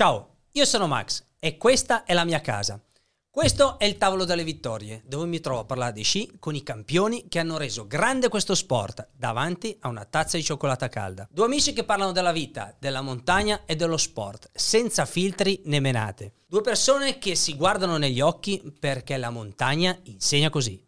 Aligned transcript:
Ciao, 0.00 0.36
io 0.52 0.64
sono 0.64 0.86
Max 0.86 1.26
e 1.38 1.58
questa 1.58 2.04
è 2.04 2.14
la 2.14 2.24
mia 2.24 2.40
casa. 2.40 2.82
Questo 3.28 3.78
è 3.78 3.84
il 3.84 3.98
tavolo 3.98 4.24
delle 4.24 4.44
vittorie, 4.44 5.02
dove 5.04 5.26
mi 5.26 5.40
trovo 5.40 5.60
a 5.60 5.64
parlare 5.66 5.92
di 5.92 6.02
sci 6.02 6.38
con 6.38 6.54
i 6.54 6.62
campioni 6.62 7.28
che 7.28 7.38
hanno 7.38 7.58
reso 7.58 7.86
grande 7.86 8.30
questo 8.30 8.54
sport 8.54 9.10
davanti 9.14 9.76
a 9.80 9.88
una 9.88 10.06
tazza 10.06 10.38
di 10.38 10.42
cioccolata 10.42 10.88
calda. 10.88 11.28
Due 11.30 11.44
amici 11.44 11.74
che 11.74 11.84
parlano 11.84 12.12
della 12.12 12.32
vita, 12.32 12.74
della 12.78 13.02
montagna 13.02 13.66
e 13.66 13.76
dello 13.76 13.98
sport, 13.98 14.48
senza 14.54 15.04
filtri 15.04 15.60
né 15.66 15.80
menate. 15.80 16.32
Due 16.46 16.62
persone 16.62 17.18
che 17.18 17.34
si 17.34 17.54
guardano 17.54 17.98
negli 17.98 18.22
occhi 18.22 18.72
perché 18.80 19.18
la 19.18 19.28
montagna 19.28 20.00
insegna 20.04 20.48
così. 20.48 20.82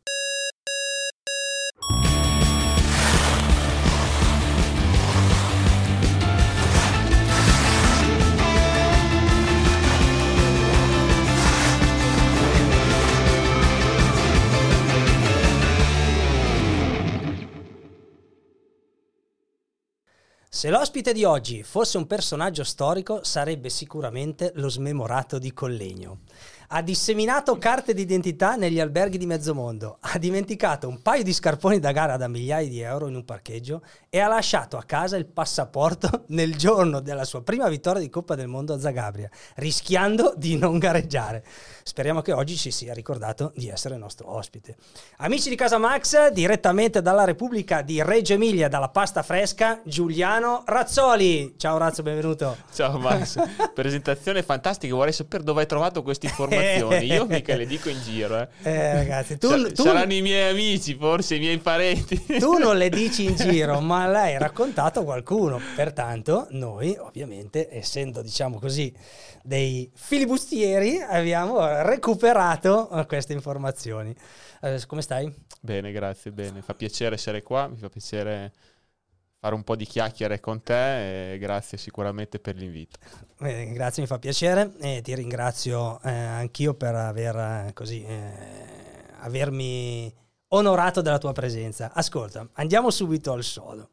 Se 20.62 20.70
l'ospite 20.70 21.12
di 21.12 21.24
oggi 21.24 21.64
fosse 21.64 21.96
un 21.96 22.06
personaggio 22.06 22.62
storico, 22.62 23.24
sarebbe 23.24 23.68
sicuramente 23.68 24.52
lo 24.54 24.68
smemorato 24.68 25.40
di 25.40 25.52
Collegno. 25.52 26.20
Ha 26.74 26.80
disseminato 26.80 27.58
carte 27.58 27.92
d'identità 27.92 28.56
negli 28.56 28.80
alberghi 28.80 29.18
di 29.18 29.26
mezzo 29.26 29.54
mondo, 29.54 29.98
ha 30.00 30.16
dimenticato 30.16 30.88
un 30.88 31.02
paio 31.02 31.22
di 31.22 31.34
scarponi 31.34 31.78
da 31.78 31.92
gara 31.92 32.16
da 32.16 32.28
migliaia 32.28 32.66
di 32.66 32.80
euro 32.80 33.08
in 33.08 33.14
un 33.14 33.26
parcheggio 33.26 33.82
e 34.08 34.18
ha 34.20 34.26
lasciato 34.26 34.78
a 34.78 34.82
casa 34.82 35.18
il 35.18 35.26
passaporto 35.26 36.24
nel 36.28 36.56
giorno 36.56 37.00
della 37.00 37.24
sua 37.24 37.42
prima 37.42 37.68
vittoria 37.68 38.00
di 38.00 38.08
Coppa 38.08 38.36
del 38.36 38.46
Mondo 38.46 38.72
a 38.72 38.80
Zagabria, 38.80 39.28
rischiando 39.56 40.32
di 40.34 40.56
non 40.56 40.78
gareggiare. 40.78 41.44
Speriamo 41.82 42.22
che 42.22 42.32
oggi 42.32 42.56
ci 42.56 42.70
sia 42.70 42.94
ricordato 42.94 43.52
di 43.54 43.68
essere 43.68 43.96
il 43.96 44.00
nostro 44.00 44.34
ospite. 44.34 44.76
Amici 45.18 45.50
di 45.50 45.56
Casa 45.56 45.76
Max, 45.76 46.30
direttamente 46.30 47.02
dalla 47.02 47.24
Repubblica 47.24 47.82
di 47.82 48.02
Reggio 48.02 48.32
Emilia, 48.32 48.68
dalla 48.68 48.88
pasta 48.88 49.22
fresca, 49.22 49.82
Giuliano 49.84 50.62
Razzoli. 50.64 51.52
Ciao 51.58 51.76
Razzo, 51.76 52.02
benvenuto. 52.02 52.56
Ciao 52.72 52.96
Max, 52.98 53.36
presentazione 53.74 54.42
fantastica, 54.42 54.94
vorrei 54.94 55.12
sapere 55.12 55.44
dove 55.44 55.60
hai 55.60 55.66
trovato 55.66 56.02
queste 56.02 56.28
informazioni 56.32 56.61
informazioni, 56.62 57.06
io 57.06 57.26
mica 57.28 57.56
le 57.56 57.66
dico 57.66 57.88
in 57.88 58.00
giro. 58.02 58.40
Eh, 58.40 58.48
eh 58.62 58.94
ragazzi, 58.94 59.38
tu, 59.38 59.48
Sar- 59.48 59.72
tu, 59.72 59.82
saranno 59.82 60.12
i 60.12 60.22
miei 60.22 60.50
amici, 60.50 60.94
forse 60.94 61.36
i 61.36 61.38
miei 61.38 61.58
parenti. 61.58 62.22
Tu 62.38 62.58
non 62.58 62.76
le 62.76 62.88
dici 62.88 63.24
in 63.24 63.36
giro, 63.36 63.80
ma 63.82 64.06
l'hai 64.06 64.38
raccontato 64.38 65.00
a 65.00 65.04
qualcuno. 65.04 65.60
Pertanto, 65.74 66.46
noi, 66.50 66.96
ovviamente, 66.98 67.68
essendo, 67.70 68.22
diciamo 68.22 68.58
così, 68.58 68.92
dei 69.42 69.90
filibustieri, 69.94 70.98
abbiamo 70.98 71.64
recuperato 71.82 72.88
queste 73.06 73.32
informazioni. 73.32 74.14
Eh, 74.60 74.80
come 74.86 75.02
stai? 75.02 75.32
Bene, 75.60 75.92
grazie, 75.92 76.30
bene. 76.30 76.62
Fa 76.62 76.74
piacere 76.74 77.16
essere 77.16 77.42
qua, 77.42 77.68
mi 77.68 77.76
fa 77.76 77.88
piacere 77.88 78.52
fare 79.42 79.56
un 79.56 79.64
po' 79.64 79.74
di 79.74 79.86
chiacchiere 79.86 80.38
con 80.38 80.62
te 80.62 81.32
e 81.32 81.38
grazie 81.38 81.76
sicuramente 81.76 82.38
per 82.38 82.54
l'invito. 82.54 82.96
Eh, 83.40 83.72
grazie, 83.72 84.00
mi 84.02 84.06
fa 84.06 84.20
piacere 84.20 84.70
e 84.78 85.00
ti 85.02 85.12
ringrazio 85.16 86.00
eh, 86.02 86.12
anch'io 86.12 86.74
per 86.74 86.94
aver, 86.94 87.36
eh, 87.36 87.72
così, 87.72 88.04
eh, 88.04 88.32
avermi 89.18 90.14
onorato 90.50 91.00
della 91.00 91.18
tua 91.18 91.32
presenza. 91.32 91.90
Ascolta, 91.92 92.48
andiamo 92.52 92.90
subito 92.90 93.32
al 93.32 93.42
sodo. 93.42 93.88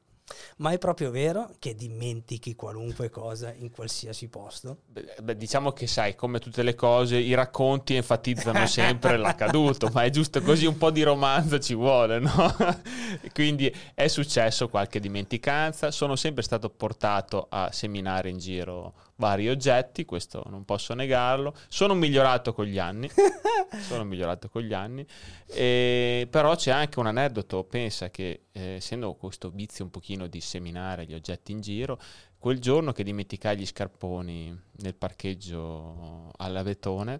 Ma 0.58 0.72
è 0.72 0.78
proprio 0.78 1.12
vero 1.12 1.52
che 1.60 1.76
dimentichi 1.76 2.56
qualunque 2.56 3.10
cosa 3.10 3.54
in 3.54 3.72
qualsiasi 3.72 4.28
posto? 4.28 4.80
Beh, 5.22 5.38
diciamo 5.38 5.72
che 5.72 5.88
sai, 5.88 6.16
come 6.16 6.40
tutte 6.40 6.64
le 6.64 6.76
cose, 6.76 7.18
i 7.18 7.34
racconti 7.34 7.96
enfatizzano 7.96 8.66
sempre 8.68 9.18
l'accaduto, 9.18 9.90
ma 9.94 10.04
è 10.04 10.10
giusto 10.10 10.42
così 10.42 10.66
un 10.66 10.78
po' 10.78 10.92
di 10.92 11.04
romanzo 11.04 11.60
ci 11.60 11.74
vuole, 11.74 12.20
no? 12.20 12.56
Quindi 13.34 13.74
è 13.94 14.08
successo 14.08 14.70
qualche 14.70 15.00
dimenticanza, 15.00 15.92
sono 15.92 16.16
sempre 16.16 16.44
stato 16.44 16.70
portato 16.70 17.48
a 17.50 17.72
seminare 17.72 18.30
in 18.30 18.38
giro 18.38 18.94
vari 19.20 19.50
oggetti, 19.50 20.06
questo 20.06 20.44
non 20.48 20.66
posso 20.66 20.94
negarlo. 20.94 21.54
Sono 21.68 21.94
migliorato 21.94 22.54
con 22.54 22.66
gli 22.66 22.80
anni, 22.80 23.10
sono 23.82 24.04
migliorato 24.06 24.50
con 24.50 24.62
gli 24.62 24.74
anni, 24.74 25.06
e, 25.46 26.28
però 26.30 26.56
c'è 26.56 26.72
anche 26.72 27.00
un 27.00 27.08
aneddoto, 27.08 27.66
pensa 27.66 28.10
che 28.10 28.46
eh, 28.52 28.76
essendo 28.76 29.14
questo 29.16 29.50
vizio 29.50 29.84
un 29.84 29.92
pochino 29.92 30.28
di 30.28 30.42
seminare 30.42 31.06
gli 31.06 31.14
oggetti 31.14 31.52
in 31.52 31.60
giro, 31.60 32.00
quel 32.38 32.60
giorno 32.60 32.94
che 32.94 33.04
dimenticai 33.04 33.58
gli 33.58 33.66
scarponi 33.66 34.58
nel 34.78 34.96
parcheggio 34.96 36.32
all'Avetone, 36.38 37.20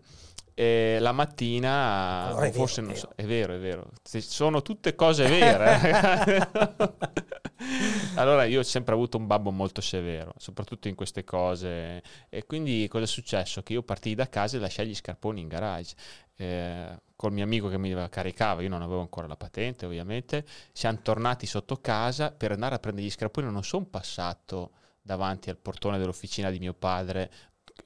e 0.54 0.98
la 1.00 1.12
mattina, 1.12 2.28
allora 2.28 2.52
forse 2.52 2.82
vero, 2.82 2.94
non 2.94 3.02
so, 3.02 3.12
è 3.16 3.24
vero, 3.24 3.54
è 3.54 3.60
vero, 3.60 3.90
sono 4.04 4.62
tutte 4.62 4.96
cose 4.96 5.28
vere. 5.28 6.48
allora 8.16 8.46
io 8.46 8.60
ho 8.60 8.64
sempre 8.64 8.94
avuto 8.94 9.18
un 9.18 9.28
babbo 9.28 9.52
molto 9.52 9.82
severo, 9.82 10.34
soprattutto 10.38 10.88
in 10.88 10.96
queste 10.96 11.24
cose. 11.24 12.02
E 12.30 12.46
quindi 12.46 12.88
cosa 12.90 13.04
è 13.04 13.08
successo? 13.08 13.64
Che 13.64 13.74
io 13.74 13.84
partii 13.84 14.16
da 14.16 14.30
casa 14.30 14.58
e 14.58 14.60
lasciai 14.60 14.88
gli 14.88 14.96
scarponi 14.96 15.42
in 15.42 15.48
garage. 15.48 15.96
Eh, 16.36 16.98
col 17.16 17.34
mio 17.34 17.44
amico 17.44 17.68
che 17.68 17.78
mi 17.78 17.94
caricava, 18.10 18.62
io 18.62 18.70
non 18.70 18.82
avevo 18.82 19.02
ancora 19.02 19.28
la 19.28 19.36
patente 19.36 19.86
ovviamente, 19.86 20.46
siamo 20.72 21.00
tornati 21.02 21.46
sotto 21.46 21.82
casa 21.82 22.32
per 22.32 22.54
andare 22.54 22.76
a 22.76 22.80
prendere 22.80 23.06
gli 23.06 23.12
scarponi, 23.12 23.52
non 23.52 23.64
sono 23.64 23.86
passato 23.86 24.72
davanti 25.02 25.50
al 25.50 25.58
portone 25.58 25.98
dell'officina 25.98 26.50
di 26.50 26.60
mio 26.60 26.74
padre 26.74 27.30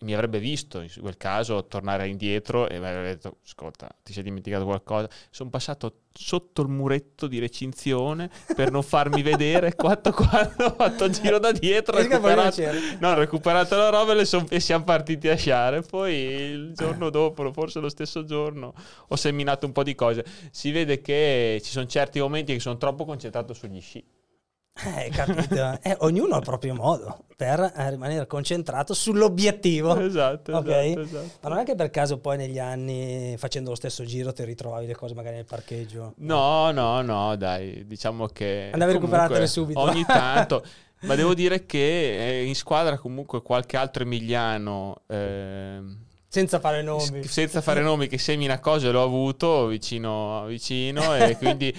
mi 0.02 0.14
avrebbe 0.14 0.40
visto 0.40 0.82
in 0.82 0.90
quel 1.00 1.18
caso 1.18 1.66
tornare 1.68 2.08
indietro 2.08 2.68
e 2.68 2.80
mi 2.80 2.86
avrebbe 2.88 3.10
detto 3.10 3.38
ascolta 3.46 3.90
ti 4.04 4.14
sei 4.14 4.24
dimenticato 4.24 4.66
qualcosa? 4.66 5.10
Sono 5.30 5.50
passato 5.50 6.02
sotto 6.14 6.62
il 6.62 6.68
muretto 6.68 7.28
di 7.28 7.40
recinzione 7.40 8.30
per 8.56 8.72
non 8.72 8.84
farmi 8.84 9.22
vedere 9.22 9.74
quanto 9.78 10.12
quando 10.12 10.66
ho 10.66 10.74
fatto 10.76 11.06
il 11.06 11.12
giro 11.12 11.40
da 11.40 11.52
dietro 11.52 11.98
recuperato, 11.98 12.62
no, 13.00 13.14
recuperato 13.16 13.76
la 13.76 13.90
roba 13.90 14.14
e, 14.14 14.26
son, 14.26 14.46
e, 14.50 14.60
siamo 14.60 14.84
partiti 14.84 15.28
a 15.30 15.36
sciare. 15.36 15.82
Poi 15.82 16.14
il 16.14 16.74
giorno 16.74 17.10
dopo 17.10 17.52
forse 17.52 17.80
lo 17.80 17.90
stesso 17.90 18.24
giorno 18.24 18.74
ho 19.08 19.16
seminato 19.16 19.66
un 19.66 19.72
po' 19.72 19.84
di 19.84 19.96
cose. 19.96 20.26
Si 20.52 20.72
vede 20.72 21.02
che 21.02 21.62
ci 21.64 21.72
sono 21.72 21.86
certi 21.86 22.20
momenti 22.20 22.54
che 22.54 22.60
sono 22.60 22.78
troppo 22.78 23.06
concentrato 23.06 23.54
sugli 23.54 23.82
sci 23.82 24.04
eh, 24.76 25.10
capito? 25.10 25.80
eh, 25.82 25.96
ognuno 26.00 26.34
ha 26.34 26.38
il 26.38 26.44
proprio 26.44 26.74
modo 26.74 27.26
per 27.36 27.60
eh, 27.60 27.90
rimanere 27.90 28.26
concentrato 28.26 28.94
sull'obiettivo. 28.94 30.00
Esatto, 30.00 30.58
okay? 30.58 30.92
esatto, 30.92 31.02
esatto, 31.02 31.38
Ma 31.42 31.50
non 31.50 31.60
è 31.60 31.64
che 31.64 31.76
per 31.76 31.90
caso 31.90 32.18
poi 32.18 32.38
negli 32.38 32.60
anni, 32.60 33.36
facendo 33.38 33.70
lo 33.70 33.76
stesso 33.76 34.04
giro, 34.04 34.34
ti 34.34 34.44
ritrovavi 34.44 34.88
le 34.88 34.96
cose 34.96 35.14
magari 35.14 35.36
nel 35.36 35.46
parcheggio? 35.46 36.14
No, 36.18 36.72
no, 36.72 37.02
no, 37.02 37.36
dai, 37.36 37.86
diciamo 37.86 38.28
che... 38.28 38.70
Andavi 38.72 38.92
a 38.92 38.96
recuperatele 38.96 39.48
subito. 39.48 39.80
Ogni 39.80 40.04
tanto... 40.08 40.64
ma 41.02 41.16
devo 41.16 41.34
dire 41.34 41.66
che 41.66 42.40
eh, 42.40 42.44
in 42.46 42.56
squadra 42.56 42.98
comunque 42.98 43.42
qualche 43.42 43.78
altro 43.78 44.04
emiliano... 44.04 45.02
Eh, 45.08 45.82
senza 46.34 46.60
fare 46.60 46.82
nomi. 46.82 47.24
Senza 47.26 47.62
fare 47.62 47.82
nomi, 47.82 48.08
che 48.08 48.18
semina 48.18 48.60
cose 48.60 48.90
l'ho 48.90 49.04
avuto 49.04 49.68
vicino, 49.68 50.46
vicino 50.48 51.16
e 51.16 51.38
quindi 51.38 51.72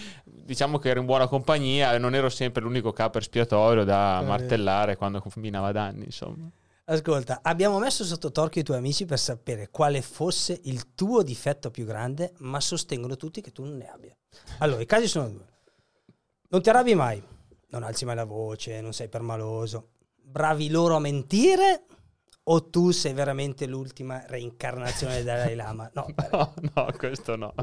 diciamo 0.44 0.78
che 0.78 0.90
ero 0.90 1.00
in 1.00 1.06
buona 1.06 1.26
compagnia 1.26 1.94
e 1.94 1.98
non 1.98 2.14
ero 2.14 2.28
sempre 2.28 2.62
l'unico 2.62 2.92
capo 2.92 3.18
espiatorio 3.18 3.84
da 3.84 4.20
eh. 4.20 4.24
martellare 4.24 4.96
quando 4.96 5.20
combinava 5.20 5.72
danni, 5.72 6.04
insomma. 6.04 6.50
Ascolta, 6.86 7.40
abbiamo 7.42 7.78
messo 7.78 8.04
sotto 8.04 8.30
torchio 8.30 8.60
i 8.60 8.64
tuoi 8.64 8.76
amici 8.76 9.06
per 9.06 9.18
sapere 9.18 9.70
quale 9.70 10.02
fosse 10.02 10.60
il 10.64 10.94
tuo 10.94 11.22
difetto 11.22 11.70
più 11.70 11.86
grande, 11.86 12.34
ma 12.40 12.60
sostengono 12.60 13.16
tutti 13.16 13.40
che 13.40 13.52
tu 13.52 13.64
non 13.64 13.78
ne 13.78 13.88
abbia. 13.88 14.14
Allora, 14.58 14.82
i 14.82 14.86
casi 14.86 15.08
sono 15.08 15.28
due. 15.28 15.46
Non 16.50 16.60
ti 16.60 16.68
arrabbi 16.68 16.94
mai, 16.94 17.22
non 17.70 17.82
alzi 17.82 18.04
mai 18.04 18.16
la 18.16 18.24
voce, 18.24 18.82
non 18.82 18.92
sei 18.92 19.08
permaloso. 19.08 19.92
Bravi 20.22 20.68
loro 20.68 20.96
a 20.96 21.00
mentire 21.00 21.84
o 22.44 22.68
tu 22.68 22.90
sei 22.90 23.12
veramente 23.12 23.66
l'ultima 23.66 24.24
reincarnazione 24.26 25.14
del 25.16 25.24
Dalai 25.24 25.54
Lama? 25.54 25.90
No, 25.94 26.06
no, 26.30 26.54
no, 26.74 26.86
questo 26.96 27.36
no. 27.36 27.54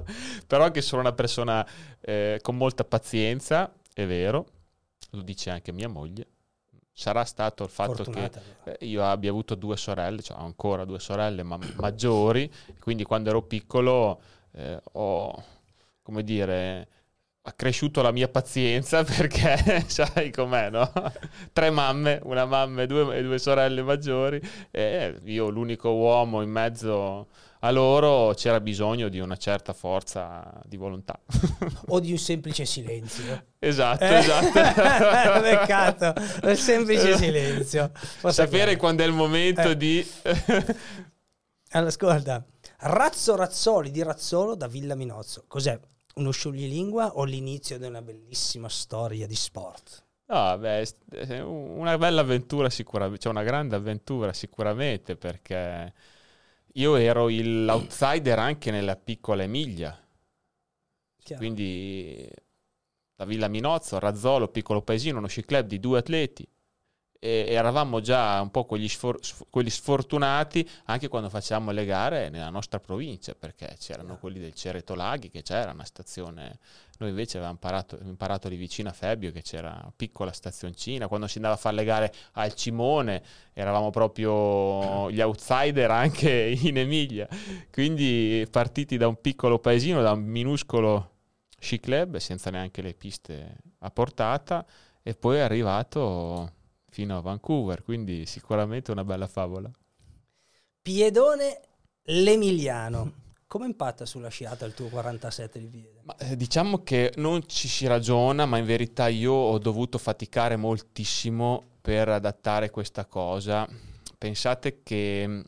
Però 0.47 0.71
che 0.71 0.81
sono 0.81 1.01
una 1.01 1.13
persona 1.13 1.65
eh, 1.99 2.39
con 2.41 2.57
molta 2.57 2.83
pazienza, 2.83 3.71
è 3.93 4.05
vero, 4.05 4.45
lo 5.11 5.21
dice 5.21 5.49
anche 5.49 5.71
mia 5.71 5.89
moglie. 5.89 6.27
Sarà 6.93 7.23
stato 7.23 7.63
il 7.63 7.69
fatto 7.69 8.03
Fortunata, 8.03 8.41
che 8.63 8.77
eh, 8.79 8.85
io 8.85 9.03
abbia 9.03 9.29
avuto 9.29 9.55
due 9.55 9.77
sorelle, 9.77 10.21
cioè 10.21 10.37
ho 10.37 10.43
ancora 10.43 10.83
due 10.83 10.99
sorelle 10.99 11.41
ma 11.41 11.57
maggiori, 11.75 12.51
quindi 12.79 13.03
quando 13.03 13.29
ero 13.29 13.41
piccolo 13.43 14.21
eh, 14.51 14.79
ho, 14.93 15.43
come 16.01 16.23
dire, 16.23 16.87
ha 17.43 17.53
cresciuto 17.53 18.01
la 18.01 18.11
mia 18.11 18.27
pazienza 18.27 19.03
perché 19.05 19.83
sai 19.87 20.31
com'è, 20.31 20.69
no? 20.69 20.91
Tre 21.51 21.69
mamme, 21.69 22.19
una 22.23 22.45
mamma 22.45 22.83
e 22.83 22.87
due, 22.87 23.17
e 23.17 23.23
due 23.23 23.39
sorelle 23.39 23.81
maggiori 23.81 24.39
e 24.69 25.19
io 25.23 25.49
l'unico 25.49 25.89
uomo 25.89 26.41
in 26.41 26.49
mezzo 26.49 27.27
a 27.63 27.69
loro 27.69 28.33
c'era 28.33 28.59
bisogno 28.59 29.07
di 29.07 29.19
una 29.19 29.37
certa 29.37 29.73
forza 29.73 30.51
di 30.65 30.77
volontà. 30.77 31.19
o 31.89 31.99
di 31.99 32.11
un 32.11 32.17
semplice 32.17 32.65
silenzio. 32.65 33.45
Esatto, 33.59 34.03
eh? 34.03 34.17
esatto. 34.17 35.41
Peccato, 35.41 36.13
un 36.43 36.55
semplice 36.55 37.15
silenzio. 37.17 37.91
Posso 38.19 38.41
Sapere 38.41 38.77
quando 38.77 39.03
è 39.03 39.05
il 39.05 39.13
momento 39.13 39.69
eh. 39.69 39.77
di... 39.77 40.07
allora, 41.73 41.89
ascolta, 41.89 42.43
Razzo 42.77 43.35
Razzoli 43.35 43.91
di 43.91 44.01
Razzolo 44.01 44.55
da 44.55 44.65
Villa 44.65 44.95
Minozzo. 44.95 45.43
Cos'è? 45.47 45.79
Uno 46.15 46.31
scioglilingua 46.31 47.17
o 47.17 47.23
l'inizio 47.23 47.77
di 47.77 47.85
una 47.85 48.01
bellissima 48.01 48.69
storia 48.69 49.27
di 49.27 49.35
sport? 49.35 50.05
No, 50.25 50.57
beh, 50.57 50.87
una 51.43 51.97
bella 51.97 52.21
avventura 52.21 52.69
sicuramente, 52.69 53.19
cioè 53.21 53.31
una 53.31 53.43
grande 53.43 53.75
avventura 53.75 54.31
sicuramente 54.31 55.17
perché 55.17 55.93
io 56.73 56.95
ero 56.95 57.27
l'outsider 57.27 58.39
anche 58.39 58.71
nella 58.71 58.95
piccola 58.95 59.43
Emilia. 59.43 59.97
Chiaro. 61.17 61.41
Quindi 61.41 62.29
da 63.13 63.25
Villa 63.25 63.47
Minozzo, 63.47 63.99
Razzolo, 63.99 64.47
piccolo 64.47 64.81
paesino, 64.81 65.17
uno 65.17 65.27
sci 65.27 65.43
club 65.43 65.67
di 65.67 65.79
due 65.79 65.99
atleti. 65.99 66.47
E 67.23 67.45
eravamo 67.49 68.01
già 68.01 68.41
un 68.41 68.49
po' 68.49 68.65
quegli, 68.65 68.89
sfor- 68.89 69.45
quelli 69.51 69.69
sfortunati 69.69 70.67
anche 70.85 71.07
quando 71.07 71.29
facciamo 71.29 71.69
le 71.69 71.85
gare 71.85 72.29
nella 72.29 72.49
nostra 72.49 72.79
provincia, 72.79 73.35
perché 73.35 73.75
c'erano 73.79 74.17
quelli 74.17 74.39
del 74.39 74.53
Cereto 74.53 74.95
Laghi, 74.95 75.29
che 75.29 75.43
c'era 75.43 75.71
una 75.71 75.85
stazione 75.85 76.57
noi 77.01 77.09
invece 77.09 77.37
avevamo 77.37 77.53
imparato, 77.53 77.97
imparato 78.03 78.47
lì 78.47 78.55
vicino 78.55 78.89
a 78.89 78.93
Febbio 78.93 79.31
che 79.31 79.41
c'era 79.41 79.69
una 79.69 79.93
piccola 79.95 80.31
stazioncina. 80.31 81.07
Quando 81.07 81.25
si 81.25 81.37
andava 81.37 81.55
a 81.55 81.57
fare 81.57 81.75
le 81.75 81.83
gare 81.83 82.13
al 82.33 82.53
Cimone 82.53 83.23
eravamo 83.53 83.89
proprio 83.89 85.09
gli 85.09 85.19
outsider 85.19 85.89
anche 85.89 86.29
in 86.61 86.77
Emilia. 86.77 87.27
Quindi 87.71 88.47
partiti 88.51 88.97
da 88.97 89.07
un 89.07 89.19
piccolo 89.19 89.57
paesino, 89.57 90.03
da 90.03 90.11
un 90.11 90.23
minuscolo 90.23 91.09
sci 91.57 91.79
club 91.79 92.17
senza 92.17 92.51
neanche 92.51 92.83
le 92.83 92.93
piste 92.93 93.57
a 93.79 93.89
portata 93.89 94.63
e 95.01 95.15
poi 95.15 95.37
è 95.37 95.41
arrivato 95.41 96.53
fino 96.91 97.17
a 97.17 97.21
Vancouver. 97.21 97.81
Quindi 97.83 98.25
sicuramente 98.25 98.91
una 98.91 99.03
bella 99.03 99.27
favola. 99.27 99.71
Piedone 100.81 101.59
l'Emiliano. 102.03 103.19
Come 103.47 103.65
impatta 103.65 104.05
sulla 104.05 104.29
sciata 104.29 104.65
il 104.65 104.73
tuo 104.73 104.87
47 104.87 105.59
di 105.59 105.67
piede? 105.67 106.01
Ma, 106.03 106.15
eh, 106.17 106.37
diciamo 106.37 106.83
che 106.83 107.11
non 107.17 107.45
ci 107.47 107.67
si 107.67 107.85
ragiona, 107.85 108.45
ma 108.45 108.57
in 108.57 108.65
verità 108.65 109.07
io 109.07 109.33
ho 109.33 109.57
dovuto 109.57 109.97
faticare 109.97 110.55
moltissimo 110.55 111.63
per 111.81 112.07
adattare 112.07 112.69
questa 112.69 113.05
cosa. 113.05 113.67
Pensate 114.17 114.81
che 114.83 115.25
mm, 115.27 115.41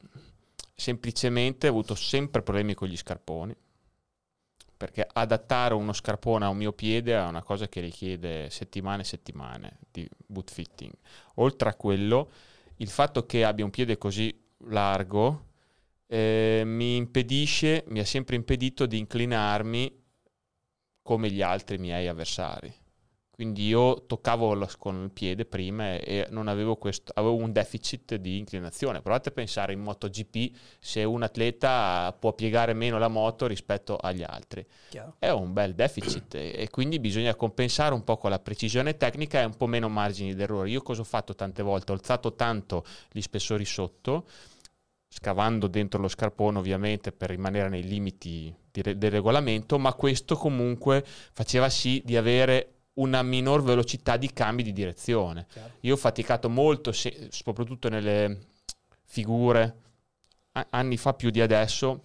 semplicemente 0.75 1.67
ho 1.67 1.69
avuto 1.69 1.95
sempre 1.95 2.41
problemi 2.41 2.73
con 2.73 2.89
gli 2.89 2.97
scarponi, 2.97 3.55
perché 4.83 5.07
adattare 5.13 5.75
uno 5.75 5.93
scarpone 5.93 6.43
a 6.43 6.49
un 6.49 6.57
mio 6.57 6.73
piede 6.73 7.13
è 7.13 7.23
una 7.23 7.41
cosa 7.41 7.69
che 7.69 7.79
richiede 7.79 8.49
settimane 8.49 9.03
e 9.03 9.05
settimane 9.05 9.77
di 9.89 10.05
boot 10.25 10.51
fitting. 10.51 10.91
Oltre 11.35 11.69
a 11.69 11.75
quello, 11.75 12.29
il 12.77 12.89
fatto 12.89 13.25
che 13.25 13.45
abbia 13.45 13.63
un 13.63 13.71
piede 13.71 13.97
così 13.97 14.37
largo 14.65 15.51
eh, 16.05 16.63
mi 16.65 16.97
impedisce, 16.97 17.85
mi 17.87 17.99
ha 17.99 18.05
sempre 18.05 18.35
impedito 18.35 18.85
di 18.85 18.97
inclinarmi 18.97 20.03
come 21.01 21.31
gli 21.31 21.41
altri 21.41 21.77
miei 21.77 22.09
avversari. 22.09 22.82
Quindi 23.35 23.65
io 23.65 24.05
toccavo 24.05 24.53
lo, 24.53 24.69
con 24.77 25.05
il 25.05 25.09
piede 25.09 25.45
prima 25.45 25.95
e 25.95 26.27
non 26.29 26.47
avevo, 26.47 26.75
questo, 26.75 27.11
avevo 27.15 27.33
un 27.33 27.51
deficit 27.51 28.13
di 28.17 28.37
inclinazione. 28.37 29.01
Provate 29.01 29.29
a 29.29 29.31
pensare 29.31 29.73
in 29.73 29.79
MotoGP 29.79 30.55
se 30.77 31.03
un 31.03 31.23
atleta 31.23 32.15
può 32.19 32.33
piegare 32.33 32.73
meno 32.73 32.99
la 32.99 33.07
moto 33.07 33.47
rispetto 33.47 33.97
agli 33.97 34.21
altri. 34.21 34.63
Chiaro. 34.89 35.15
È 35.17 35.29
un 35.29 35.51
bel 35.51 35.73
deficit 35.73 36.35
e, 36.35 36.53
e 36.55 36.69
quindi 36.69 36.99
bisogna 36.99 37.33
compensare 37.33 37.95
un 37.95 38.03
po' 38.03 38.17
con 38.17 38.29
la 38.29 38.37
precisione 38.37 38.97
tecnica 38.97 39.41
e 39.41 39.45
un 39.45 39.57
po' 39.57 39.65
meno 39.65 39.89
margini 39.89 40.35
d'errore. 40.35 40.69
Io 40.69 40.83
cosa 40.83 41.01
ho 41.01 41.05
fatto 41.05 41.33
tante 41.33 41.63
volte? 41.63 41.91
Ho 41.91 41.95
alzato 41.95 42.35
tanto 42.35 42.85
gli 43.11 43.21
spessori 43.21 43.65
sotto 43.65 44.27
scavando 45.09 45.65
dentro 45.65 45.99
lo 45.99 46.07
scarpone 46.07 46.59
ovviamente 46.59 47.11
per 47.11 47.29
rimanere 47.29 47.69
nei 47.69 47.83
limiti 47.83 48.53
re- 48.73 48.97
del 48.97 49.11
regolamento, 49.11 49.79
ma 49.79 49.93
questo 49.93 50.35
comunque 50.35 51.03
faceva 51.05 51.69
sì 51.69 52.01
di 52.05 52.15
avere 52.15 52.73
una 52.95 53.23
minor 53.23 53.63
velocità 53.63 54.17
di 54.17 54.31
cambi 54.31 54.63
di 54.63 54.73
direzione. 54.73 55.47
Chiaro. 55.51 55.73
Io 55.81 55.93
ho 55.93 55.97
faticato 55.97 56.49
molto, 56.49 56.91
se- 56.91 57.27
soprattutto 57.31 57.89
nelle 57.89 58.47
figure 59.05 59.81
a- 60.53 60.67
anni 60.71 60.97
fa 60.97 61.13
più 61.13 61.29
di 61.29 61.41
adesso, 61.41 62.03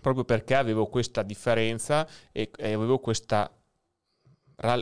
proprio 0.00 0.24
perché 0.24 0.54
avevo 0.54 0.86
questa 0.86 1.22
differenza 1.22 2.06
e, 2.32 2.50
e 2.56 2.72
avevo 2.72 2.98
questa 2.98 3.50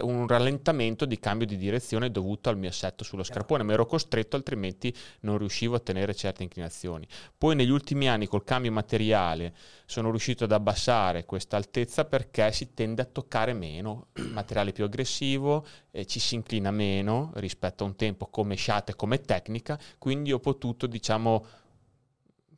un 0.02 0.26
rallentamento 0.26 1.04
di 1.06 1.18
cambio 1.18 1.46
di 1.46 1.56
direzione 1.56 2.10
dovuto 2.10 2.48
al 2.48 2.58
mio 2.58 2.68
assetto 2.68 3.04
sullo 3.04 3.22
scarpone, 3.22 3.62
ma 3.62 3.72
ero 3.72 3.86
costretto 3.86 4.36
altrimenti 4.36 4.94
non 5.20 5.38
riuscivo 5.38 5.76
a 5.76 5.80
tenere 5.80 6.14
certe 6.14 6.42
inclinazioni. 6.42 7.06
Poi 7.36 7.54
negli 7.54 7.70
ultimi 7.70 8.08
anni 8.08 8.26
col 8.26 8.44
cambio 8.44 8.70
materiale 8.70 9.54
sono 9.86 10.10
riuscito 10.10 10.44
ad 10.44 10.52
abbassare 10.52 11.24
questa 11.24 11.56
altezza 11.56 12.04
perché 12.04 12.52
si 12.52 12.74
tende 12.74 13.02
a 13.02 13.06
toccare 13.06 13.54
meno, 13.54 14.08
il 14.14 14.28
materiale 14.32 14.72
più 14.72 14.84
aggressivo, 14.84 15.64
eh, 15.90 16.06
ci 16.06 16.20
si 16.20 16.34
inclina 16.34 16.70
meno 16.70 17.30
rispetto 17.34 17.84
a 17.84 17.86
un 17.86 17.96
tempo 17.96 18.26
come 18.26 18.54
sciate, 18.56 18.94
come 18.94 19.20
tecnica, 19.20 19.78
quindi 19.98 20.32
ho 20.32 20.38
potuto 20.38 20.86
diciamo 20.86 21.46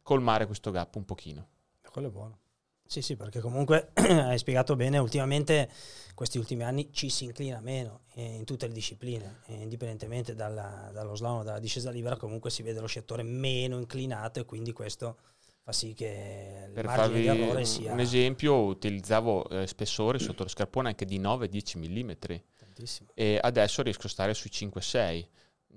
colmare 0.02 0.46
questo 0.46 0.70
gap 0.70 0.94
un 0.96 1.04
pochino. 1.04 1.48
Quello 1.90 2.08
è 2.08 2.10
buono. 2.10 2.38
Sì, 2.86 3.02
sì, 3.02 3.16
perché 3.16 3.40
comunque 3.40 3.90
hai 3.94 4.38
spiegato 4.38 4.76
bene, 4.76 4.98
ultimamente, 4.98 5.70
questi 6.14 6.38
ultimi 6.38 6.62
anni, 6.62 6.90
ci 6.92 7.08
si 7.08 7.24
inclina 7.24 7.60
meno 7.60 8.02
in 8.14 8.44
tutte 8.44 8.66
le 8.66 8.72
discipline, 8.72 9.40
eh, 9.46 9.54
indipendentemente 9.54 10.34
dalla, 10.34 10.90
dallo 10.92 11.14
slalom, 11.14 11.42
dalla 11.42 11.58
discesa 11.58 11.90
libera, 11.90 12.16
comunque 12.16 12.50
si 12.50 12.62
vede 12.62 12.80
lo 12.80 12.86
sciatore 12.86 13.22
meno 13.22 13.78
inclinato 13.78 14.40
e 14.40 14.44
quindi 14.44 14.72
questo 14.72 15.16
fa 15.62 15.72
sì 15.72 15.94
che 15.94 16.70
per 16.72 16.84
farvi 16.84 17.22
di 17.22 17.26
errore 17.26 17.64
sia... 17.64 17.92
Un 17.92 18.00
esempio, 18.00 18.54
utilizzavo 18.56 19.48
eh, 19.48 19.66
spessori 19.66 20.18
sotto 20.18 20.42
lo 20.42 20.48
scarpone 20.48 20.88
anche 20.88 21.06
di 21.06 21.18
9-10 21.18 21.78
mm 21.78 22.10
Tantissimo. 22.58 23.08
e 23.14 23.38
adesso 23.40 23.82
riesco 23.82 24.06
a 24.06 24.10
stare 24.10 24.34
sui 24.34 24.50
5-6, 24.52 25.26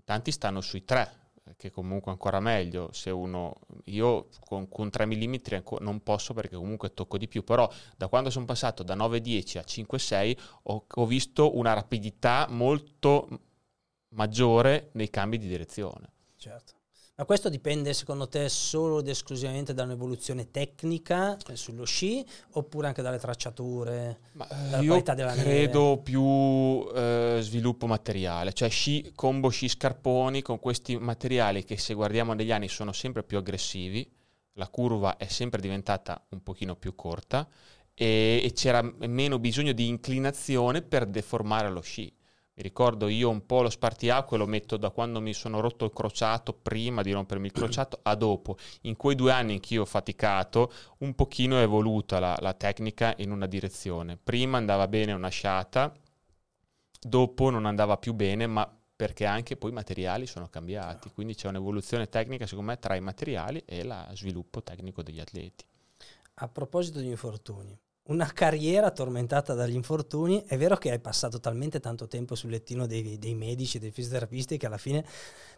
tanti 0.03 0.31
stanno 0.31 0.59
sui 0.59 0.83
3 0.83 1.25
che 1.55 1.71
comunque 1.71 2.11
ancora 2.11 2.39
meglio. 2.39 2.89
Se 2.91 3.09
uno 3.09 3.59
io 3.85 4.27
con, 4.45 4.67
con 4.67 4.89
3 4.89 5.05
mm 5.05 5.35
non 5.79 6.01
posso 6.01 6.33
perché 6.33 6.55
comunque 6.55 6.93
tocco 6.93 7.17
di 7.17 7.27
più 7.27 7.43
però 7.43 7.69
da 7.95 8.07
quando 8.07 8.29
sono 8.29 8.45
passato 8.45 8.83
da 8.83 8.95
9-10 8.95 9.57
a 9.57 9.61
5-6 9.61 10.37
ho, 10.63 10.85
ho 10.93 11.05
visto 11.05 11.57
una 11.57 11.73
rapidità 11.73 12.47
molto 12.49 13.27
maggiore 14.09 14.89
nei 14.93 15.09
cambi 15.09 15.37
di 15.37 15.47
direzione. 15.47 16.11
Certo 16.35 16.76
ma 17.17 17.25
questo 17.25 17.49
dipende 17.49 17.95
secondo 17.95 18.27
te 18.27 18.47
solo 18.47 18.99
ed 18.99 19.07
esclusivamente 19.07 19.73
da 19.73 19.81
un'evoluzione 19.83 20.51
tecnica 20.51 21.35
eh, 21.47 21.55
sullo 21.55 21.83
sci 21.83 22.23
oppure 22.51 22.85
anche 22.85 23.01
dalle 23.01 23.17
tracciature? 23.17 24.19
Ma, 24.33 24.45
dalla 24.45 24.83
io 24.83 25.01
della 25.01 25.33
credo 25.33 25.89
neve? 25.89 26.01
più 26.03 26.87
eh, 26.93 27.39
sviluppo 27.41 27.87
materiale, 27.87 28.53
cioè 28.53 28.69
sci, 28.69 29.13
combo 29.15 29.49
sci 29.49 29.67
scarponi 29.67 30.43
con 30.43 30.59
questi 30.59 30.95
materiali 30.95 31.63
che 31.63 31.77
se 31.79 31.95
guardiamo 31.95 32.33
negli 32.33 32.51
anni 32.51 32.67
sono 32.67 32.91
sempre 32.91 33.23
più 33.23 33.39
aggressivi, 33.39 34.07
la 34.53 34.67
curva 34.67 35.17
è 35.17 35.25
sempre 35.25 35.59
diventata 35.59 36.23
un 36.29 36.43
pochino 36.43 36.75
più 36.75 36.93
corta 36.93 37.47
e, 37.95 38.41
e 38.43 38.51
c'era 38.53 38.83
meno 38.83 39.39
bisogno 39.39 39.71
di 39.71 39.87
inclinazione 39.87 40.83
per 40.83 41.07
deformare 41.07 41.69
lo 41.71 41.81
sci 41.81 42.13
mi 42.57 42.63
ricordo 42.63 43.07
io 43.07 43.29
un 43.29 43.45
po' 43.45 43.61
lo 43.61 43.69
spartiacque 43.69 44.35
lo 44.35 44.47
metto 44.47 44.77
da 44.77 44.89
quando 44.89 45.21
mi 45.21 45.31
sono 45.33 45.59
rotto 45.59 45.85
il 45.85 45.93
crociato, 45.93 46.53
prima 46.53 47.03
di 47.03 47.11
rompermi 47.11 47.45
il 47.45 47.51
crociato, 47.51 47.99
a 48.01 48.15
dopo. 48.15 48.57
In 48.81 48.95
quei 48.95 49.15
due 49.15 49.31
anni 49.31 49.53
in 49.53 49.61
cui 49.61 49.77
ho 49.77 49.85
faticato, 49.85 50.71
un 50.99 51.13
pochino 51.13 51.59
è 51.59 51.61
evoluta 51.61 52.17
la, 52.17 52.35
la 52.39 52.55
tecnica 52.55 53.13
in 53.17 53.29
una 53.29 53.45
direzione. 53.45 54.17
Prima 54.17 54.57
andava 54.57 54.87
bene 54.87 55.11
una 55.11 55.27
sciata, 55.27 55.93
dopo 56.99 57.51
non 57.51 57.67
andava 57.67 57.97
più 57.97 58.13
bene, 58.13 58.47
ma 58.47 58.67
perché 58.95 59.25
anche 59.25 59.55
poi 59.55 59.69
i 59.69 59.73
materiali 59.73 60.25
sono 60.25 60.49
cambiati. 60.49 61.11
Quindi 61.11 61.35
c'è 61.35 61.49
un'evoluzione 61.49 62.09
tecnica, 62.09 62.47
secondo 62.47 62.71
me, 62.71 62.79
tra 62.79 62.95
i 62.95 63.01
materiali 63.01 63.61
e 63.67 63.83
lo 63.83 64.07
sviluppo 64.13 64.63
tecnico 64.63 65.03
degli 65.03 65.19
atleti. 65.19 65.63
A 66.39 66.47
proposito 66.47 66.99
di 66.99 67.07
infortuni, 67.07 67.79
una 68.07 68.31
carriera 68.33 68.91
tormentata 68.91 69.53
dagli 69.53 69.73
infortuni. 69.73 70.43
È 70.45 70.57
vero 70.57 70.77
che 70.77 70.91
hai 70.91 70.99
passato 70.99 71.39
talmente 71.39 71.79
tanto 71.79 72.07
tempo 72.07 72.35
sul 72.35 72.51
lettino 72.51 72.85
dei, 72.85 73.17
dei 73.17 73.33
medici, 73.33 73.79
dei 73.79 73.91
fisioterapisti, 73.91 74.57
che 74.57 74.65
alla 74.65 74.77
fine 74.77 75.05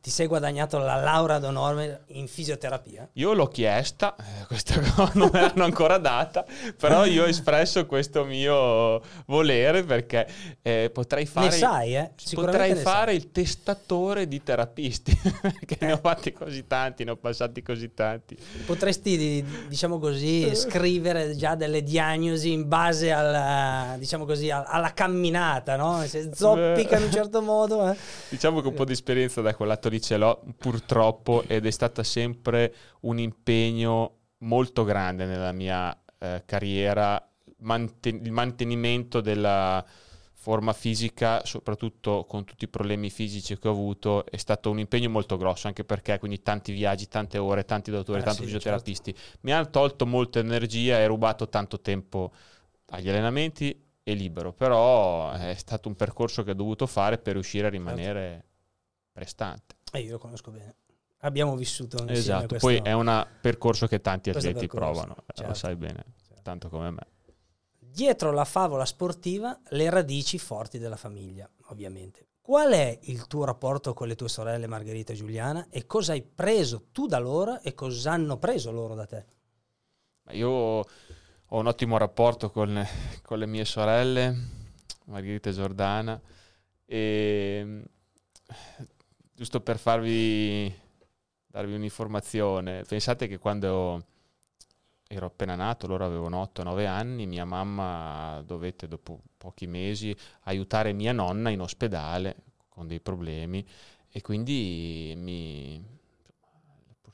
ti 0.01 0.09
sei 0.09 0.27
guadagnato 0.27 0.77
la 0.77 0.95
laurea 0.95 1.39
d'onore 1.39 2.03
in 2.07 2.27
fisioterapia? 2.27 3.09
Io 3.13 3.33
l'ho 3.33 3.47
chiesta, 3.47 4.15
eh, 4.15 4.45
questa 4.45 4.79
cosa 4.79 5.11
non 5.15 5.29
me 5.31 5.41
l'hanno 5.41 5.63
ancora 5.63 5.97
data, 5.97 6.45
però 6.77 7.05
io 7.05 7.23
ho 7.23 7.27
espresso 7.27 7.85
questo 7.85 8.23
mio 8.23 9.01
volere 9.25 9.83
perché 9.83 10.27
eh, 10.61 10.89
potrei 10.91 11.25
fare, 11.25 11.47
ne 11.47 11.51
sai, 11.51 11.95
eh? 11.95 12.11
potrei 12.33 12.75
fare 12.75 13.11
sai. 13.11 13.15
il 13.15 13.31
testatore 13.31 14.27
di 14.27 14.41
terapisti, 14.41 15.15
perché 15.41 15.77
ne 15.81 15.93
ho 15.93 15.97
fatti 15.97 16.31
così 16.31 16.65
tanti, 16.65 17.03
ne 17.03 17.11
ho 17.11 17.17
passati 17.17 17.61
così 17.61 17.93
tanti. 17.93 18.37
Potresti, 18.65 19.45
diciamo 19.67 19.99
così, 19.99 20.55
scrivere 20.55 21.35
già 21.35 21.55
delle 21.55 21.83
diagnosi 21.83 22.38
in 22.47 22.67
base 22.67 23.11
alla, 23.11 23.95
diciamo 23.97 24.25
così, 24.25 24.49
alla 24.49 24.93
camminata, 24.93 25.75
no? 25.75 26.01
Se 26.05 26.31
zoppica 26.33 26.97
in 26.97 27.03
un 27.03 27.11
certo 27.11 27.41
modo. 27.41 27.91
Eh. 27.91 27.97
Diciamo 28.29 28.61
che 28.61 28.67
un 28.67 28.73
po' 28.73 28.85
di 28.85 28.93
esperienza 28.93 29.41
da 29.41 29.53
quel 29.53 29.67
lato 29.67 29.89
lì 29.89 30.01
ce 30.01 30.17
l'ho 30.17 30.41
purtroppo 30.57 31.43
ed 31.47 31.65
è 31.65 31.71
stata 31.71 32.03
sempre 32.03 32.73
un 33.01 33.19
impegno 33.19 34.13
molto 34.39 34.83
grande 34.83 35.25
nella 35.25 35.51
mia 35.51 35.95
eh, 36.17 36.43
carriera, 36.45 37.21
manten- 37.57 38.21
il 38.23 38.31
mantenimento 38.31 39.21
della 39.21 39.83
forma 40.41 40.71
fisica, 40.71 41.43
soprattutto 41.43 42.23
con 42.23 42.45
tutti 42.45 42.63
i 42.63 42.69
problemi 42.69 43.09
fisici 43.09 43.59
che 43.59 43.67
ho 43.67 43.71
avuto, 43.71 44.25
è 44.25 44.37
stato 44.37 44.71
un 44.71 44.79
impegno 44.79 45.09
molto 45.09 45.35
grosso, 45.35 45.67
anche 45.67 45.83
perché 45.83 46.17
quindi 46.17 46.41
tanti 46.41 46.71
viaggi, 46.71 47.09
tante 47.09 47.37
ore, 47.37 47.65
tanti 47.65 47.91
dottori, 47.91 48.21
eh, 48.21 48.23
tanti 48.23 48.39
sì, 48.39 48.45
fisioterapisti. 48.45 49.13
Certo. 49.13 49.37
Mi 49.41 49.51
hanno 49.51 49.69
tolto 49.69 50.05
molta 50.05 50.39
energia 50.39 50.97
e 50.97 51.07
rubato 51.07 51.49
tanto 51.49 51.81
tempo 51.81 52.31
agli 52.91 53.09
allenamenti 53.09 53.85
e 54.01 54.13
libero, 54.13 54.53
però 54.53 55.33
è 55.33 55.55
stato 55.55 55.89
un 55.89 55.97
percorso 55.97 56.43
che 56.43 56.51
ho 56.51 56.55
dovuto 56.55 56.87
fare 56.87 57.17
per 57.17 57.33
riuscire 57.33 57.67
a 57.67 57.69
rimanere 57.69 58.29
certo. 58.29 58.47
prestante. 59.11 59.75
E 59.91 59.99
io 59.99 60.11
lo 60.11 60.19
conosco 60.19 60.51
bene. 60.51 60.75
Abbiamo 61.17 61.57
vissuto 61.57 61.97
insieme 61.97 62.17
Esatto, 62.17 62.47
questo, 62.47 62.65
poi 62.65 62.77
è 62.77 62.93
un 62.93 63.27
percorso 63.41 63.87
che 63.87 63.99
tanti 63.99 64.29
atleti 64.29 64.67
percorso, 64.67 65.01
provano, 65.01 65.15
certo. 65.33 65.47
lo 65.47 65.53
sai 65.53 65.75
bene, 65.75 66.05
certo. 66.25 66.41
tanto 66.43 66.69
come 66.69 66.91
me. 66.91 67.07
Dietro 67.99 68.31
la 68.31 68.45
favola 68.45 68.85
sportiva, 68.85 69.59
le 69.71 69.89
radici 69.89 70.39
forti 70.39 70.79
della 70.79 70.95
famiglia, 70.95 71.49
ovviamente. 71.65 72.27
Qual 72.39 72.71
è 72.71 72.97
il 73.01 73.27
tuo 73.27 73.43
rapporto 73.43 73.93
con 73.93 74.07
le 74.07 74.15
tue 74.15 74.29
sorelle 74.29 74.67
Margherita 74.67 75.11
e 75.11 75.17
Giuliana 75.17 75.67
e 75.69 75.85
cosa 75.85 76.13
hai 76.13 76.21
preso 76.21 76.85
tu 76.93 77.07
da 77.07 77.19
loro 77.19 77.59
e 77.59 77.73
cosa 77.73 78.13
hanno 78.13 78.37
preso 78.37 78.71
loro 78.71 78.95
da 78.95 79.05
te? 79.05 79.25
Io 80.29 80.49
ho 80.49 80.85
un 81.49 81.67
ottimo 81.67 81.97
rapporto 81.97 82.49
con, 82.51 82.81
con 83.21 83.37
le 83.37 83.45
mie 83.47 83.65
sorelle, 83.65 84.33
Margherita 85.07 85.49
e 85.49 85.53
Giordana, 85.53 86.21
e 86.85 87.83
giusto 89.33 89.59
per 89.59 89.77
farvi 89.77 90.73
darvi 91.47 91.73
un'informazione, 91.73 92.83
pensate 92.83 93.27
che 93.27 93.39
quando 93.39 94.05
ero 95.11 95.25
appena 95.25 95.55
nato, 95.55 95.87
loro 95.87 96.05
avevano 96.05 96.39
8-9 96.53 96.85
anni, 96.85 97.25
mia 97.25 97.43
mamma 97.43 98.43
dovette 98.45 98.87
dopo 98.87 99.21
pochi 99.37 99.65
mesi 99.65 100.15
aiutare 100.43 100.93
mia 100.93 101.13
nonna 101.13 101.49
in 101.49 101.61
ospedale 101.61 102.35
con 102.69 102.85
dei 102.85 102.99
problemi 102.99 103.67
e 104.11 104.21
quindi 104.21 105.15
mi, 105.17 105.83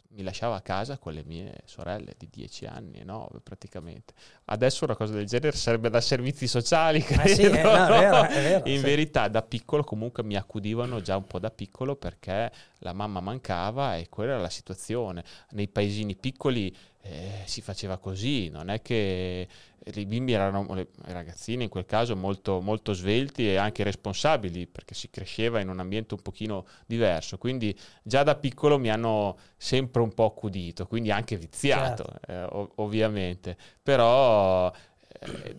mi 0.10 0.24
lasciava 0.24 0.56
a 0.58 0.62
casa 0.62 0.98
con 0.98 1.14
le 1.14 1.24
mie 1.24 1.62
sorelle 1.64 2.16
di 2.18 2.28
10 2.30 2.66
anni 2.66 3.00
e 3.00 3.06
9 3.06 3.40
praticamente. 3.42 4.14
Adesso 4.46 4.84
una 4.84 4.98
cosa 4.98 5.14
del 5.14 5.26
genere 5.26 5.56
sarebbe 5.56 5.90
da 5.90 6.02
servizi 6.02 6.48
sociali, 6.48 7.00
credo. 7.02 7.24
Eh 7.24 7.34
sì, 7.34 7.44
è, 7.44 7.64
no, 7.64 7.74
è 7.76 7.88
vero, 7.88 8.24
è 8.24 8.42
vero, 8.42 8.70
In 8.70 8.80
sì. 8.80 8.84
verità 8.84 9.30
da 9.30 9.42
piccolo 9.42 9.86
comunque 9.86 10.22
mi 10.22 10.36
accudivano 10.36 11.00
già 11.00 11.16
un 11.16 11.28
po' 11.28 11.40
da 11.40 11.50
piccolo 11.50 11.96
perché 11.96 12.52
la 12.80 12.92
mamma 12.92 13.22
mancava 13.22 13.96
e 13.96 14.10
quella 14.10 14.34
era 14.34 14.42
la 14.42 14.50
situazione. 14.50 15.24
Nei 15.52 15.70
paesini 15.70 16.16
piccoli 16.18 16.76
eh, 17.08 17.44
si 17.46 17.62
faceva 17.62 17.98
così, 17.98 18.50
non 18.50 18.70
è 18.70 18.82
che 18.82 19.48
i 19.94 20.06
bimbi 20.08 20.32
erano, 20.34 20.66
i 20.80 20.88
ragazzini 21.12 21.64
in 21.66 21.70
quel 21.70 21.86
caso, 21.86 22.16
molto, 22.16 22.60
molto 22.62 22.94
svelti 22.94 23.48
e 23.48 23.58
anche 23.58 23.84
responsabili 23.84 24.66
perché 24.66 24.96
si 24.96 25.12
cresceva 25.12 25.60
in 25.60 25.70
un 25.70 25.80
ambiente 25.80 26.16
un 26.16 26.22
pochino 26.22 26.66
diverso, 26.88 27.38
quindi 27.38 27.78
già 28.02 28.24
da 28.24 28.36
piccolo 28.36 28.80
mi 28.80 28.90
hanno 28.90 29.38
sempre 29.56 30.02
un 30.02 30.14
po' 30.14 30.26
accudito, 30.26 30.88
quindi 30.88 31.12
anche 31.12 31.38
viziato 31.38 32.06
certo. 32.06 32.32
eh, 32.32 32.44
ov- 32.44 32.72
ovviamente, 32.78 33.56
però 33.84 34.74
eh, 35.20 35.56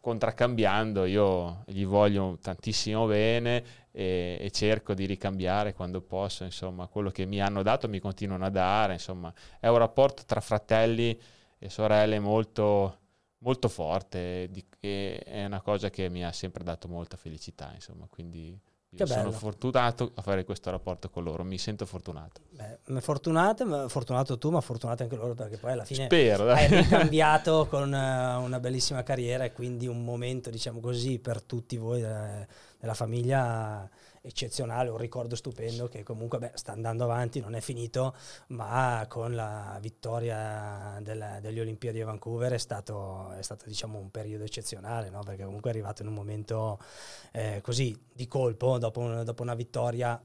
contraccambiando 0.00 1.04
io 1.04 1.62
gli 1.66 1.84
voglio 1.84 2.38
tantissimo 2.40 3.06
bene 3.06 3.88
e, 3.90 4.38
e, 4.40 4.50
cerco 4.50 4.94
di 4.94 5.06
ricambiare 5.06 5.74
quando 5.74 6.00
posso, 6.00 6.44
insomma, 6.44 6.86
quello 6.86 7.10
che 7.10 7.24
mi 7.26 7.40
hanno 7.40 7.62
dato 7.62 7.88
mi 7.88 7.98
continuano 7.98 8.44
a 8.44 8.50
dare, 8.50 8.94
insomma, 8.94 9.32
è 9.58 9.68
un 9.68 9.78
rapporto 9.78 10.22
tra 10.26 10.40
fratelli 10.40 11.18
e 11.58 11.68
sorelle 11.68 12.18
molto, 12.20 12.98
molto 13.38 13.68
forte 13.68 14.48
di, 14.50 14.64
e 14.80 15.18
è 15.18 15.44
una 15.44 15.60
cosa 15.60 15.90
che 15.90 16.08
mi 16.08 16.24
ha 16.24 16.32
sempre 16.32 16.64
dato 16.64 16.88
molta 16.88 17.16
felicità, 17.16 17.70
insomma, 17.74 18.06
quindi 18.08 18.58
io 18.92 19.06
sono 19.06 19.30
fortunato 19.30 20.10
a 20.14 20.22
fare 20.22 20.44
questo 20.44 20.68
rapporto 20.70 21.10
con 21.10 21.22
loro, 21.22 21.44
mi 21.44 21.58
sento 21.58 21.86
fortunato. 21.86 22.40
Beh, 22.50 23.00
fortunato, 23.00 23.88
fortunato 23.88 24.36
tu, 24.36 24.50
ma 24.50 24.60
fortunato 24.60 25.04
anche 25.04 25.14
loro 25.14 25.34
perché 25.34 25.58
poi 25.58 25.72
alla 25.72 25.84
fine 25.84 26.06
Spero, 26.06 26.50
hai 26.50 26.82
cambiato 26.88 27.66
con 27.68 27.84
uh, 27.84 28.42
una 28.42 28.58
bellissima 28.58 29.04
carriera 29.04 29.44
e 29.44 29.52
quindi 29.52 29.86
un 29.86 30.04
momento, 30.04 30.50
diciamo 30.50 30.80
così, 30.80 31.20
per 31.20 31.40
tutti 31.42 31.76
voi 31.76 32.00
della, 32.00 32.44
della 32.78 32.94
famiglia 32.94 33.88
eccezionale, 34.22 34.90
un 34.90 34.98
ricordo 34.98 35.34
stupendo 35.34 35.88
che 35.88 36.02
comunque 36.02 36.38
beh, 36.38 36.52
sta 36.54 36.72
andando 36.72 37.04
avanti, 37.04 37.40
non 37.40 37.54
è 37.54 37.60
finito, 37.60 38.14
ma 38.48 39.06
con 39.08 39.34
la 39.34 39.78
vittoria 39.80 40.98
della, 41.00 41.40
degli 41.40 41.60
Olimpiadi 41.60 42.00
a 42.00 42.06
Vancouver 42.06 42.52
è 42.52 42.58
stato, 42.58 43.32
è 43.32 43.42
stato 43.42 43.64
diciamo, 43.66 43.98
un 43.98 44.10
periodo 44.10 44.44
eccezionale, 44.44 45.10
no? 45.10 45.20
perché 45.22 45.44
comunque 45.44 45.70
è 45.70 45.72
arrivato 45.72 46.02
in 46.02 46.08
un 46.08 46.14
momento 46.14 46.78
eh, 47.32 47.60
così 47.62 47.98
di 48.12 48.26
colpo, 48.26 48.78
dopo, 48.78 49.00
un, 49.00 49.22
dopo 49.24 49.42
una 49.42 49.54
vittoria 49.54 50.22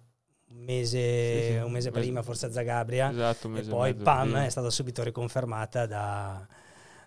un 0.47 0.63
mese, 0.63 1.41
sì, 1.41 1.51
sì, 1.53 1.57
un 1.57 1.71
mese 1.71 1.91
prima, 1.91 2.21
forse 2.21 2.45
a 2.45 2.51
Zagabria, 2.51 3.09
esatto, 3.09 3.53
e 3.55 3.63
poi 3.63 3.95
pam, 3.95 4.23
prima. 4.29 4.45
è 4.45 4.49
stata 4.49 4.69
subito 4.69 5.01
riconfermata 5.03 5.87
da, 5.87 6.45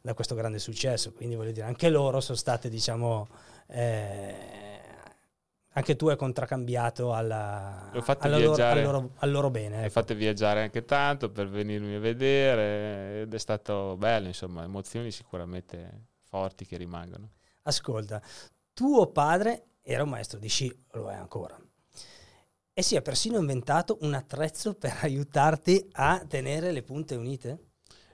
da, 0.03 0.15
questo 0.15 0.35
grande 0.35 0.59
successo. 0.59 1.13
Quindi 1.13 1.37
voglio 1.37 1.53
dire, 1.53 1.67
anche 1.67 1.89
loro 1.89 2.21
sono 2.21 2.37
state, 2.37 2.69
diciamo, 2.69 3.29
eh, 3.69 4.68
anche 5.79 5.95
tu 5.95 6.09
hai 6.09 6.17
contraccambiato 6.17 7.15
alla, 7.15 7.91
alla 8.19 8.39
loro, 8.39 8.65
al, 8.65 8.83
loro, 8.83 9.11
al, 9.17 9.31
loro, 9.31 9.51
bene. 9.51 9.83
Ecco. 9.83 9.91
fate 9.91 10.15
viaggiare 10.17 10.63
anche 10.63 10.85
tanto 10.85 11.31
per 11.31 11.49
venirmi 11.49 11.95
a 11.95 12.01
vedere 12.01 13.23
ed 13.23 13.33
è 13.33 13.39
stato 13.39 13.97
bello, 13.97 14.27
insomma, 14.27 14.65
emozioni 14.65 15.13
sicuramente 15.13 16.07
forti 16.23 16.67
che 16.67 16.77
rimangono. 16.77 17.31
Ascolta, 17.63 18.21
tuo 18.73 19.07
padre 19.13 19.77
era 19.83 20.03
un 20.03 20.09
maestro 20.09 20.41
di 20.41 20.49
sci, 20.49 20.85
lo 20.93 21.11
è 21.11 21.15
ancora, 21.15 21.57
e 22.73 22.83
si 22.83 22.97
è 22.97 23.03
persino 23.03 23.39
inventato 23.39 23.99
un 24.01 24.15
attrezzo 24.15 24.75
per 24.75 24.99
aiutarti 25.03 25.89
a 25.93 26.25
tenere 26.27 26.73
le 26.73 26.83
punte 26.83 27.15
unite? 27.15 27.67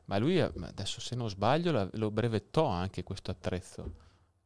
Ma 0.04 0.18
lui, 0.18 0.38
adesso 0.38 1.00
se 1.00 1.16
non 1.16 1.30
sbaglio, 1.30 1.88
lo 1.92 2.10
brevettò 2.10 2.66
anche 2.66 3.02
questo 3.02 3.30
attrezzo. 3.30 4.03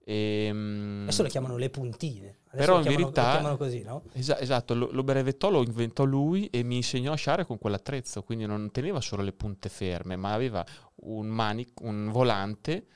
E, 0.09 0.47
ehm, 0.47 1.03
Adesso 1.03 1.23
le 1.23 1.29
chiamano 1.29 1.57
le 1.59 1.69
puntine. 1.69 2.39
Adesso 2.49 2.57
però 2.57 2.77
in 2.77 2.83
chiamano, 2.83 3.03
verità, 3.03 3.31
chiamano 3.33 3.57
così, 3.59 3.83
no? 3.83 4.03
Esa- 4.13 4.41
esatto, 4.41 4.73
lo, 4.73 4.89
lo 4.91 5.03
brevettò, 5.03 5.51
lo 5.51 5.63
inventò 5.63 6.05
lui 6.05 6.47
e 6.47 6.63
mi 6.63 6.77
insegnò 6.77 7.13
a 7.13 7.17
sciare 7.17 7.45
con 7.45 7.59
quell'attrezzo, 7.59 8.23
quindi 8.23 8.47
non 8.47 8.71
teneva 8.71 9.03
solo 9.03 9.23
le 9.23 9.33
punte 9.33 9.69
ferme, 9.69 10.17
ma 10.17 10.33
aveva 10.33 10.65
un, 11.03 11.27
manic- 11.27 11.83
un 11.83 12.09
volante, 12.11 12.87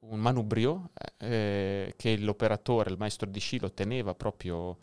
un 0.00 0.18
manubrio 0.18 0.90
eh, 1.18 1.94
che 1.96 2.18
l'operatore, 2.18 2.90
il 2.90 2.98
maestro 2.98 3.30
di 3.30 3.38
sci 3.38 3.60
lo 3.60 3.70
teneva 3.70 4.16
proprio 4.16 4.76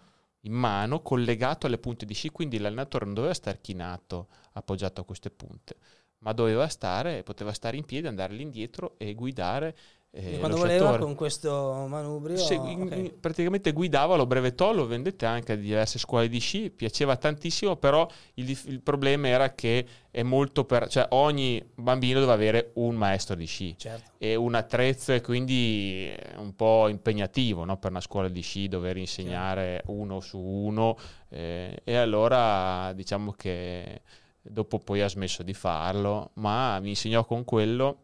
in 0.46 0.54
mano, 0.54 1.02
collegato 1.02 1.68
alle 1.68 1.80
punte 1.80 2.06
di 2.06 2.14
sci, 2.14 2.30
quindi 2.30 2.60
l'allenatore 2.60 3.04
non 3.04 3.14
doveva 3.14 3.34
stare 3.34 3.60
chinato, 3.60 4.30
appoggiato 4.54 5.02
a 5.02 5.04
queste 5.04 5.32
punte, 5.32 5.76
ma 6.20 6.32
doveva 6.32 6.70
stare, 6.70 7.24
poteva 7.24 7.52
stare 7.52 7.76
in 7.76 7.84
piedi, 7.84 8.08
andare 8.08 8.32
all'indietro 8.32 8.96
e 8.98 9.14
guidare 9.16 9.76
eh, 10.16 10.38
quando 10.38 10.58
voleva 10.58 11.00
con 11.00 11.16
questo 11.16 11.88
manubrio 11.90 12.38
Se, 12.38 12.56
okay. 12.56 13.12
praticamente 13.20 13.72
guidava, 13.72 14.16
lo 14.16 14.28
brevettò, 14.28 14.72
lo 14.72 14.86
vendette 14.86 15.26
anche 15.26 15.54
a 15.54 15.56
diverse 15.56 15.98
scuole 15.98 16.30
di 16.30 16.38
sci, 16.38 16.70
piaceva 16.70 17.16
tantissimo, 17.18 17.78
però 17.78 18.08
il, 18.36 18.56
il 18.68 18.82
problema 18.82 19.28
era 19.30 19.56
che 19.56 19.88
è 20.12 20.22
molto 20.22 20.66
per, 20.66 20.88
cioè 20.88 21.08
ogni 21.10 21.68
bambino 21.74 22.20
deve 22.20 22.32
avere 22.32 22.72
un 22.76 22.94
maestro 22.94 23.34
di 23.34 23.48
sci 23.48 23.76
certo. 23.76 24.12
e 24.20 24.36
un 24.36 24.54
attrezzo 24.54 25.14
e 25.14 25.22
quindi 25.22 26.06
è 26.06 26.36
un 26.38 26.56
po' 26.56 26.90
impegnativo 26.90 27.66
no? 27.66 27.78
per 27.78 27.90
una 27.90 28.00
scuola 28.00 28.30
di 28.30 28.42
sci 28.42 28.68
dover 28.68 28.98
insegnare 28.98 29.78
certo. 29.78 29.92
uno 29.94 30.20
su 30.20 30.38
uno 30.38 30.96
eh, 31.30 31.80
e 31.84 31.96
allora 31.96 32.94
diciamo 32.94 33.32
che 33.32 34.02
dopo 34.44 34.78
poi 34.78 35.02
ha 35.02 35.10
smesso 35.10 35.42
di 35.42 35.56
farlo, 35.56 36.30
ma 36.36 36.80
mi 36.80 36.90
insegnò 36.90 37.26
con 37.26 37.44
quello 37.44 37.98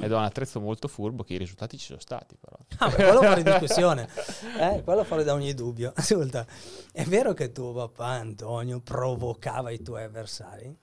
ed 0.00 0.12
ho 0.12 0.16
un 0.16 0.24
attrezzo 0.24 0.60
molto 0.60 0.88
furbo 0.88 1.22
che 1.24 1.34
i 1.34 1.38
risultati 1.38 1.78
ci 1.78 1.86
sono 1.86 2.00
stati 2.00 2.36
però. 2.38 2.56
Ah, 2.78 2.88
beh, 2.88 2.94
quello 2.94 3.22
fuori 3.22 3.42
discussione, 3.42 4.08
eh, 4.60 4.82
quello 4.82 5.04
fuori 5.04 5.24
da 5.24 5.32
ogni 5.32 5.54
dubbio. 5.54 5.92
Ascolta, 5.94 6.46
è 6.92 7.04
vero 7.04 7.32
che 7.32 7.52
tuo 7.52 7.72
papà 7.72 8.06
Antonio 8.06 8.80
provocava 8.80 9.70
i 9.70 9.82
tuoi 9.82 10.04
avversari? 10.04 10.76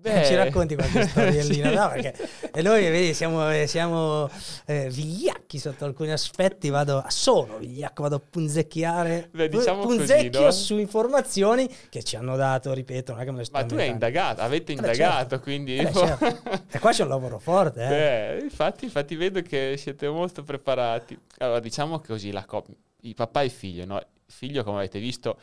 Beh, 0.00 0.24
ci 0.24 0.34
racconti 0.34 0.76
qualche 0.76 1.08
storiellina, 1.08 1.70
no? 1.74 1.88
Perché 1.88 2.14
e 2.52 2.62
noi 2.62 2.82
vedi, 2.88 3.14
siamo, 3.14 3.66
siamo 3.66 4.28
eh, 4.66 4.88
vigliacchi 4.90 5.58
sotto 5.58 5.84
alcuni 5.84 6.12
aspetti. 6.12 6.68
Vado, 6.70 7.04
sono 7.08 7.58
vigliacco, 7.58 8.02
vado 8.02 8.16
a 8.16 8.20
punzecchiare. 8.20 9.28
Beh, 9.32 9.48
diciamo 9.48 9.82
punzecchio 9.82 10.30
così, 10.30 10.42
no? 10.42 10.50
su 10.50 10.78
informazioni 10.78 11.68
che 11.88 12.02
ci 12.04 12.16
hanno 12.16 12.36
dato, 12.36 12.72
ripeto, 12.72 13.12
non 13.12 13.20
è 13.20 13.24
che 13.24 13.30
me 13.32 13.38
le 13.38 13.48
Ma 13.50 13.64
tu 13.64 13.74
hai 13.74 13.88
indagato, 13.88 14.40
avete 14.40 14.72
indagato, 14.72 15.30
certo. 15.30 15.40
quindi. 15.40 15.76
Eh, 15.76 15.92
certo. 15.92 16.26
E 16.70 16.78
qua 16.78 16.92
c'è 16.92 17.02
un 17.02 17.08
lavoro 17.08 17.38
forte, 17.38 17.84
eh. 17.84 17.88
Beh, 17.88 18.38
infatti, 18.42 18.84
infatti, 18.84 19.16
vedo 19.16 19.42
che 19.42 19.74
siete 19.76 20.08
molto 20.08 20.44
preparati. 20.44 21.18
Allora, 21.38 21.60
diciamo 21.60 21.98
così: 22.00 22.30
la 22.30 22.44
coppia, 22.44 22.74
i 23.02 23.14
papà 23.14 23.42
e 23.42 23.46
il 23.46 23.50
figlio, 23.50 23.84
no? 23.84 23.96
Il 23.96 24.32
figlio, 24.32 24.62
come 24.62 24.78
avete 24.78 25.00
visto, 25.00 25.38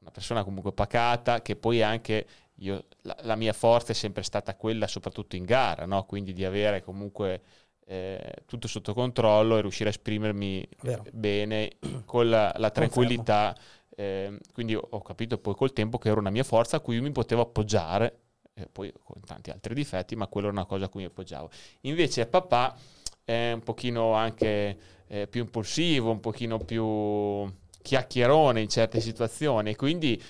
una 0.00 0.10
persona 0.10 0.44
comunque 0.44 0.72
pacata, 0.72 1.42
che 1.42 1.56
poi 1.56 1.82
anche 1.82 2.26
io, 2.58 2.84
la, 3.02 3.16
la, 3.22 3.36
mia 3.36 3.52
forza 3.52 3.92
è 3.92 3.94
sempre 3.94 4.22
stata 4.22 4.54
quella, 4.54 4.86
soprattutto 4.86 5.36
in 5.36 5.44
gara, 5.44 5.86
no? 5.86 6.04
quindi 6.04 6.32
di 6.32 6.44
avere 6.44 6.82
comunque 6.82 7.40
eh, 7.86 8.32
tutto 8.46 8.68
sotto 8.68 8.94
controllo 8.94 9.56
e 9.56 9.60
riuscire 9.60 9.88
a 9.88 9.92
esprimermi 9.92 10.68
Vero. 10.82 11.04
bene 11.12 11.76
con 12.04 12.28
la, 12.28 12.52
la 12.56 12.70
tranquillità. 12.70 13.56
Eh, 13.96 14.38
quindi 14.52 14.76
ho 14.76 15.02
capito 15.02 15.38
poi 15.38 15.54
col 15.54 15.72
tempo 15.72 15.98
che 15.98 16.08
era 16.08 16.20
una 16.20 16.30
mia 16.30 16.44
forza 16.44 16.76
a 16.76 16.80
cui 16.80 17.00
mi 17.00 17.10
potevo 17.10 17.42
appoggiare, 17.42 18.18
eh, 18.54 18.68
poi 18.70 18.92
con 19.02 19.20
tanti 19.24 19.50
altri 19.50 19.74
difetti, 19.74 20.16
ma 20.16 20.26
quella 20.26 20.48
era 20.48 20.56
una 20.56 20.66
cosa 20.66 20.84
a 20.84 20.88
cui 20.88 21.00
mi 21.00 21.06
appoggiavo. 21.06 21.50
Invece 21.82 22.26
papà 22.26 22.76
è 23.24 23.52
un 23.52 23.62
pochino 23.62 24.12
anche 24.12 24.78
eh, 25.06 25.26
più 25.26 25.42
impulsivo, 25.42 26.10
un 26.10 26.20
pochino 26.20 26.58
più 26.58 27.50
chiacchierone 27.82 28.60
in 28.60 28.68
certe 28.68 29.00
situazioni, 29.00 29.74
quindi 29.74 30.22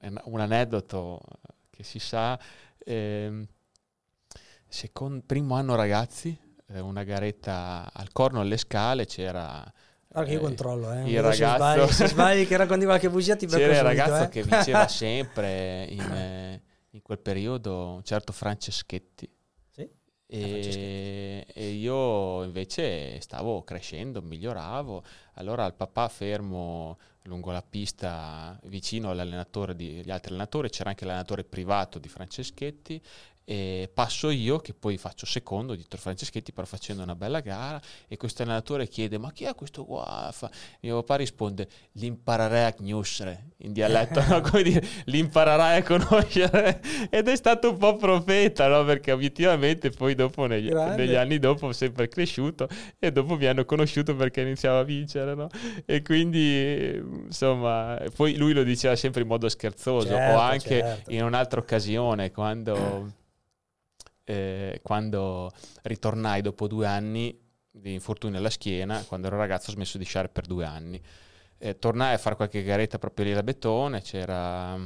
eh, 0.00 0.12
un 0.24 0.40
aneddoto 0.40 1.20
che 1.70 1.82
si 1.82 1.98
sa, 1.98 2.38
eh, 2.78 3.46
secondo, 4.66 5.22
primo 5.26 5.54
anno 5.54 5.74
ragazzi, 5.74 6.36
eh, 6.68 6.80
una 6.80 7.04
garetta 7.04 7.90
al 7.92 8.12
corno 8.12 8.40
alle 8.40 8.56
scale, 8.56 9.06
c'era... 9.06 9.72
Allora 10.12 10.28
che 10.30 10.36
io 10.36 10.40
controllo, 10.40 10.92
eh. 10.92 11.10
Il 11.10 11.22
ragazzo... 11.22 11.36
Se 11.36 11.54
sbagli, 11.54 11.92
se 11.92 12.06
sbagli 12.08 12.46
che 12.46 12.56
racconti 12.56 12.84
qualche 12.84 13.10
bugia 13.10 13.36
ti 13.36 13.46
C'era 13.46 13.76
il 13.76 13.82
ragazzo 13.82 14.24
eh. 14.24 14.28
che 14.28 14.42
vinceva 14.42 14.86
sempre 14.88 15.84
in, 15.84 16.00
eh, 16.00 16.62
in 16.90 17.02
quel 17.02 17.18
periodo, 17.18 17.94
un 17.94 18.02
certo 18.02 18.32
Franceschetti. 18.32 19.30
E, 20.30 21.46
e, 21.54 21.68
io 21.70 22.44
invece 22.44 23.18
stavo 23.20 23.62
crescendo, 23.62 24.20
miglioravo. 24.20 25.02
Allora 25.34 25.64
al 25.64 25.74
papà 25.74 26.08
fermo 26.08 26.98
lungo 27.28 27.52
la 27.52 27.62
pista 27.62 28.58
vicino 28.64 29.10
all'allenatore 29.10 29.76
degli 29.76 30.10
altri 30.10 30.30
allenatori, 30.30 30.70
c'era 30.70 30.90
anche 30.90 31.04
l'allenatore 31.04 31.44
privato 31.44 31.98
di 31.98 32.08
Franceschetti 32.08 33.00
e 33.50 33.88
passo 33.94 34.28
io 34.28 34.58
che 34.58 34.74
poi 34.74 34.98
faccio 34.98 35.24
secondo 35.24 35.74
dietro 35.74 35.98
Franceschetti 35.98 36.52
però 36.52 36.66
facendo 36.66 37.02
una 37.02 37.14
bella 37.14 37.40
gara 37.40 37.80
e 38.06 38.18
questo 38.18 38.42
allenatore 38.42 38.86
chiede 38.88 39.16
ma 39.16 39.32
chi 39.32 39.44
è 39.44 39.54
questo 39.54 39.86
qua? 39.86 40.30
mio 40.80 40.96
papà 40.96 41.16
risponde 41.16 41.66
l'imparerai 41.92 42.64
a 42.66 42.74
conoscere 42.74 43.52
in 43.60 43.72
dialetto 43.72 44.22
no? 44.28 44.42
come 44.44 44.62
dire 44.62 44.86
l'imparerai 45.06 45.78
a 45.78 45.82
conoscere 45.82 46.82
ed 47.08 47.26
è 47.26 47.36
stato 47.36 47.70
un 47.70 47.78
po' 47.78 47.96
profeta 47.96 48.68
no? 48.68 48.84
perché 48.84 49.12
obiettivamente 49.12 49.88
poi 49.88 50.14
dopo 50.14 50.44
negli, 50.44 50.68
negli, 50.68 51.14
anni 51.14 51.38
dopo 51.38 51.68
ho 51.68 51.72
sempre 51.72 52.06
cresciuto 52.08 52.68
e 52.98 53.10
dopo 53.12 53.36
mi 53.36 53.46
hanno 53.46 53.64
conosciuto 53.64 54.14
perché 54.14 54.42
iniziavo 54.42 54.78
a 54.78 54.84
vincere 54.84 55.34
no? 55.34 55.48
e 55.86 56.02
quindi 56.02 57.02
insomma 57.24 57.98
poi 58.14 58.36
lui 58.36 58.52
lo 58.52 58.62
diceva 58.62 58.94
sempre 58.94 59.22
in 59.22 59.26
modo 59.26 59.48
scherzoso 59.48 60.08
certo, 60.08 60.36
o 60.36 60.38
anche 60.38 60.80
certo. 60.80 61.10
in 61.12 61.24
un'altra 61.24 61.60
occasione 61.60 62.30
quando 62.30 63.16
eh, 64.28 64.80
quando 64.82 65.50
ritornai 65.84 66.42
dopo 66.42 66.66
due 66.66 66.86
anni 66.86 67.34
di 67.70 67.94
infortunio 67.94 68.38
alla 68.38 68.50
schiena, 68.50 69.02
quando 69.04 69.28
ero 69.28 69.38
ragazzo 69.38 69.70
ho 69.70 69.72
smesso 69.72 69.96
di 69.96 70.04
sciare 70.04 70.28
per 70.28 70.44
due 70.44 70.66
anni. 70.66 71.00
Eh, 71.56 71.78
tornai 71.78 72.12
a 72.12 72.18
fare 72.18 72.36
qualche 72.36 72.62
garetta 72.62 72.98
proprio 72.98 73.24
lì 73.24 73.32
da 73.32 73.42
betone, 73.42 74.02
c'era 74.02 74.78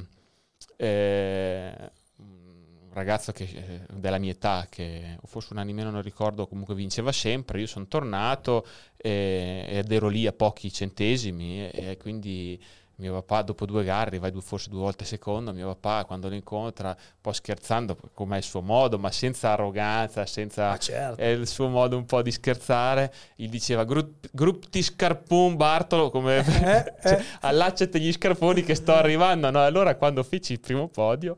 eh, 0.77 1.91
un 2.19 2.91
ragazzo 2.93 3.33
che, 3.33 3.45
eh, 3.45 3.87
della 3.95 4.19
mia 4.19 4.31
età, 4.31 4.69
che 4.71 5.19
forse 5.25 5.53
un 5.55 5.59
anno 5.59 5.71
in 5.71 5.77
meno 5.77 5.91
non 5.91 6.03
ricordo, 6.03 6.47
comunque 6.47 6.77
vinceva 6.77 7.11
sempre, 7.11 7.59
io 7.59 7.67
sono 7.67 7.89
tornato 7.89 8.65
eh, 8.97 9.67
ed 9.69 9.91
ero 9.91 10.07
lì 10.07 10.25
a 10.29 10.33
pochi 10.33 10.73
centesimi 10.73 11.69
e 11.69 11.97
quindi 11.97 12.63
mio 13.03 13.15
papà 13.15 13.43
dopo 13.43 13.67
due 13.67 13.83
gare 13.83 14.19
vai 14.21 14.33
forse 14.41 14.71
due 14.71 14.79
volte 14.79 15.05
secondo, 15.05 15.53
mio 15.53 15.67
papà 15.75 16.05
quando 16.05 16.29
lo 16.29 16.37
incontra, 16.37 16.91
un 16.91 17.21
po' 17.21 17.33
scherzando, 17.33 17.99
come 18.15 18.37
è 18.37 18.39
il 18.39 18.45
suo 18.45 18.63
modo, 18.63 18.97
ma 18.99 19.11
senza 19.11 19.51
arroganza, 19.51 20.25
senza 20.25 20.79
certo. 20.79 21.21
è 21.21 21.27
il 21.27 21.49
suo 21.49 21.69
modo 21.69 21.97
un 21.97 22.05
po' 22.05 22.23
di 22.23 22.31
scherzare, 22.31 23.13
gli 23.35 23.49
diceva 23.49 23.85
grup 23.85 24.69
ti 24.71 24.83
scarpon 24.83 25.57
Bartolo, 25.57 26.11
come 26.11 26.39
eh, 26.39 26.45
cioè, 27.03 27.19
eh. 27.19 27.25
allacciati 27.41 28.01
gli 28.01 28.13
scarponi 28.13 28.63
che 28.63 28.77
sto 28.77 28.95
arrivando, 28.95 29.51
no? 29.51 29.63
Allora 29.63 29.97
quando 29.97 30.23
feci 30.23 30.53
il 30.53 30.61
primo 30.61 30.89
podio, 30.89 31.37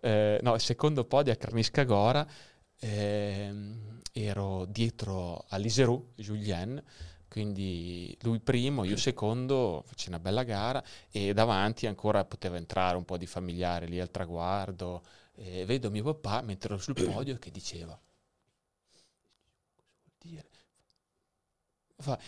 eh, 0.00 0.38
no, 0.40 0.54
il 0.54 0.60
secondo 0.60 1.04
podio 1.04 1.32
a 1.32 1.36
Carnisca 1.36 1.84
Gora, 1.84 2.26
eh, 2.80 3.52
ero 4.10 4.64
dietro 4.66 5.44
a 5.48 5.56
Liserou, 5.58 6.12
Julien, 6.16 6.82
quindi 7.34 8.16
lui 8.20 8.38
primo, 8.38 8.84
io 8.84 8.96
secondo, 8.96 9.82
feci 9.86 10.06
una 10.06 10.20
bella 10.20 10.44
gara 10.44 10.80
e 11.10 11.34
davanti 11.34 11.88
ancora 11.88 12.24
poteva 12.24 12.58
entrare 12.58 12.96
un 12.96 13.04
po' 13.04 13.16
di 13.16 13.26
familiare 13.26 13.86
lì 13.86 13.98
al 13.98 14.12
traguardo. 14.12 15.02
E 15.34 15.64
vedo 15.64 15.90
mio 15.90 16.04
papà 16.04 16.42
mentre 16.42 16.74
ero 16.74 16.80
sul 16.80 16.94
podio 16.94 17.36
che 17.38 17.50
diceva 17.50 18.00
Fa, 22.04 22.18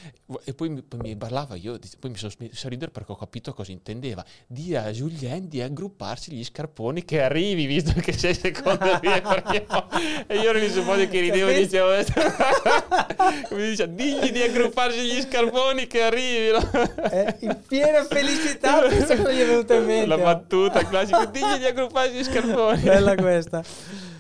e 0.45 0.55
poi 0.55 0.71
mi, 0.71 0.83
poi 0.83 1.01
mi, 1.01 1.17
parlava 1.17 1.55
io, 1.55 1.79
poi 2.01 2.11
mi 2.11 2.17
sono 2.17 2.33
messo 2.39 2.67
a 2.67 2.71
ridere 2.71 2.91
perché 2.91 3.13
ho 3.13 3.17
capito 3.17 3.53
cosa 3.53 3.73
intendeva. 3.73 4.25
Di 4.47 4.75
a 4.75 4.91
Julien 4.91 5.49
di 5.49 5.61
aggrupparsi 5.61 6.33
gli 6.33 6.43
scarponi 6.43 7.05
che 7.05 7.21
arrivi, 7.21 7.67
visto 7.67 7.93
che 8.01 8.13
sei 8.13 8.33
secondo 8.33 8.85
me. 9.03 10.25
e 10.27 10.39
io 10.39 10.49
ero 10.49 10.59
lì 10.59 10.71
su 10.71 10.83
podio 10.83 11.07
che 11.09 11.21
ridevo 11.21 11.51
e 11.51 11.59
dicevo: 11.59 11.89
Come 13.49 13.69
dice, 13.69 13.95
digli 13.95 14.31
di 14.31 14.41
aggrupparsi 14.41 15.01
gli 15.01 15.21
scarponi 15.21 15.87
che 15.87 16.03
arrivi. 16.03 16.53
No? 16.53 17.11
Eh, 17.11 17.37
in 17.41 17.61
piena 17.69 18.03
felicità, 18.05 18.81
penso 18.81 19.23
che 19.23 19.35
gli 19.35 19.41
è 19.41 19.47
venuta 19.47 19.75
in 19.75 19.85
mente. 19.85 20.07
La 20.07 20.17
battuta 20.17 20.87
classica: 20.87 21.27
digli 21.27 21.59
di 21.59 21.67
aggrupparsi 21.67 22.15
gli 22.15 22.25
scarponi. 22.25 22.81
Bella 22.81 23.15
questa. 23.15 23.63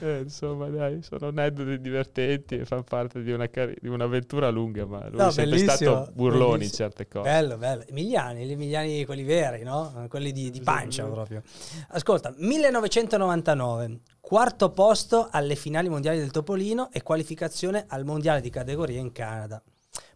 Eh, 0.00 0.20
insomma, 0.20 0.68
dai, 0.68 1.02
sono 1.02 1.28
aneddoti 1.28 1.80
divertenti 1.80 2.56
e 2.58 2.64
fanno 2.64 2.82
parte 2.82 3.22
di, 3.22 3.32
una 3.32 3.48
car- 3.48 3.74
di 3.80 3.88
un'avventura 3.88 4.48
lunga, 4.50 4.86
ma 4.86 5.08
lui 5.08 5.18
no, 5.18 5.28
è 5.28 5.32
sempre 5.32 5.58
stato 5.58 6.10
burloni 6.14 6.64
in 6.64 6.70
certe 6.70 7.08
cose. 7.08 7.28
Bello, 7.28 7.56
bello. 7.56 7.84
Emiliani, 7.86 8.46
gli 8.46 8.52
Emiliani 8.52 9.04
quelli 9.04 9.22
veri, 9.22 9.62
no? 9.62 10.06
Quelli 10.08 10.32
di, 10.32 10.50
di 10.50 10.60
pancia 10.60 11.04
sì, 11.04 11.10
proprio. 11.10 11.42
Ascolta, 11.88 12.34
1999, 12.36 14.00
quarto 14.20 14.70
posto 14.70 15.28
alle 15.30 15.54
finali 15.54 15.88
mondiali 15.88 16.18
del 16.18 16.30
Topolino 16.30 16.90
e 16.92 17.02
qualificazione 17.02 17.84
al 17.88 18.04
mondiale 18.04 18.40
di 18.40 18.50
categoria 18.50 19.00
in 19.00 19.12
Canada. 19.12 19.62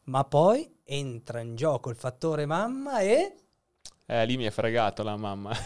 Ma 0.05 0.25
poi 0.25 0.69
entra 0.85 1.41
in 1.41 1.55
gioco 1.55 1.91
il 1.91 1.97
fattore 1.97 2.47
mamma 2.47 3.01
e 3.01 3.35
eh, 4.13 4.27
lì 4.27 4.37
mi 4.37 4.45
ha 4.45 4.51
fregato 4.51 5.05
la 5.05 5.17
mamma. 5.17 5.53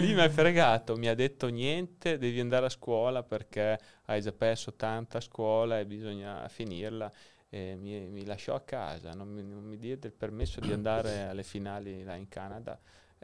lì 0.00 0.12
mi 0.12 0.20
ha 0.20 0.28
fregato, 0.28 0.96
mi 0.96 1.06
ha 1.06 1.14
detto 1.14 1.46
niente, 1.46 2.18
devi 2.18 2.40
andare 2.40 2.66
a 2.66 2.68
scuola 2.68 3.22
perché 3.22 3.78
hai 4.06 4.20
già 4.20 4.32
perso 4.32 4.74
tanta 4.74 5.20
scuola 5.20 5.78
e 5.78 5.86
bisogna 5.86 6.48
finirla. 6.48 7.12
E 7.48 7.76
mi, 7.76 8.08
mi 8.08 8.24
lasciò 8.24 8.56
a 8.56 8.60
casa, 8.60 9.12
non 9.12 9.28
mi, 9.28 9.44
non 9.44 9.62
mi 9.62 9.78
diede 9.78 10.08
il 10.08 10.14
permesso 10.14 10.58
di 10.58 10.72
andare 10.72 11.28
alle 11.28 11.44
finali 11.44 12.02
là 12.02 12.16
in 12.16 12.26
Canada. 12.26 12.76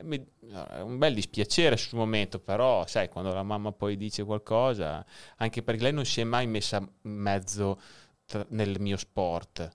Mi, 0.02 0.24
è 0.68 0.78
un 0.78 0.96
bel 0.98 1.12
dispiacere 1.12 1.76
sul 1.76 1.98
momento, 1.98 2.38
però 2.38 2.86
sai, 2.86 3.08
quando 3.08 3.34
la 3.34 3.42
mamma 3.42 3.72
poi 3.72 3.96
dice 3.96 4.22
qualcosa, 4.22 5.04
anche 5.38 5.64
perché 5.64 5.82
lei 5.82 5.92
non 5.92 6.04
si 6.04 6.20
è 6.20 6.24
mai 6.24 6.46
messa 6.46 6.76
in 6.76 7.10
mezzo 7.10 7.80
tra, 8.26 8.46
nel 8.50 8.80
mio 8.80 8.96
sport, 8.96 9.68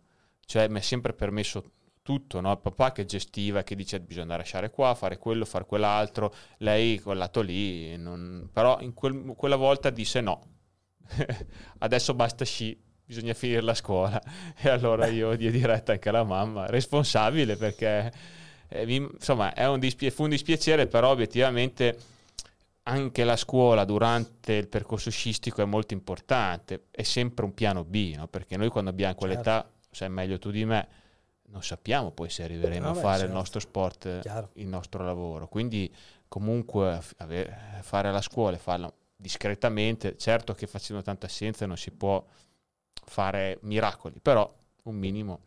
cioè 0.45 0.69
mi 0.69 0.77
ha 0.77 0.81
sempre 0.81 1.11
permesso 1.11 1.71
tutto, 2.03 2.41
no? 2.41 2.51
il 2.51 2.59
papà 2.59 2.91
che 2.91 3.05
gestiva, 3.05 3.63
che 3.63 3.75
dice 3.75 3.99
bisogna 3.99 4.37
lasciare 4.37 4.69
qua, 4.69 4.93
fare 4.93 5.17
quello, 5.17 5.45
fare 5.45 5.65
quell'altro, 5.65 6.33
lei 6.57 6.99
quel 6.99 7.17
lato 7.17 7.41
lì, 7.41 7.97
non... 7.97 8.49
però 8.51 8.79
in 8.81 8.93
quel, 8.93 9.33
quella 9.35 9.55
volta 9.55 9.89
disse 9.89 10.21
no, 10.21 10.41
adesso 11.79 12.13
basta 12.13 12.45
sci, 12.45 12.77
bisogna 13.05 13.33
finire 13.33 13.61
la 13.61 13.73
scuola 13.73 14.21
e 14.61 14.69
allora 14.69 15.07
io 15.07 15.35
diedi 15.35 15.59
diretta 15.59 15.93
anche 15.93 16.09
alla 16.09 16.23
mamma, 16.23 16.65
responsabile 16.67 17.55
perché 17.55 18.11
eh, 18.67 18.85
mi, 18.85 18.95
insomma 18.95 19.53
un 19.55 19.79
dispia- 19.79 20.11
fu 20.11 20.23
un 20.23 20.29
dispiacere, 20.29 20.87
però 20.87 21.09
obiettivamente 21.09 21.97
anche 22.83 23.23
la 23.23 23.37
scuola 23.37 23.85
durante 23.85 24.53
il 24.53 24.67
percorso 24.67 25.09
scistico 25.09 25.61
è 25.61 25.65
molto 25.65 25.93
importante, 25.93 26.87
è 26.91 27.03
sempre 27.03 27.45
un 27.45 27.53
piano 27.53 27.85
B, 27.85 28.13
no? 28.17 28.27
perché 28.27 28.57
noi 28.57 28.67
quando 28.67 28.89
abbiamo 28.89 29.15
quell'età, 29.15 29.61
certo. 29.61 29.87
sai 29.91 30.09
meglio 30.09 30.37
tu 30.37 30.51
di 30.51 30.65
me, 30.65 30.87
non 31.53 31.63
sappiamo 31.63 32.11
poi 32.11 32.29
se 32.29 32.43
arriveremo 32.43 32.87
no, 32.87 32.91
a 32.91 32.95
fare 32.95 33.19
certo. 33.19 33.25
il 33.25 33.31
nostro 33.31 33.59
sport, 33.59 34.19
Chiaro. 34.21 34.49
il 34.55 34.67
nostro 34.67 35.05
lavoro. 35.05 35.47
Quindi 35.47 35.93
comunque 36.27 36.99
avere, 37.17 37.79
fare 37.83 38.11
la 38.11 38.21
scuola 38.21 38.57
e 38.57 38.59
farla 38.59 38.91
discretamente, 39.15 40.17
certo 40.17 40.53
che 40.53 40.65
facendo 40.67 41.01
tanta 41.03 41.27
scienza 41.27 41.65
non 41.65 41.77
si 41.77 41.91
può 41.91 42.25
fare 43.05 43.59
miracoli, 43.61 44.19
però 44.19 44.51
un 44.83 44.95
minimo 44.95 45.41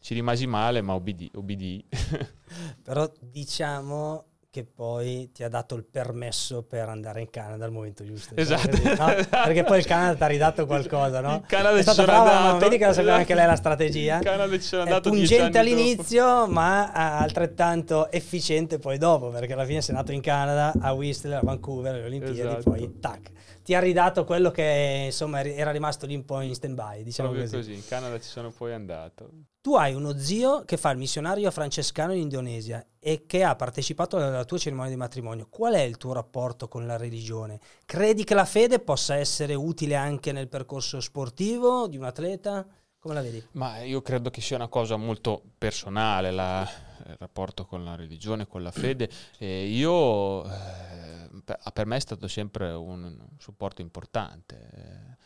ci 0.00 0.14
rimasi 0.14 0.46
male, 0.46 0.80
ma 0.82 0.94
obbedì. 0.94 1.30
obbedì. 1.34 1.82
Però 2.82 3.10
diciamo 3.20 4.33
che 4.54 4.62
poi 4.62 5.32
ti 5.32 5.42
ha 5.42 5.48
dato 5.48 5.74
il 5.74 5.82
permesso 5.82 6.62
per 6.62 6.88
andare 6.88 7.20
in 7.20 7.28
Canada 7.28 7.64
al 7.64 7.72
momento 7.72 8.04
giusto. 8.04 8.36
Esatto. 8.36 8.68
Così, 8.68 8.84
no? 8.84 9.06
Perché 9.28 9.64
poi 9.64 9.80
il 9.80 9.84
Canada 9.84 10.14
ti 10.14 10.22
ha 10.22 10.26
ridato 10.28 10.64
qualcosa, 10.64 11.20
no? 11.20 11.40
Il 11.42 11.46
Canada 11.48 11.76
È 11.76 11.82
ci 11.82 11.90
sono 11.90 12.06
brava, 12.06 12.38
andato. 12.38 12.58
Vedi 12.58 12.78
che 12.78 12.86
lo 12.86 12.92
sapeva 12.92 13.16
anche 13.16 13.34
lei 13.34 13.46
la 13.46 13.56
strategia. 13.56 14.18
Il 14.18 14.22
Canada 14.22 14.52
ci 14.54 14.60
sono 14.60 14.82
andato 14.82 15.08
È 15.08 15.10
pungente 15.10 15.58
all'inizio, 15.58 16.24
dopo. 16.24 16.52
ma 16.52 16.92
altrettanto 16.92 18.08
efficiente 18.12 18.78
poi 18.78 18.96
dopo, 18.96 19.30
perché 19.30 19.54
alla 19.54 19.64
fine 19.64 19.82
sei 19.82 19.96
nato 19.96 20.12
in 20.12 20.20
Canada, 20.20 20.72
a 20.78 20.92
Whistler, 20.92 21.38
a 21.38 21.42
Vancouver, 21.42 21.94
alle 21.94 22.04
Olimpiadi, 22.04 22.38
esatto. 22.38 22.70
poi 22.70 23.00
tac 23.00 23.32
ti 23.64 23.74
ha 23.74 23.80
ridato 23.80 24.24
quello 24.24 24.50
che 24.50 25.04
insomma 25.06 25.42
era 25.42 25.70
rimasto 25.70 26.04
lì 26.06 26.14
un 26.14 26.24
po' 26.24 26.40
in 26.42 26.54
stand 26.54 26.74
by 26.74 27.02
diciamo 27.02 27.30
Proprio 27.30 27.50
così. 27.50 27.56
così 27.56 27.74
in 27.74 27.86
Canada 27.86 28.20
ci 28.20 28.28
sono 28.28 28.50
poi 28.50 28.74
andato 28.74 29.30
tu 29.60 29.74
hai 29.74 29.94
uno 29.94 30.18
zio 30.18 30.64
che 30.66 30.76
fa 30.76 30.90
il 30.90 30.98
missionario 30.98 31.50
francescano 31.50 32.12
in 32.12 32.20
Indonesia 32.20 32.86
e 33.00 33.24
che 33.26 33.42
ha 33.42 33.56
partecipato 33.56 34.18
alla 34.18 34.44
tua 34.44 34.58
cerimonia 34.58 34.90
di 34.90 34.96
matrimonio 34.98 35.46
qual 35.48 35.72
è 35.72 35.80
il 35.80 35.96
tuo 35.96 36.12
rapporto 36.12 36.68
con 36.68 36.86
la 36.86 36.98
religione 36.98 37.58
credi 37.86 38.22
che 38.24 38.34
la 38.34 38.44
fede 38.44 38.78
possa 38.78 39.16
essere 39.16 39.54
utile 39.54 39.94
anche 39.94 40.30
nel 40.32 40.48
percorso 40.48 41.00
sportivo 41.00 41.88
di 41.88 41.96
un 41.96 42.04
atleta 42.04 42.66
come 43.04 43.16
la 43.16 43.20
vedi? 43.20 43.46
Ma 43.50 43.82
io 43.82 44.00
credo 44.00 44.30
che 44.30 44.40
sia 44.40 44.56
una 44.56 44.68
cosa 44.68 44.96
molto 44.96 45.42
personale 45.58 46.30
la, 46.30 46.66
il 47.06 47.16
rapporto 47.18 47.64
con 47.64 47.84
la 47.84 47.94
religione, 47.94 48.46
con 48.46 48.62
la 48.62 48.70
fede. 48.70 49.08
E 49.38 49.66
io 49.66 50.44
eh, 50.44 51.28
per 51.72 51.86
me 51.86 51.96
è 51.96 52.00
stato 52.00 52.28
sempre 52.28 52.70
un 52.72 53.16
supporto 53.38 53.82
importante. 53.82 55.18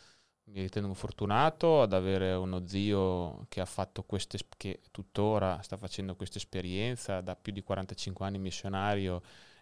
Mi 0.45 0.61
ritengo 0.61 0.95
fortunato 0.95 1.83
ad 1.83 1.93
avere 1.93 2.33
uno 2.33 2.67
zio 2.67 3.45
che 3.49 3.61
queste, 4.07 4.39
che 4.57 4.81
tuttora 4.91 5.61
sta 5.61 5.77
facendo 5.77 6.17
questa 6.17 6.39
esperienza 6.39 7.21
da 7.21 7.37
più 7.37 7.53
di 7.53 7.63
45 7.63 8.25
anni 8.25 8.39
missionario 8.39 9.21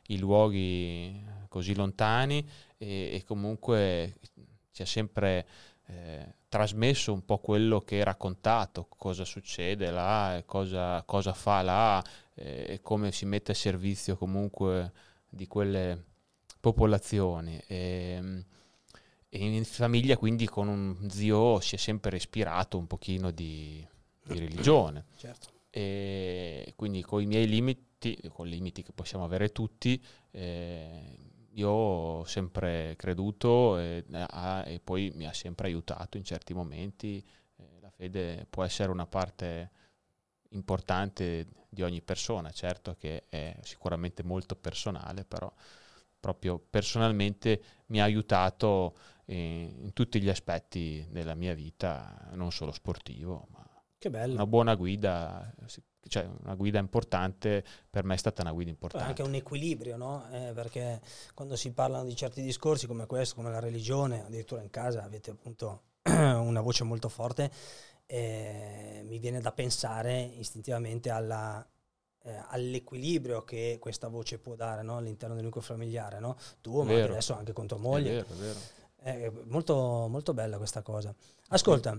in 0.08 0.20
luoghi 0.20 1.24
così 1.48 1.74
lontani 1.74 2.48
e, 2.76 3.10
e 3.14 3.24
comunque 3.24 4.14
ci 4.70 4.82
ha 4.82 4.86
sempre 4.86 5.46
eh, 5.86 6.34
trasmesso 6.56 7.12
un 7.12 7.22
po' 7.22 7.36
quello 7.36 7.82
che 7.82 8.00
è 8.00 8.02
raccontato, 8.02 8.86
cosa 8.88 9.26
succede 9.26 9.90
là, 9.90 10.42
cosa, 10.46 11.02
cosa 11.02 11.34
fa 11.34 11.60
là 11.60 12.02
e 12.32 12.80
come 12.80 13.12
si 13.12 13.26
mette 13.26 13.52
a 13.52 13.54
servizio 13.54 14.16
comunque 14.16 14.90
di 15.28 15.46
quelle 15.46 16.02
popolazioni. 16.58 17.60
E, 17.66 18.44
e 19.28 19.38
in 19.38 19.64
famiglia 19.66 20.16
quindi 20.16 20.48
con 20.48 20.68
un 20.68 21.10
zio 21.10 21.60
si 21.60 21.74
è 21.74 21.78
sempre 21.78 22.16
ispirato 22.16 22.78
un 22.78 22.86
pochino 22.86 23.30
di, 23.30 23.86
di 24.24 24.38
religione. 24.38 25.04
Certo. 25.18 25.48
E 25.68 26.72
quindi 26.74 27.02
con 27.02 27.20
i 27.20 27.26
miei 27.26 27.46
limiti, 27.46 28.18
con 28.32 28.46
i 28.46 28.50
limiti 28.50 28.82
che 28.82 28.92
possiamo 28.92 29.24
avere 29.24 29.52
tutti, 29.52 30.02
eh, 30.30 31.18
io 31.56 31.68
ho 31.70 32.24
sempre 32.24 32.94
creduto 32.96 33.78
e, 33.78 34.04
a, 34.12 34.64
e, 34.66 34.78
poi 34.80 35.10
mi 35.14 35.26
ha 35.26 35.32
sempre 35.32 35.68
aiutato 35.68 36.16
in 36.16 36.24
certi 36.24 36.54
momenti. 36.54 37.24
Eh, 37.56 37.80
la 37.80 37.90
fede 37.90 38.46
può 38.48 38.62
essere 38.62 38.90
una 38.90 39.06
parte 39.06 39.70
importante 40.50 41.48
di 41.68 41.82
ogni 41.82 42.02
persona, 42.02 42.50
certo 42.50 42.94
che 42.94 43.24
è 43.28 43.56
sicuramente 43.62 44.22
molto 44.22 44.54
personale, 44.54 45.24
però 45.24 45.52
proprio 46.20 46.58
personalmente 46.58 47.62
mi 47.86 48.00
ha 48.00 48.04
aiutato 48.04 48.96
in, 49.26 49.84
in 49.84 49.92
tutti 49.92 50.20
gli 50.20 50.28
aspetti 50.28 51.06
della 51.10 51.34
mia 51.34 51.54
vita, 51.54 52.28
non 52.32 52.52
solo 52.52 52.72
sportivo, 52.72 53.48
che 53.98 54.10
bello. 54.10 54.34
una 54.34 54.46
buona 54.46 54.74
guida, 54.74 55.54
cioè 56.08 56.28
una 56.42 56.54
guida 56.54 56.78
importante, 56.78 57.64
per 57.88 58.04
me 58.04 58.14
è 58.14 58.18
stata 58.18 58.42
una 58.42 58.52
guida 58.52 58.70
importante. 58.70 59.06
Anche 59.06 59.22
un 59.22 59.34
equilibrio, 59.34 59.96
no? 59.96 60.26
Eh, 60.30 60.52
perché 60.54 61.00
quando 61.34 61.56
si 61.56 61.72
parlano 61.72 62.04
di 62.04 62.16
certi 62.16 62.42
discorsi 62.42 62.86
come 62.86 63.06
questo, 63.06 63.34
come 63.36 63.50
la 63.50 63.60
religione, 63.60 64.24
addirittura 64.24 64.62
in 64.62 64.70
casa 64.70 65.02
avete 65.02 65.30
appunto 65.30 65.82
una 66.02 66.60
voce 66.60 66.84
molto 66.84 67.08
forte, 67.08 67.50
eh, 68.06 69.02
mi 69.04 69.18
viene 69.18 69.40
da 69.40 69.52
pensare 69.52 70.20
istintivamente 70.20 71.10
alla 71.10 71.66
eh, 72.26 72.42
all'equilibrio 72.48 73.44
che 73.44 73.78
questa 73.80 74.08
voce 74.08 74.38
può 74.38 74.56
dare 74.56 74.82
no? 74.82 74.96
all'interno 74.96 75.34
del 75.34 75.44
nucleo 75.44 75.62
familiare, 75.62 76.18
no? 76.18 76.36
tu, 76.60 76.82
ma 76.82 76.92
adesso 76.92 77.34
anche 77.34 77.52
con 77.52 77.66
tua 77.66 77.78
moglie. 77.78 78.18
È 78.18 78.24
vero, 78.24 78.26
è 78.26 78.34
vero. 78.34 78.58
È 78.96 79.32
molto, 79.44 80.08
molto 80.08 80.34
bella 80.34 80.56
questa 80.56 80.82
cosa. 80.82 81.14
Ascolta, 81.48 81.98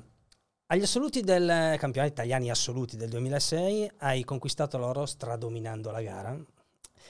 agli 0.68 0.82
assoluti 0.82 1.22
del 1.22 1.76
campionato 1.78 2.14
italiani 2.14 2.50
assoluti 2.50 2.98
del 2.98 3.10
2006 3.10 3.92
hai 4.00 4.24
conquistato 4.24 4.78
l'oro 4.78 5.06
stradominando 5.06 5.92
la 5.92 6.02
gara 6.02 6.38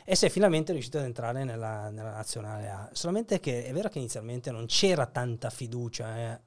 e 0.06 0.16
sei 0.16 0.30
finalmente 0.30 0.72
riuscito 0.72 1.00
ad 1.00 1.06
entrare 1.06 1.44
nella, 1.44 1.90
nella, 1.90 2.12
nazionale 2.12 2.70
A. 2.70 2.90
Solamente 2.94 3.40
che 3.40 3.66
è 3.66 3.74
vero 3.74 3.90
che 3.90 3.98
inizialmente 3.98 4.52
non 4.52 4.66
c'era 4.68 5.06
tanta 5.06 5.50
fiducia 5.50 6.18
eh, 6.18 6.42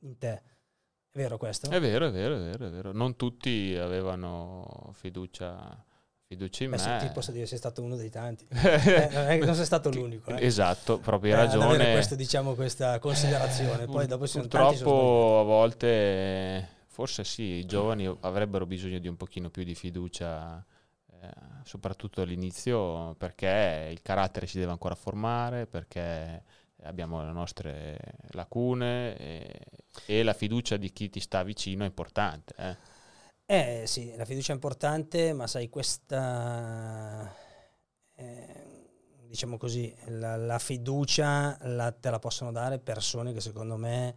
in 0.00 0.18
te. 0.18 0.42
È 1.10 1.18
vero 1.18 1.36
questo? 1.36 1.70
È 1.70 1.80
vero, 1.80 2.08
è 2.08 2.10
vero, 2.10 2.36
è 2.36 2.40
vero, 2.40 2.66
è 2.66 2.70
vero. 2.70 2.92
Non 2.92 3.14
tutti 3.14 3.76
avevano 3.78 4.90
fiducia 4.94 5.84
fiducia 6.34 6.64
in 6.64 6.70
Beh, 6.70 6.76
me. 6.76 6.98
Ti 7.00 7.10
posso 7.12 7.32
dire, 7.32 7.46
sei 7.46 7.58
stato 7.58 7.82
uno 7.82 7.96
dei 7.96 8.10
tanti. 8.10 8.46
eh, 8.50 9.38
non, 9.42 9.54
sei 9.54 9.64
stato 9.64 9.90
l'unico. 9.90 10.30
Eh. 10.30 10.44
Esatto, 10.44 10.98
proprio 10.98 11.34
hai 11.34 11.40
eh, 11.40 11.44
ragione. 11.44 11.92
Questo, 11.92 12.14
diciamo, 12.14 12.54
questa 12.54 12.98
considerazione. 12.98 13.86
Poi 13.86 14.06
dopo 14.08 14.26
Purtroppo 14.26 15.40
a 15.40 15.42
volte, 15.44 16.68
forse 16.88 17.24
sì, 17.24 17.42
i 17.42 17.66
giovani 17.66 18.06
avrebbero 18.20 18.66
bisogno 18.66 18.98
di 18.98 19.08
un 19.08 19.16
pochino 19.16 19.50
più 19.50 19.64
di 19.64 19.74
fiducia, 19.74 20.64
eh, 21.20 21.28
soprattutto 21.64 22.20
all'inizio, 22.20 23.14
perché 23.14 23.88
il 23.90 24.02
carattere 24.02 24.46
si 24.46 24.58
deve 24.58 24.72
ancora 24.72 24.94
formare, 24.94 25.66
perché 25.66 26.42
abbiamo 26.82 27.24
le 27.24 27.32
nostre 27.32 27.98
lacune 28.32 29.16
e, 29.16 29.60
e 30.06 30.22
la 30.22 30.34
fiducia 30.34 30.76
di 30.76 30.92
chi 30.92 31.08
ti 31.08 31.20
sta 31.20 31.42
vicino 31.42 31.84
è 31.84 31.86
importante. 31.86 32.54
Eh. 33.46 33.84
Sì, 33.86 34.14
la 34.16 34.24
fiducia 34.24 34.52
è 34.52 34.54
importante, 34.54 35.32
ma 35.34 35.46
sai, 35.46 35.68
questa, 35.68 37.32
eh, 38.14 38.88
diciamo 39.26 39.58
così, 39.58 39.94
la, 40.06 40.36
la 40.36 40.58
fiducia 40.58 41.58
la, 41.62 41.92
te 41.92 42.10
la 42.10 42.18
possono 42.18 42.52
dare 42.52 42.78
persone 42.78 43.32
che 43.32 43.40
secondo 43.40 43.76
me 43.76 44.14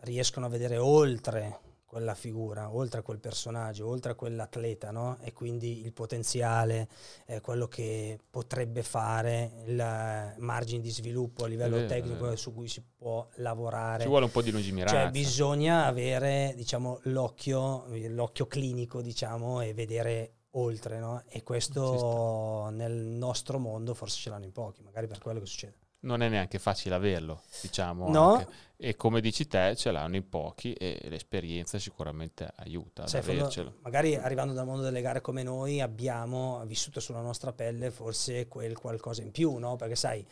riescono 0.00 0.46
a 0.46 0.48
vedere 0.48 0.76
oltre 0.76 1.60
quella 1.94 2.16
figura, 2.16 2.74
oltre 2.74 2.98
a 2.98 3.02
quel 3.02 3.20
personaggio, 3.20 3.86
oltre 3.86 4.10
a 4.10 4.14
quell'atleta, 4.16 4.90
no? 4.90 5.16
E 5.20 5.32
quindi 5.32 5.84
il 5.84 5.92
potenziale, 5.92 6.88
eh, 7.24 7.40
quello 7.40 7.68
che 7.68 8.18
potrebbe 8.28 8.82
fare, 8.82 9.62
il 9.66 10.34
margine 10.38 10.80
di 10.80 10.90
sviluppo 10.90 11.44
a 11.44 11.46
livello 11.46 11.76
vero, 11.76 11.86
tecnico 11.86 12.34
su 12.34 12.52
cui 12.52 12.66
si 12.66 12.82
può 12.82 13.28
lavorare. 13.36 14.02
Ci 14.02 14.08
vuole 14.08 14.24
un 14.24 14.32
po' 14.32 14.42
di 14.42 14.50
lungimiranza. 14.50 15.02
Cioè 15.02 15.10
bisogna 15.10 15.84
avere, 15.84 16.52
diciamo, 16.56 16.98
l'occhio, 17.04 17.86
l'occhio 18.08 18.48
clinico, 18.48 19.00
diciamo, 19.00 19.60
e 19.60 19.72
vedere 19.72 20.38
oltre, 20.56 20.98
no? 20.98 21.22
E 21.28 21.44
questo 21.44 22.70
nel 22.72 22.92
nostro 22.92 23.60
mondo 23.60 23.94
forse 23.94 24.18
ce 24.18 24.30
l'hanno 24.30 24.46
in 24.46 24.52
pochi, 24.52 24.82
magari 24.82 25.06
per 25.06 25.20
quello 25.20 25.38
che 25.38 25.46
succede 25.46 25.83
non 26.04 26.22
è 26.22 26.28
neanche 26.28 26.58
facile 26.58 26.94
averlo, 26.94 27.42
diciamo. 27.60 28.08
No. 28.08 28.46
E 28.76 28.96
come 28.96 29.20
dici 29.20 29.46
te, 29.46 29.74
ce 29.76 29.90
l'hanno 29.90 30.16
in 30.16 30.28
pochi 30.28 30.72
e 30.74 31.06
l'esperienza 31.08 31.78
sicuramente 31.78 32.50
aiuta 32.56 33.04
ad 33.04 33.14
avercelo. 33.14 33.76
magari 33.82 34.14
arrivando 34.14 34.52
dal 34.52 34.66
mondo 34.66 34.82
delle 34.82 35.00
gare 35.00 35.20
come 35.20 35.42
noi 35.42 35.80
abbiamo 35.80 36.62
vissuto 36.66 37.00
sulla 37.00 37.20
nostra 37.20 37.52
pelle 37.52 37.90
forse 37.90 38.46
quel 38.48 38.76
qualcosa 38.76 39.22
in 39.22 39.30
più, 39.30 39.54
no? 39.56 39.76
Perché 39.76 39.96
sai, 39.96 40.26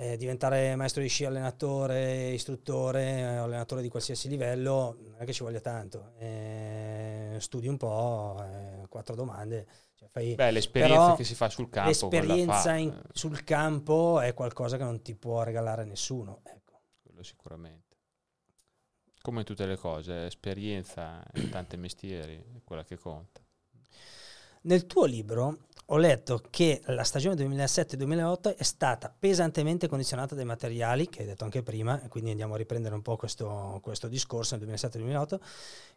eh, 0.00 0.16
diventare 0.16 0.76
maestro 0.76 1.02
di 1.02 1.08
sci, 1.08 1.24
allenatore, 1.24 2.30
istruttore, 2.30 3.18
eh, 3.18 3.22
allenatore 3.22 3.82
di 3.82 3.88
qualsiasi 3.88 4.28
livello, 4.28 4.96
non 5.00 5.16
è 5.18 5.24
che 5.24 5.32
ci 5.32 5.42
voglia 5.42 5.60
tanto. 5.60 6.12
Eh, 6.18 7.36
studi 7.40 7.66
un 7.66 7.76
po', 7.76 8.40
eh, 8.40 8.86
quattro 8.88 9.16
domande 9.16 9.66
cioè 9.98 10.08
fai, 10.08 10.36
Beh, 10.36 10.52
l'esperienza 10.52 11.16
che 11.16 11.24
si 11.24 11.34
fa 11.34 11.48
sul 11.48 11.68
campo. 11.68 11.88
L'esperienza 11.88 12.76
in, 12.76 12.96
sul 13.12 13.42
campo 13.42 14.20
è 14.20 14.32
qualcosa 14.32 14.76
che 14.76 14.84
non 14.84 15.02
ti 15.02 15.16
può 15.16 15.42
regalare 15.42 15.84
nessuno. 15.84 16.40
Ecco. 16.44 16.80
Quello 17.02 17.24
sicuramente. 17.24 17.96
Come 19.20 19.40
in 19.40 19.44
tutte 19.44 19.66
le 19.66 19.76
cose, 19.76 20.26
esperienza 20.26 21.20
in 21.34 21.50
tanti 21.50 21.76
mestieri 21.76 22.36
è 22.36 22.60
quella 22.62 22.84
che 22.84 22.96
conta. 22.96 23.42
Nel 24.62 24.86
tuo 24.86 25.04
libro 25.04 25.66
ho 25.90 25.96
letto 25.96 26.42
che 26.50 26.82
la 26.86 27.02
stagione 27.02 27.34
2007-2008 27.36 28.56
è 28.56 28.62
stata 28.62 29.14
pesantemente 29.16 29.88
condizionata 29.88 30.34
dai 30.34 30.44
materiali, 30.44 31.08
che 31.08 31.20
hai 31.20 31.26
detto 31.26 31.44
anche 31.44 31.62
prima, 31.62 31.98
quindi 32.08 32.30
andiamo 32.30 32.54
a 32.54 32.56
riprendere 32.58 32.94
un 32.94 33.00
po' 33.00 33.16
questo, 33.16 33.78
questo 33.82 34.06
discorso 34.06 34.56
nel 34.56 34.68
2007-2008, 34.68 35.38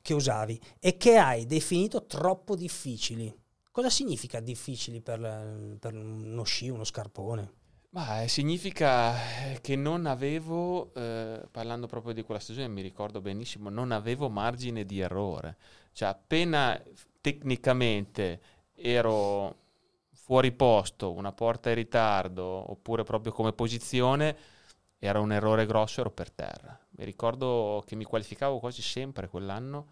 che 0.01 0.13
usavi 0.13 0.60
e 0.80 0.95
che 0.95 1.17
hai 1.17 1.45
definito 1.45 2.06
troppo 2.06 2.56
difficili. 2.56 3.34
Cosa 3.69 3.89
significa 3.89 4.39
difficili 4.39 5.01
per, 5.01 5.77
per 5.80 5.93
uno 5.93 6.43
sci, 6.43 6.69
uno 6.69 6.86
scarpone? 6.86 7.54
Ma 7.89 8.21
eh, 8.21 8.30
significa 8.30 9.13
che 9.60 9.75
non 9.75 10.06
avevo, 10.06 10.93
eh, 10.93 11.41
parlando 11.51 11.88
proprio 11.88 12.13
di 12.13 12.21
quella 12.21 12.39
stagione, 12.39 12.69
mi 12.69 12.82
ricordo 12.82 13.19
benissimo, 13.19 13.69
non 13.69 13.91
avevo 13.91 14.30
margine 14.30 14.86
di 14.86 15.01
errore. 15.01 15.58
Cioè 15.91 16.08
appena 16.08 16.82
tecnicamente 17.19 18.39
ero 18.73 19.61
fuori 20.32 20.54
posto, 20.54 21.12
una 21.12 21.34
porta 21.34 21.67
in 21.72 21.76
ritardo, 21.76 22.46
oppure 22.72 23.04
proprio 23.04 23.34
come 23.34 23.52
posizione, 23.52 24.38
era 24.98 25.20
un 25.20 25.34
errore 25.34 25.65
grosso, 25.65 26.00
ero 26.00 26.10
per 26.10 26.32
terra. 26.32 26.80
Mi 26.91 27.04
ricordo 27.04 27.84
che 27.86 27.98
mi 27.98 28.06
qualificavo 28.06 28.60
quasi 28.60 28.82
sempre 28.82 29.28
quell'anno, 29.28 29.88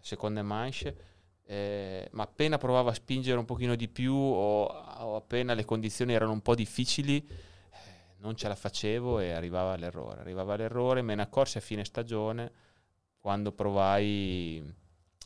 seconde 0.00 0.42
manche, 0.42 0.96
eh, 1.44 2.08
ma 2.10 2.24
appena 2.24 2.58
provavo 2.58 2.88
a 2.88 2.92
spingere 2.92 3.38
un 3.38 3.44
pochino 3.44 3.76
di 3.76 3.86
più 3.86 4.16
o, 4.16 4.64
o 4.64 5.14
appena 5.14 5.54
le 5.54 5.64
condizioni 5.64 6.12
erano 6.12 6.32
un 6.32 6.40
po' 6.42 6.56
difficili, 6.56 7.24
eh, 7.24 8.16
non 8.16 8.34
ce 8.34 8.48
la 8.48 8.56
facevo 8.56 9.20
e 9.20 9.30
arrivava 9.30 9.76
l'errore. 9.76 10.22
Arrivava 10.22 10.56
l'errore, 10.56 11.02
me 11.02 11.14
ne 11.14 11.22
accorsi 11.22 11.58
a 11.58 11.60
fine 11.60 11.84
stagione, 11.84 12.50
quando 13.20 13.52
provai 13.52 14.56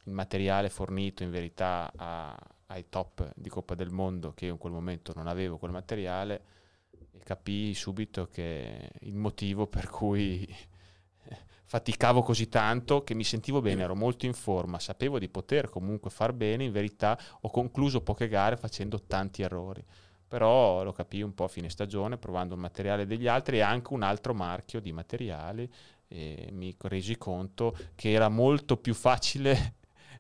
il 0.04 0.12
materiale 0.12 0.68
fornito 0.68 1.22
in 1.22 1.31
verità 1.31 1.90
a, 1.96 2.37
ai 2.68 2.87
top 2.88 3.33
di 3.35 3.48
Coppa 3.48 3.74
del 3.74 3.90
Mondo 3.90 4.33
che 4.33 4.46
io 4.46 4.52
in 4.52 4.59
quel 4.59 4.72
momento 4.72 5.12
non 5.14 5.26
avevo 5.26 5.59
quel 5.59 5.70
materiale 5.70 6.42
e 6.90 7.18
capii 7.22 7.74
subito 7.74 8.28
che 8.28 8.90
il 9.00 9.14
motivo 9.14 9.66
per 9.66 9.88
cui 9.88 10.46
faticavo 11.64 12.22
così 12.22 12.48
tanto 12.48 13.04
che 13.04 13.14
mi 13.14 13.24
sentivo 13.24 13.61
bene, 13.61 13.83
ero 13.83 13.94
molto 13.94 14.26
in 14.26 14.35
forma, 14.35 14.78
sapevo 14.78 15.18
di 15.18 15.28
poter 15.28 15.68
comunque 15.68 16.11
far 16.11 16.33
bene, 16.33 16.64
in 16.64 16.72
verità 16.72 17.18
ho 17.40 17.50
concluso 17.50 18.02
poche 18.02 18.28
gare 18.28 18.57
facendo 18.57 19.02
tanti 19.02 19.42
errori, 19.42 19.85
però 20.26 20.83
lo 20.83 20.92
capii 20.92 21.22
un 21.22 21.35
po' 21.35 21.44
a 21.44 21.48
fine 21.48 21.70
stagione 21.70 22.18
provando 22.18 22.54
il 22.54 22.61
materiale 22.61 23.07
degli 23.07 23.26
altri 23.26 23.59
e 23.59 23.62
anche 23.62 23.92
un 23.94 24.02
altro 24.02 24.35
marchio 24.35 24.81
di 24.81 24.92
materiali 24.92 25.70
e 26.07 26.48
mi 26.52 26.74
resi 26.83 27.16
conto 27.16 27.76
che 27.94 28.12
era 28.12 28.28
molto 28.28 28.76
più 28.76 28.94
facile 28.94 29.74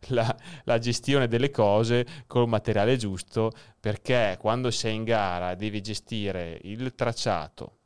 la, 0.08 0.36
la, 0.64 0.78
gestione 0.78 1.28
delle 1.28 1.50
cose 1.50 2.06
col 2.26 2.48
materiale 2.48 2.96
giusto 2.96 3.52
perché 3.78 4.36
quando 4.40 4.70
sei 4.70 4.94
in 4.94 5.04
gara 5.04 5.54
devi 5.54 5.80
gestire 5.80 6.58
il 6.62 6.94
tracciato, 6.94 7.78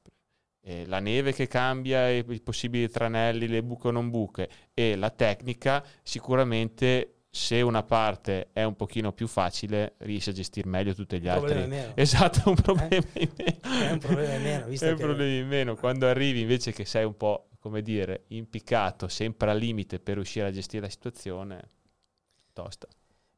eh, 0.65 0.87
la 0.87 1.01
neve 1.01 1.33
che 1.33 1.49
cambia, 1.49 2.09
i, 2.09 2.25
possibili 2.41 2.89
tranelli, 2.89 3.49
le 3.49 3.63
buche 3.63 3.89
o 3.89 3.91
non 3.91 4.11
buche 4.11 4.49
e 4.75 4.97
la 4.97 5.11
tecnica, 5.11 5.85
sicuramente 6.03 7.23
se 7.35 7.63
una 7.63 7.83
parte 7.83 8.51
è 8.53 8.63
un 8.63 8.77
pochino 8.77 9.13
più 9.13 9.27
facile, 9.27 9.95
riesci 9.99 10.29
a 10.29 10.33
gestire 10.33 10.69
meglio 10.69 10.95
tutti 10.95 11.19
gli 11.19 11.29
altri. 11.29 11.75
Esatto, 11.95 12.51
un 12.51 12.57
problema 12.57 12.91
eh? 12.91 13.23
in 13.23 13.31
meno. 13.35 13.59
È 13.89 13.91
un 13.91 13.99
problema 13.99 14.35
in 14.35 14.43
meno. 14.43 14.67
Visto 14.67 14.85
è 14.85 14.91
un 14.91 14.97
che... 14.97 15.03
problema 15.03 15.33
in 15.33 15.49
meno. 15.49 15.75
Quando 15.77 16.07
arrivi 16.07 16.41
invece 16.41 16.73
che 16.73 16.85
sei 16.85 17.05
un 17.05 17.17
po', 17.17 17.49
come 17.59 17.81
dire, 17.81 18.25
impiccato, 18.29 19.09
sempre 19.09 19.51
al 19.51 19.57
limite 19.57 19.99
per 19.99 20.17
riuscire 20.17 20.47
a 20.47 20.51
gestire 20.51 20.83
la 20.83 20.91
situazione, 20.91 21.71
tosta. 22.53 22.89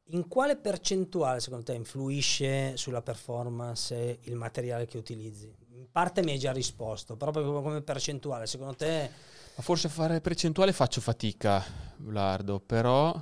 In 0.09 0.27
quale 0.27 0.55
percentuale 0.55 1.39
secondo 1.39 1.65
te 1.65 1.73
influisce 1.73 2.77
sulla 2.77 3.01
performance 3.01 4.19
il 4.21 4.35
materiale 4.35 4.85
che 4.85 4.97
utilizzi? 4.97 5.51
In 5.71 5.87
parte 5.91 6.21
mi 6.21 6.31
hai 6.31 6.37
già 6.37 6.51
risposto, 6.51 7.17
però 7.17 7.31
come 7.31 7.81
percentuale, 7.81 8.45
secondo 8.45 8.75
te... 8.75 9.09
Ma 9.55 9.63
forse 9.63 9.89
fare 9.89 10.21
percentuale 10.21 10.73
faccio 10.73 11.01
fatica, 11.01 11.63
Lardo, 12.09 12.59
però, 12.59 13.19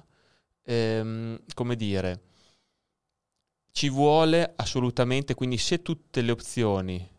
ehm, 0.64 1.40
come 1.54 1.76
dire, 1.78 2.22
ci 3.72 3.90
vuole 3.90 4.52
assolutamente, 4.58 5.36
quindi 5.36 5.58
se 5.58 5.82
tutte 5.82 6.22
le 6.22 6.32
opzioni 6.32 7.10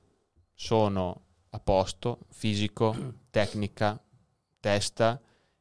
sono 0.53 1.23
a 1.51 1.59
posto, 1.59 2.19
fisico, 2.33 2.95
tecnica, 3.31 3.99
testa, 4.61 5.19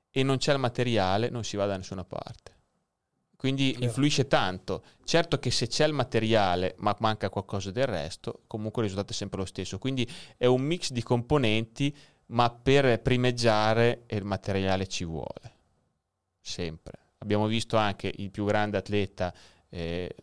e 0.10 0.23
non 0.23 0.38
c'è 0.38 0.52
il 0.52 0.60
materiale, 0.60 1.30
non 1.30 1.45
si 1.45 1.56
va 1.56 1.65
da 1.67 1.78
nessuna 1.78 2.04
parte 2.04 2.53
quindi 3.44 3.76
influisce 3.82 4.28
tanto. 4.28 4.86
Certo 5.04 5.38
che 5.38 5.52
se 5.52 5.68
c'è 5.68 5.86
il 5.86 5.92
materiale 5.92 6.76
ma 6.78 6.96
manca 7.00 7.30
qualcosa 7.30 7.72
del 7.72 7.88
resto, 7.88 8.44
comunque 8.48 8.82
il 8.82 8.88
risultato 8.88 9.12
è 9.12 9.18
sempre 9.18 9.40
lo 9.40 9.46
stesso. 9.46 9.80
Quindi 9.80 10.10
è 10.38 10.46
un 10.46 10.62
mix 10.62 10.92
di 10.92 11.04
componenti, 11.04 11.94
ma 12.28 12.50
per 12.50 13.02
primeggiare 13.02 14.04
il 14.08 14.24
materiale 14.24 14.88
ci 14.88 15.04
vuole. 15.04 15.58
Sempre. 16.40 16.94
Abbiamo 17.18 17.48
visto 17.48 17.76
anche 17.76 18.14
il 18.16 18.32
più 18.32 18.46
grande 18.46 18.78
atleta 18.78 19.34
eh, 19.68 20.16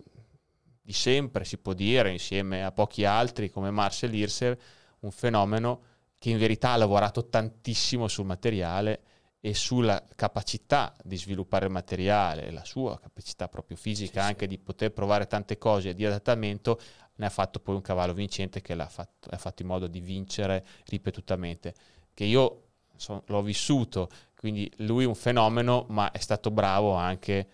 di 0.81 0.93
sempre, 0.95 1.45
si 1.45 1.59
può 1.59 1.75
dire, 1.75 2.11
insieme 2.11 2.65
a 2.65 2.73
pochi 2.73 3.05
altri 3.05 3.51
come 3.51 3.71
Marcel 3.71 4.15
Hirser, 4.15 4.59
un 5.01 5.11
fenomeno 5.11 5.83
che 6.17 6.31
in 6.31 6.39
verità 6.39 6.71
ha 6.71 6.77
lavorato 6.79 7.29
tantissimo 7.29 8.09
sul 8.09 8.25
materiale 8.25 9.03
e 9.41 9.55
sulla 9.55 10.05
capacità 10.15 10.95
di 11.03 11.17
sviluppare 11.17 11.65
il 11.65 11.73
materiale, 11.73 12.51
la 12.51 12.65
sua 12.65 12.99
capacità 12.99 13.49
proprio 13.49 13.77
fisica 13.77 14.21
sì, 14.21 14.27
anche 14.29 14.45
sì. 14.45 14.49
di 14.49 14.59
poter 14.59 14.93
provare 14.93 15.27
tante 15.27 15.57
cose 15.57 15.95
di 15.95 16.05
adattamento, 16.05 16.79
ne 17.17 17.27
ha 17.27 17.31
fatto 17.31 17.59
poi 17.59 17.75
un 17.75 17.81
cavallo 17.81 18.13
vincente 18.13 18.61
che 18.61 18.75
l'ha 18.75 18.89
fatto, 18.89 19.31
ha 19.31 19.39
fatto 19.39 19.63
in 19.63 19.69
modo 19.69 19.87
di 19.87 20.01
vincere 20.01 20.65
ripetutamente. 20.87 21.75
Che 22.13 22.25
io 22.25 22.65
so, 22.97 23.23
l'ho 23.27 23.43
vissuto, 23.43 24.11
quindi 24.37 24.71
lui 24.79 25.05
è 25.05 25.07
un 25.07 25.15
fenomeno, 25.15 25.87
ma 25.89 26.11
è 26.11 26.19
stato 26.19 26.51
bravo 26.51 26.95
anche 26.95 27.49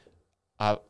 a 0.56 0.80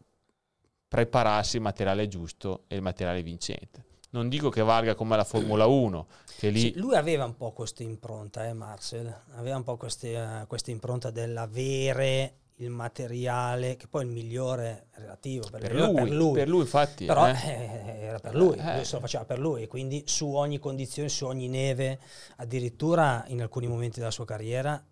prepararsi 0.89 1.57
il 1.57 1.63
materiale 1.63 2.09
giusto 2.09 2.65
e 2.69 2.77
il 2.77 2.83
materiale 2.83 3.23
vincente. 3.23 3.85
Non 4.17 4.31
dico 4.31 4.49
che 4.49 4.63
valga 4.63 4.95
come 4.95 5.15
la 5.15 5.25
Formula 5.25 5.67
1, 5.67 6.07
che 6.39 6.49
lì... 6.49 6.61
Sì, 6.61 6.73
lui 6.77 6.97
aveva 6.97 7.27
un 7.27 7.37
po' 7.37 7.53
questa 7.53 7.83
impronta, 7.83 8.47
eh, 8.47 8.55
Marcel, 8.55 9.15
aveva 9.35 9.57
un 9.57 9.63
po' 9.63 9.73
uh, 9.73 10.47
questa 10.47 10.71
impronta 10.71 11.11
dell'avere 11.11 12.37
il 12.61 12.71
materiale, 12.71 13.77
che 13.77 13.87
poi 13.87 14.05
è 14.05 14.07
il 14.07 14.13
migliore 14.13 14.87
relativo 14.93 15.47
per, 15.51 15.61
per, 15.61 15.75
lui, 15.75 15.95
per 15.95 16.11
lui, 16.11 16.33
per 16.33 16.49
lui 16.49 16.61
infatti. 16.61 17.05
Però 17.05 17.29
eh. 17.29 17.33
Eh, 17.33 18.01
era 18.01 18.19
per 18.19 18.35
lui, 18.35 18.57
eh. 18.57 18.77
lui 18.77 18.85
se 18.87 18.95
lo 18.95 19.01
faceva 19.01 19.27
per 19.27 19.39
lui, 19.39 19.67
quindi 19.67 20.05
su 20.07 20.33
ogni 20.33 20.59
condizione, 20.59 21.11
su 21.11 21.27
ogni 21.27 21.49
neve, 21.49 22.01
addirittura 22.37 23.23
in 23.29 23.43
alcuni 23.43 23.67
momenti 23.67 23.99
della 23.99 24.11
sua 24.11 24.25
carriera, 24.25 24.83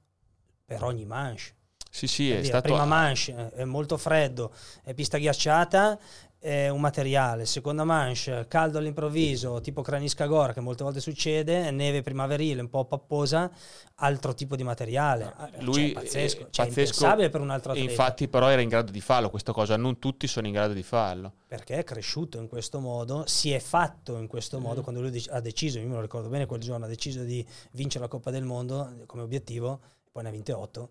per 0.66 0.82
ogni 0.82 1.06
manche. 1.06 1.54
Sì, 1.90 2.06
sì, 2.06 2.30
è 2.30 2.34
dire, 2.36 2.46
stato... 2.46 2.62
Prima 2.64 2.84
manche, 2.84 3.32
eh, 3.32 3.60
è 3.60 3.64
molto 3.64 3.96
freddo, 3.96 4.52
è 4.82 4.92
pista 4.92 5.16
ghiacciata, 5.16 5.98
è 6.44 6.68
un 6.68 6.82
materiale, 6.82 7.46
seconda 7.46 7.84
manche, 7.84 8.44
caldo 8.48 8.76
all'improvviso, 8.76 9.62
tipo 9.62 9.80
Kraniscagora, 9.80 10.52
che 10.52 10.60
molte 10.60 10.84
volte 10.84 11.00
succede, 11.00 11.70
neve 11.70 12.02
primaverile, 12.02 12.60
un 12.60 12.68
po' 12.68 12.84
papposa, 12.84 13.50
altro 13.94 14.34
tipo 14.34 14.54
di 14.54 14.62
materiale. 14.62 15.32
Ah, 15.38 15.50
lui 15.60 15.92
cioè, 15.92 16.02
pazzesco, 16.02 16.46
cioè, 16.50 16.66
pazzesco 16.66 17.16
per 17.30 17.40
un 17.40 17.48
altro 17.48 17.72
atleta. 17.72 17.90
Infatti 17.90 18.28
però 18.28 18.48
era 18.48 18.60
in 18.60 18.68
grado 18.68 18.92
di 18.92 19.00
farlo 19.00 19.30
questa 19.30 19.52
cosa, 19.52 19.78
non 19.78 19.98
tutti 19.98 20.26
sono 20.26 20.46
in 20.46 20.52
grado 20.52 20.74
di 20.74 20.82
farlo. 20.82 21.32
Perché 21.48 21.78
è 21.78 21.82
cresciuto 21.82 22.38
in 22.38 22.46
questo 22.46 22.78
modo, 22.78 23.24
si 23.26 23.50
è 23.50 23.58
fatto 23.58 24.18
in 24.18 24.26
questo 24.26 24.60
modo, 24.60 24.80
mm. 24.80 24.82
quando 24.82 25.00
lui 25.00 25.24
ha 25.30 25.40
deciso, 25.40 25.78
io 25.78 25.88
me 25.88 25.94
lo 25.94 26.02
ricordo 26.02 26.28
bene 26.28 26.44
quel 26.44 26.60
giorno, 26.60 26.84
ha 26.84 26.88
deciso 26.88 27.22
di 27.22 27.42
vincere 27.70 28.04
la 28.04 28.10
Coppa 28.10 28.30
del 28.30 28.44
Mondo 28.44 28.92
come 29.06 29.22
obiettivo, 29.22 29.80
poi 30.12 30.22
ne 30.22 30.28
ha 30.28 30.32
vinte 30.32 30.52
otto, 30.52 30.90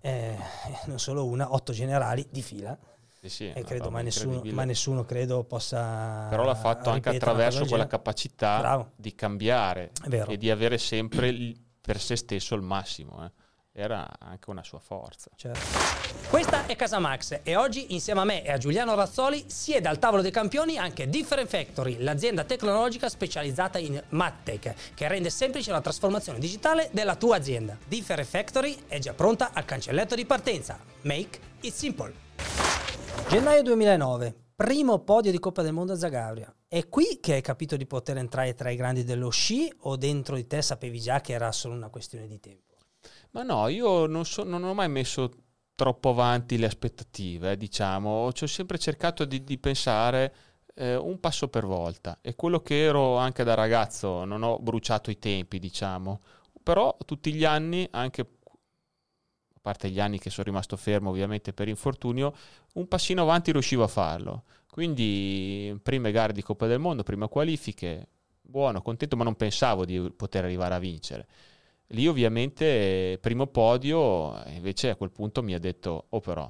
eh, 0.00 0.38
non 0.86 0.98
solo 0.98 1.26
una, 1.26 1.52
otto 1.52 1.74
generali 1.74 2.26
di 2.30 2.40
fila 2.40 2.78
sì, 3.20 3.28
sì, 3.28 3.52
e 3.52 3.64
credo, 3.64 3.90
ma 3.90 4.02
nessuno, 4.02 4.42
ma 4.52 4.64
nessuno, 4.64 5.04
credo 5.04 5.44
possa. 5.44 6.26
Però 6.28 6.44
l'ha 6.44 6.54
fatto 6.54 6.90
anche 6.90 7.08
attraverso 7.08 7.64
quella 7.66 7.86
capacità 7.86 8.58
Bravo. 8.58 8.90
di 8.96 9.14
cambiare 9.14 9.92
e 10.28 10.36
di 10.36 10.50
avere 10.50 10.78
sempre 10.78 11.54
per 11.80 12.00
se 12.00 12.16
stesso 12.16 12.54
il 12.54 12.62
massimo. 12.62 13.24
Eh. 13.24 13.30
Era 13.78 14.08
anche 14.18 14.48
una 14.48 14.64
sua 14.64 14.78
forza. 14.78 15.30
Certo. 15.36 15.60
Questa 16.30 16.66
è 16.66 16.74
Casa 16.76 16.98
Max 16.98 17.40
e 17.42 17.56
oggi 17.56 17.92
insieme 17.92 18.20
a 18.20 18.24
me 18.24 18.42
e 18.42 18.50
a 18.50 18.56
Giuliano 18.56 18.94
Razzoli 18.94 19.44
siede 19.48 19.86
al 19.86 19.98
tavolo 19.98 20.22
dei 20.22 20.30
campioni 20.30 20.78
anche 20.78 21.08
Different 21.08 21.48
Factory, 21.48 21.98
l'azienda 21.98 22.44
tecnologica 22.44 23.08
specializzata 23.08 23.78
in 23.78 24.02
MatTech 24.08 24.94
che 24.94 25.08
rende 25.08 25.28
semplice 25.28 25.70
la 25.70 25.82
trasformazione 25.82 26.38
digitale 26.38 26.88
della 26.92 27.16
tua 27.16 27.36
azienda. 27.36 27.76
Different 27.86 28.28
Factory 28.28 28.76
è 28.88 28.98
già 28.98 29.12
pronta 29.12 29.50
al 29.52 29.64
cancelletto 29.64 30.14
di 30.14 30.24
partenza. 30.24 30.78
Make 31.02 31.38
it 31.60 31.72
simple. 31.74 32.25
Gennaio 33.28 33.62
2009, 33.62 34.34
primo 34.54 35.00
podio 35.00 35.32
di 35.32 35.40
Coppa 35.40 35.62
del 35.62 35.72
Mondo 35.72 35.94
a 35.94 35.96
Zagabria. 35.96 36.54
È 36.68 36.88
qui 36.88 37.18
che 37.20 37.34
hai 37.34 37.42
capito 37.42 37.76
di 37.76 37.84
poter 37.84 38.18
entrare 38.18 38.54
tra 38.54 38.70
i 38.70 38.76
grandi 38.76 39.02
dello 39.02 39.30
sci 39.30 39.70
o 39.80 39.96
dentro 39.96 40.36
di 40.36 40.46
te 40.46 40.62
sapevi 40.62 41.00
già 41.00 41.20
che 41.20 41.32
era 41.32 41.50
solo 41.50 41.74
una 41.74 41.88
questione 41.88 42.28
di 42.28 42.38
tempo? 42.38 42.76
Ma 43.32 43.42
no, 43.42 43.66
io 43.66 44.06
non, 44.06 44.24
so, 44.24 44.44
non 44.44 44.62
ho 44.62 44.72
mai 44.74 44.88
messo 44.88 45.30
troppo 45.74 46.10
avanti 46.10 46.56
le 46.56 46.66
aspettative, 46.66 47.56
diciamo. 47.56 48.32
Ci 48.32 48.44
ho 48.44 48.46
sempre 48.46 48.78
cercato 48.78 49.24
di, 49.24 49.42
di 49.42 49.58
pensare 49.58 50.34
eh, 50.74 50.94
un 50.94 51.18
passo 51.18 51.48
per 51.48 51.66
volta. 51.66 52.18
E 52.22 52.36
quello 52.36 52.60
che 52.60 52.84
ero 52.84 53.16
anche 53.16 53.42
da 53.42 53.54
ragazzo, 53.54 54.24
non 54.24 54.44
ho 54.44 54.58
bruciato 54.60 55.10
i 55.10 55.18
tempi, 55.18 55.58
diciamo. 55.58 56.20
Però 56.62 56.96
tutti 57.04 57.34
gli 57.34 57.44
anni, 57.44 57.86
anche 57.90 58.24
parte 59.66 59.90
gli 59.90 59.98
anni 59.98 60.20
che 60.20 60.30
sono 60.30 60.46
rimasto 60.46 60.76
fermo 60.76 61.10
ovviamente 61.10 61.52
per 61.52 61.66
infortunio, 61.66 62.32
un 62.74 62.86
passino 62.86 63.22
avanti 63.22 63.50
riuscivo 63.50 63.82
a 63.82 63.88
farlo. 63.88 64.44
Quindi 64.70 65.76
prime 65.82 66.12
gare 66.12 66.32
di 66.32 66.40
Coppa 66.40 66.68
del 66.68 66.78
Mondo, 66.78 67.02
prime 67.02 67.26
qualifiche, 67.26 68.06
buono, 68.40 68.80
contento, 68.80 69.16
ma 69.16 69.24
non 69.24 69.34
pensavo 69.34 69.84
di 69.84 70.12
poter 70.14 70.44
arrivare 70.44 70.76
a 70.76 70.78
vincere. 70.78 71.26
Lì 71.88 72.06
ovviamente 72.06 73.18
primo 73.20 73.48
podio, 73.48 74.40
invece 74.50 74.90
a 74.90 74.94
quel 74.94 75.10
punto 75.10 75.42
mi 75.42 75.52
ha 75.52 75.58
detto, 75.58 76.06
oh 76.10 76.20
però, 76.20 76.46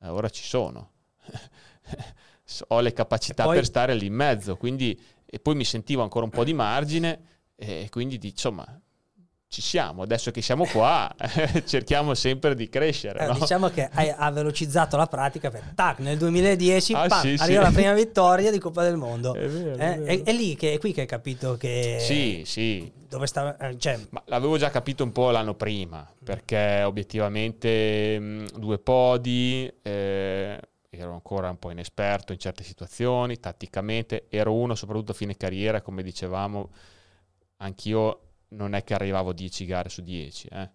eh, 0.00 0.08
ora 0.08 0.28
ci 0.28 0.44
sono. 0.44 0.90
ho 2.68 2.80
le 2.80 2.92
capacità 2.92 3.42
poi... 3.42 3.56
per 3.56 3.64
stare 3.64 3.96
lì 3.96 4.06
in 4.06 4.14
mezzo, 4.14 4.56
quindi, 4.56 4.96
e 5.26 5.40
poi 5.40 5.56
mi 5.56 5.64
sentivo 5.64 6.02
ancora 6.02 6.26
un 6.26 6.30
po' 6.30 6.44
di 6.44 6.54
margine 6.54 7.30
e 7.56 7.88
quindi 7.90 8.20
insomma 8.22 8.64
ci 9.52 9.60
siamo, 9.60 10.00
adesso 10.00 10.30
che 10.30 10.40
siamo 10.40 10.64
qua 10.64 11.14
cerchiamo 11.66 12.14
sempre 12.14 12.54
di 12.54 12.70
crescere. 12.70 13.18
Eh, 13.18 13.26
no? 13.26 13.34
Diciamo 13.34 13.68
che 13.68 13.86
hai, 13.92 14.08
ha 14.08 14.30
velocizzato 14.30 14.96
la 14.96 15.06
pratica 15.06 15.50
per 15.50 15.72
tac, 15.74 15.98
nel 15.98 16.16
2010 16.16 16.94
ah, 16.94 17.06
pam, 17.06 17.20
sì, 17.20 17.36
arriva 17.38 17.44
sì. 17.44 17.66
la 17.66 17.70
prima 17.70 17.92
vittoria 17.92 18.50
di 18.50 18.58
Coppa 18.58 18.82
del 18.82 18.96
Mondo. 18.96 19.34
È, 19.34 19.46
vero, 19.46 19.76
eh? 19.76 19.76
è. 19.76 20.04
È, 20.04 20.22
è, 20.22 20.32
lì 20.32 20.56
che, 20.56 20.72
è 20.72 20.78
qui 20.78 20.94
che 20.94 21.02
hai 21.02 21.06
capito 21.06 21.58
che... 21.58 21.98
Sì, 22.00 22.44
sì. 22.46 22.90
Dove 23.06 23.26
sta, 23.26 23.54
eh, 23.58 23.76
cioè... 23.76 23.98
Ma 24.08 24.22
l'avevo 24.24 24.56
già 24.56 24.70
capito 24.70 25.04
un 25.04 25.12
po' 25.12 25.30
l'anno 25.30 25.54
prima, 25.54 26.10
perché 26.24 26.82
obiettivamente 26.84 28.18
mh, 28.18 28.58
due 28.58 28.78
podi... 28.78 29.70
Eh, 29.82 30.58
ero 30.88 31.12
ancora 31.12 31.48
un 31.48 31.58
po' 31.58 31.70
inesperto 31.70 32.32
in 32.32 32.38
certe 32.38 32.64
situazioni, 32.64 33.38
tatticamente 33.38 34.26
ero 34.28 34.54
uno 34.54 34.74
soprattutto 34.74 35.12
a 35.12 35.14
fine 35.14 35.36
carriera, 35.36 35.80
come 35.80 36.02
dicevamo, 36.02 36.70
anch'io 37.58 38.31
non 38.52 38.74
è 38.74 38.84
che 38.84 38.94
arrivavo 38.94 39.30
a 39.30 39.34
10 39.34 39.64
gare 39.64 39.88
su 39.88 40.02
10, 40.02 40.48
eh, 40.48 40.70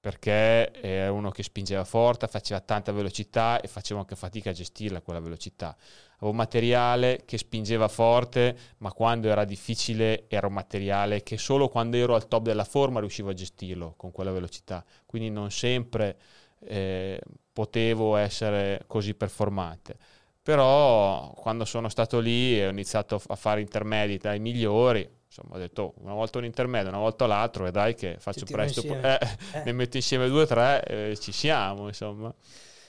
perché 0.00 0.70
è 0.72 1.08
uno 1.08 1.30
che 1.30 1.42
spingeva 1.42 1.84
forte, 1.84 2.26
faceva 2.26 2.60
tanta 2.60 2.90
velocità 2.90 3.60
e 3.60 3.68
facevo 3.68 4.00
anche 4.00 4.16
fatica 4.16 4.50
a 4.50 4.52
gestirla 4.52 5.00
quella 5.00 5.20
velocità. 5.20 5.76
Avevo 6.16 6.32
materiale 6.32 7.22
che 7.24 7.38
spingeva 7.38 7.86
forte, 7.86 8.56
ma 8.78 8.92
quando 8.92 9.28
era 9.28 9.44
difficile 9.44 10.24
era 10.28 10.48
un 10.48 10.54
materiale 10.54 11.22
che 11.22 11.38
solo 11.38 11.68
quando 11.68 11.96
ero 11.96 12.14
al 12.14 12.26
top 12.26 12.42
della 12.42 12.64
forma 12.64 12.98
riuscivo 12.98 13.30
a 13.30 13.34
gestirlo 13.34 13.94
con 13.96 14.10
quella 14.10 14.32
velocità. 14.32 14.84
Quindi 15.06 15.30
non 15.30 15.52
sempre 15.52 16.18
eh, 16.64 17.20
potevo 17.52 18.16
essere 18.16 18.82
così 18.86 19.14
performante. 19.14 19.96
Però 20.42 21.32
quando 21.34 21.64
sono 21.64 21.88
stato 21.88 22.18
lì 22.18 22.58
e 22.58 22.66
ho 22.66 22.70
iniziato 22.70 23.20
a 23.28 23.36
fare 23.36 23.60
intermedi 23.60 24.18
dai 24.18 24.40
migliori, 24.40 25.08
insomma 25.24 25.54
ho 25.54 25.58
detto 25.58 25.82
oh, 25.82 26.02
una 26.02 26.14
volta 26.14 26.38
un 26.38 26.44
intermedio, 26.44 26.88
una 26.88 26.98
volta 26.98 27.26
l'altro 27.26 27.64
e 27.66 27.70
dai 27.70 27.94
che 27.94 28.16
faccio 28.18 28.44
presto, 28.44 28.82
eh, 28.82 29.18
eh. 29.52 29.62
ne 29.64 29.72
metto 29.72 29.96
insieme 29.96 30.28
due 30.28 30.42
o 30.42 30.46
tre 30.46 30.82
e 30.84 31.16
ci 31.16 31.30
siamo 31.30 31.86
insomma. 31.86 32.34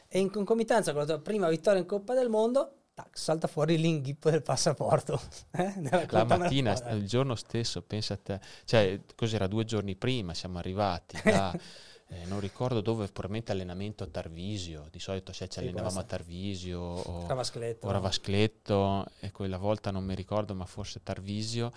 E 0.07 0.19
in 0.19 0.31
concomitanza 0.31 0.91
con 0.91 1.01
la 1.01 1.07
tua 1.07 1.19
prima 1.19 1.47
vittoria 1.47 1.79
in 1.79 1.85
Coppa 1.85 2.15
del 2.15 2.29
Mondo, 2.29 2.85
tac, 2.93 3.17
salta 3.17 3.47
fuori 3.47 3.77
l'inghippo 3.77 4.31
del 4.31 4.41
passaporto. 4.41 5.19
Eh? 5.55 6.07
La 6.09 6.23
mattina, 6.23 6.73
il 6.91 7.05
giorno 7.05 7.35
stesso, 7.35 7.83
pensa 7.83 8.15
a 8.15 8.17
te, 8.17 8.39
cioè 8.65 8.99
cos'era 9.15 9.45
due 9.45 9.63
giorni 9.63 9.95
prima, 9.95 10.33
siamo 10.33 10.57
arrivati 10.57 11.19
da... 11.23 11.53
Eh, 12.07 12.25
non 12.25 12.39
ricordo 12.39 12.81
dove, 12.81 13.05
probabilmente 13.05 13.51
allenamento 13.51 14.03
a 14.03 14.07
Tarvisio, 14.07 14.87
di 14.91 14.99
solito 14.99 15.33
se 15.33 15.47
ci 15.47 15.59
allenavamo 15.59 15.99
a 15.99 16.03
Tarvisio 16.03 16.79
o 16.79 17.27
Ravascletto, 17.27 17.87
o 17.87 17.91
Ravascletto 17.91 19.05
e 19.19 19.31
quella 19.31 19.57
volta 19.57 19.89
non 19.91 20.03
mi 20.03 20.13
ricordo 20.13 20.53
ma 20.53 20.65
forse 20.65 21.01
Tarvisio, 21.01 21.71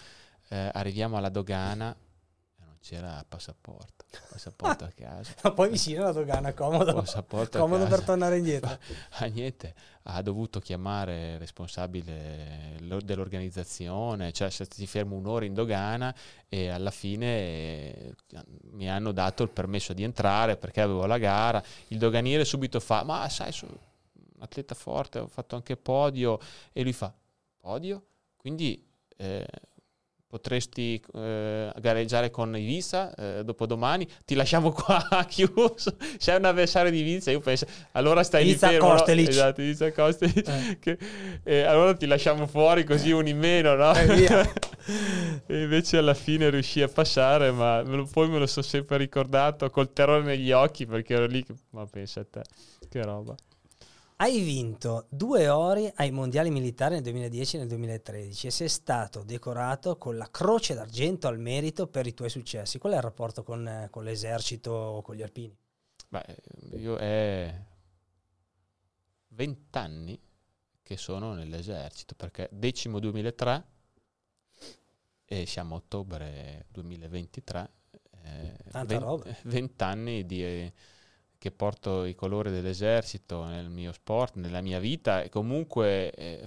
eh, 0.49 0.71
arriviamo 0.73 1.17
alla 1.17 1.31
dogana 1.31 1.97
c'era 2.89 3.25
passaporto, 3.29 4.05
passaporto 4.31 4.85
a 4.85 4.93
casa. 4.95 5.35
Ma 5.43 5.51
poi 5.51 5.71
vicino 5.71 6.03
alla 6.03 6.13
dogana, 6.13 6.55
comodo, 6.55 6.95
passaporto 6.95 7.59
comodo 7.59 7.85
per 7.87 8.03
tornare 8.03 8.37
indietro. 8.39 8.79
ah, 9.19 9.25
niente, 9.25 9.75
ha 10.05 10.23
dovuto 10.23 10.61
chiamare 10.61 11.33
il 11.33 11.39
responsabile 11.41 12.77
dell'organizzazione, 13.03 14.31
cioè 14.31 14.51
se 14.51 14.67
ti 14.67 14.87
fermo 14.87 15.17
un'ora 15.17 15.45
in 15.45 15.55
dogana 15.55 16.15
e 16.49 16.69
alla 16.69 16.93
fine 16.93 17.27
eh, 17.27 18.15
mi 18.71 18.89
hanno 18.89 19.11
dato 19.11 19.43
il 19.43 19.51
permesso 19.51 19.93
di 19.93 20.05
entrare 20.05 20.57
perché 20.57 20.81
avevo 20.81 21.07
la 21.07 21.19
gara, 21.19 21.61
il 21.89 21.99
doganiere 21.99 22.45
subito 22.45 22.79
fa, 22.79 23.03
ma 23.03 23.29
sai, 23.29 23.51
sono 23.51 23.73
un 24.13 24.43
atleta 24.43 24.77
forte, 24.77 25.19
ho 25.19 25.27
fatto 25.27 25.57
anche 25.57 25.77
podio 25.77 26.39
e 26.73 26.83
lui 26.85 26.93
fa, 26.93 27.13
podio? 27.59 28.07
Quindi... 28.37 28.81
Eh, 29.17 29.45
potresti 30.29 31.01
eh, 31.15 31.73
gareggiare 31.79 32.31
con 32.31 32.57
Ibiza 32.57 33.15
eh, 33.15 33.45
dopodomani, 33.45 34.07
ti 34.25 34.35
lasciamo 34.35 34.73
qua 34.73 35.07
chiuso, 35.29 35.97
sei 36.19 36.37
un 36.37 36.45
avversario 36.45 36.91
di 36.91 37.01
Ibiza, 37.01 37.31
io 37.31 37.41
penso, 37.41 37.67
allora 37.93 38.23
stai 38.23 38.49
Ibiza 38.49 38.67
lì 38.67 38.73
fermo, 38.75 38.91
Kostelic. 38.91 39.27
No? 39.27 39.31
Esatto, 39.31 39.63
Ibiza 39.63 39.93
Kostelic, 39.93 40.49
eh. 40.49 40.79
che, 40.81 40.99
eh, 41.45 41.63
allora 41.63 41.95
ti 41.95 42.07
lasciamo 42.07 42.47
fuori 42.47 42.85
così 42.85 43.13
un 43.13 43.27
in 43.29 43.39
meno, 43.39 43.75
no? 43.75 43.93
e 45.47 45.63
invece 45.63 45.99
alla 45.99 46.15
fine 46.15 46.51
riuscì 46.51 46.83
a 46.83 46.89
passare, 46.89 47.51
ma 47.53 47.83
me 47.83 47.97
lo, 47.97 48.05
poi 48.05 48.29
me 48.29 48.39
lo 48.39 48.47
sono 48.47 48.67
sempre 48.67 48.97
ricordato 48.97 49.71
col 49.71 49.93
terrore 49.93 50.25
negli 50.25 50.51
occhi 50.51 50.87
perché 50.87 51.15
ero 51.15 51.27
lì, 51.27 51.45
ma 51.71 51.87
pensa 51.87 52.21
a 52.21 52.27
te, 52.29 52.43
che 52.89 53.03
roba. 53.03 53.35
Hai 54.19 54.41
vinto 54.41 55.09
due 55.11 55.51
ori 55.51 55.93
ai 55.97 56.11
mondiali 56.11 56.49
militari 56.49 56.95
nel 56.95 57.03
2010 57.03 57.57
e 57.57 57.59
nel 57.59 57.69
2013 57.69 58.47
e 58.47 58.51
sei 58.51 58.69
stato 58.71 59.23
decorato 59.23 59.99
con 59.99 60.17
la 60.17 60.31
Croce 60.31 60.73
d'Argento 60.73 61.29
al 61.29 61.39
merito 61.39 61.87
per 61.87 62.07
i 62.07 62.15
tuoi 62.15 62.31
successi. 62.31 62.79
Qual 62.79 62.95
è 62.95 62.97
il 62.97 63.03
rapporto 63.03 63.43
con, 63.43 63.89
con 63.91 64.05
l'esercito 64.05 64.71
o 64.71 65.03
con 65.03 65.17
gli 65.17 65.23
alpini? 65.23 65.55
Beh, 66.09 66.37
io 66.79 66.97
è 66.97 67.63
vent'anni 69.29 70.19
che 70.83 70.97
sono 70.97 71.35
nell'esercito 71.35 72.15
perché 72.15 72.49
decimo 72.51 72.99
2003 72.99 73.67
e 75.27 75.45
siamo 75.45 75.75
a 75.75 75.79
ottobre 75.79 76.65
2023. 76.71 77.71
Eh, 78.23 78.57
Tanta 78.71 78.99
20, 78.99 79.05
roba. 79.05 79.37
Vent'anni 79.43 80.25
di... 80.25 80.43
Eh, 80.43 80.73
che 81.47 81.53
porto 81.53 82.05
i 82.05 82.15
colori 82.17 82.51
dell'esercito 82.51 83.45
nel 83.45 83.69
mio 83.69 83.93
sport, 83.93 84.35
nella 84.35 84.61
mia 84.61 84.81
vita 84.81 85.23
e 85.23 85.29
comunque 85.29 86.11
eh, 86.11 86.45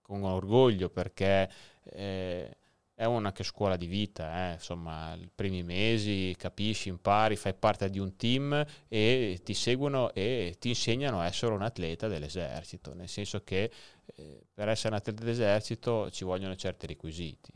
con 0.00 0.22
orgoglio 0.22 0.88
perché 0.88 1.50
eh, 1.84 2.56
è 2.94 3.04
una 3.04 3.32
che 3.32 3.44
scuola 3.44 3.76
di 3.76 3.86
vita, 3.86 4.48
eh. 4.48 4.52
insomma, 4.54 5.14
i 5.16 5.28
primi 5.34 5.62
mesi 5.62 6.34
capisci, 6.38 6.88
impari, 6.88 7.36
fai 7.36 7.52
parte 7.52 7.90
di 7.90 7.98
un 7.98 8.16
team 8.16 8.64
e 8.88 9.38
ti 9.44 9.52
seguono 9.52 10.14
e 10.14 10.56
ti 10.58 10.70
insegnano 10.70 11.20
a 11.20 11.26
essere 11.26 11.52
un 11.52 11.60
atleta 11.60 12.08
dell'esercito, 12.08 12.94
nel 12.94 13.10
senso 13.10 13.44
che 13.44 13.70
eh, 14.14 14.46
per 14.50 14.68
essere 14.68 14.94
un 14.94 14.94
atleta 14.94 15.22
dell'esercito 15.22 16.10
ci 16.10 16.24
vogliono 16.24 16.56
certi 16.56 16.86
requisiti. 16.86 17.52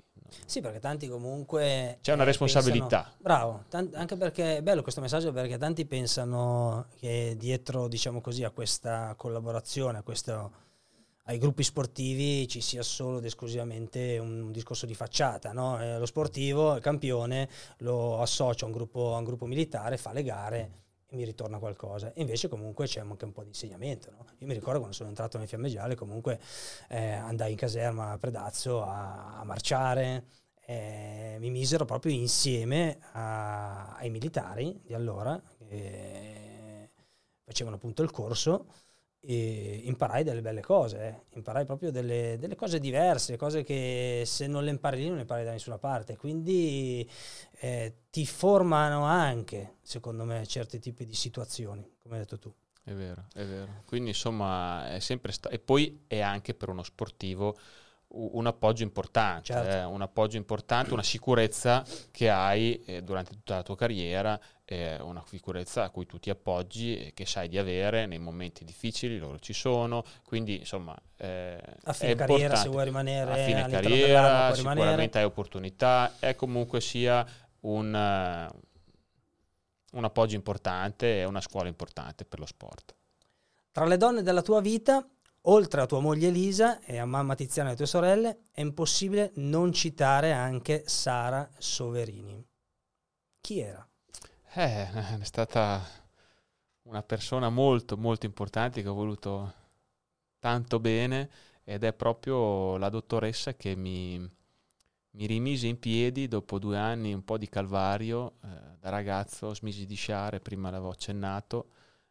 Sì, 0.46 0.60
perché 0.60 0.78
tanti 0.78 1.08
comunque... 1.08 1.98
C'è 2.00 2.12
una 2.12 2.22
eh, 2.22 2.26
responsabilità. 2.26 3.02
Pensano, 3.02 3.16
bravo, 3.18 3.64
tant- 3.68 3.94
anche 3.94 4.16
perché 4.16 4.58
è 4.58 4.62
bello 4.62 4.82
questo 4.82 5.00
messaggio 5.00 5.32
perché 5.32 5.58
tanti 5.58 5.86
pensano 5.86 6.86
che 6.96 7.34
dietro, 7.36 7.88
diciamo 7.88 8.20
così, 8.20 8.44
a 8.44 8.50
questa 8.50 9.14
collaborazione, 9.16 9.98
a 9.98 10.02
questo, 10.02 10.52
ai 11.24 11.38
gruppi 11.38 11.62
sportivi 11.62 12.48
ci 12.48 12.60
sia 12.60 12.82
solo 12.82 13.18
ed 13.18 13.24
esclusivamente 13.24 14.18
un 14.18 14.50
discorso 14.52 14.86
di 14.86 14.94
facciata. 14.94 15.52
No? 15.52 15.80
Eh, 15.80 15.98
lo 15.98 16.06
sportivo, 16.06 16.74
il 16.76 16.82
campione, 16.82 17.48
lo 17.78 18.20
associa 18.20 18.64
a 18.64 18.68
un 18.68 18.74
gruppo, 18.74 19.14
a 19.14 19.18
un 19.18 19.24
gruppo 19.24 19.46
militare, 19.46 19.96
fa 19.96 20.12
le 20.12 20.22
gare 20.22 20.70
e 21.11 21.16
mi 21.16 21.25
ritorna 21.25 21.59
qualcosa. 21.59 22.12
E 22.12 22.20
invece 22.20 22.49
comunque 22.49 22.87
c'è 22.87 23.01
anche 23.01 23.25
un 23.25 23.33
po' 23.33 23.42
di 23.42 23.49
insegnamento. 23.49 24.11
No? 24.12 24.25
Io 24.38 24.46
mi 24.46 24.55
ricordo 24.55 24.79
quando 24.79 24.94
sono 24.94 25.09
entrato 25.09 25.38
nel 25.38 25.49
Fiamme 25.49 25.68
Gialle, 25.68 25.96
comunque 25.96 26.40
eh, 26.88 27.12
andai 27.12 27.51
in 27.51 27.57
caserma 27.57 28.12
a 28.12 28.18
Predazzo 28.18 28.83
a, 28.83 29.40
a 29.40 29.44
marciare, 29.44 30.25
eh, 30.66 31.37
mi 31.40 31.51
misero 31.51 31.85
proprio 31.85 32.12
insieme 32.12 32.99
a, 33.12 33.96
ai 33.96 34.09
militari 34.09 34.81
di 34.85 34.94
allora, 34.94 35.40
che 35.68 36.90
facevano 37.42 37.77
appunto 37.77 38.03
il 38.05 38.11
corso 38.12 38.66
e 39.22 39.83
imparai 39.85 40.24
delle 40.24 40.40
belle 40.40 40.62
cose, 40.62 41.06
eh. 41.06 41.37
imparai 41.37 41.66
proprio 41.66 41.90
delle, 41.90 42.37
delle, 42.38 42.56
cose 42.56 42.78
diverse, 42.78 43.37
cose 43.37 43.62
che 43.62 44.22
se 44.24 44.46
non 44.46 44.64
le 44.64 44.70
impari 44.70 44.98
lì 44.98 45.06
non 45.06 45.16
le 45.16 45.22
impari 45.22 45.44
da 45.44 45.50
nessuna 45.50 45.78
parte, 45.78 46.16
quindi 46.16 47.09
eh, 47.61 47.96
ti 48.11 48.24
formano 48.24 49.04
anche, 49.04 49.76
secondo 49.83 50.24
me, 50.24 50.46
certi 50.46 50.78
tipi 50.78 51.04
di 51.04 51.14
situazioni, 51.14 51.96
come 52.02 52.14
hai 52.14 52.20
detto 52.20 52.38
tu. 52.38 52.52
È 52.83 52.92
vero, 52.92 53.26
è 53.35 53.44
vero. 53.44 53.83
Quindi 53.85 54.11
insomma 54.11 54.90
è 54.90 55.00
sempre 55.00 55.33
stato, 55.33 55.54
e 55.54 55.59
poi 55.59 56.04
è 56.06 56.20
anche 56.20 56.54
per 56.54 56.70
uno 56.70 56.83
sportivo 56.83 57.56
un 58.12 58.46
appoggio 58.46 58.83
importante, 58.83 59.52
certo. 59.52 59.70
eh, 59.70 59.85
un 59.85 60.02
appoggio 60.02 60.37
importante, 60.37 60.92
una 60.92 61.02
sicurezza 61.02 61.85
che 62.11 62.28
hai 62.28 62.83
eh, 62.85 63.02
durante 63.02 63.30
tutta 63.33 63.56
la 63.56 63.62
tua 63.62 63.76
carriera, 63.76 64.40
eh, 64.70 65.00
una 65.02 65.20
sicurezza 65.26 65.83
a 65.83 65.90
cui 65.90 66.06
tu 66.06 66.20
ti 66.20 66.30
appoggi 66.30 66.96
e 66.96 67.12
che 67.12 67.26
sai 67.26 67.48
di 67.48 67.59
avere 67.59 68.06
nei 68.06 68.20
momenti 68.20 68.64
difficili, 68.64 69.18
loro 69.18 69.40
ci 69.40 69.52
sono, 69.52 70.04
quindi 70.24 70.59
insomma 70.59 70.96
eh, 71.16 71.61
a 71.83 71.92
fine 71.92 72.14
carriera 72.14 72.54
se 72.54 72.68
vuoi 72.68 72.85
rimanere 72.85 73.33
a 73.33 73.44
fine 73.44 73.66
carriera 73.68 74.54
sicuramente 74.54 74.85
rimanere. 74.85 75.10
hai 75.18 75.25
opportunità, 75.25 76.14
è 76.21 76.37
comunque 76.37 76.81
sia 76.81 77.27
un, 77.62 77.88
un 79.92 80.04
appoggio 80.04 80.37
importante 80.37 81.18
e 81.18 81.25
una 81.25 81.40
scuola 81.40 81.66
importante 81.66 82.25
per 82.25 82.38
lo 82.38 82.46
sport. 82.46 82.94
Tra 83.73 83.87
le 83.87 83.96
donne 83.96 84.23
della 84.23 84.42
tua 84.42 84.60
vita 84.60 85.04
oltre 85.44 85.81
a 85.81 85.87
tua 85.87 86.00
moglie 86.00 86.29
Elisa 86.29 86.81
e 86.81 86.98
a 86.98 87.06
mamma 87.06 87.35
Tiziana 87.35 87.71
e 87.71 87.73
a 87.73 87.77
tue 87.77 87.87
sorelle, 87.87 88.42
è 88.52 88.60
impossibile 88.60 89.33
non 89.37 89.73
citare 89.73 90.31
anche 90.31 90.85
Sara 90.87 91.48
Soverini. 91.58 92.46
Chi 93.40 93.58
era? 93.58 93.85
Eh, 94.53 94.90
è 95.21 95.23
stata 95.23 95.81
una 96.83 97.05
persona 97.05 97.51
molto, 97.51 97.96
molto 97.96 98.27
importante 98.27 98.83
che 98.83 98.88
ho 98.88 98.94
voluto 98.94 99.55
tanto 100.40 100.81
bene 100.81 101.31
ed 101.63 101.85
è 101.85 101.92
proprio 101.92 102.77
la 102.77 102.88
dottoressa 102.88 103.55
che 103.55 103.77
mi, 103.77 104.19
mi 104.19 105.27
rimise 105.27 105.69
in 105.69 105.79
piedi 105.79 106.27
dopo 106.27 106.59
due 106.59 106.77
anni 106.77 107.13
un 107.13 107.25
po' 107.25 107.38
di 107.38 107.48
calvario. 107.48 108.38
Eh, 108.42 108.48
da 108.81 108.88
ragazzo 108.88 109.55
smisi 109.55 109.87
di 109.87 109.94
sciare, 109.94 110.40
prima 110.40 110.71
l'avevo 110.71 110.90
accennato, 110.90 111.71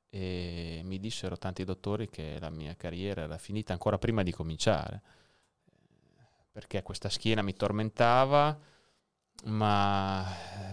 e 0.10 0.82
mi 0.86 0.98
dissero 0.98 1.38
tanti 1.38 1.66
dottori 1.66 2.10
che 2.10 2.38
la 2.40 2.50
mia 2.50 2.74
carriera 2.76 3.24
era 3.24 3.38
finita 3.38 3.74
ancora 3.74 3.98
prima 3.98 4.24
di 4.24 4.32
cominciare, 4.32 5.02
perché 6.54 6.84
questa 6.84 7.10
schiena 7.10 7.42
mi 7.42 7.54
tormentava, 7.54 8.58
ma 9.46 10.26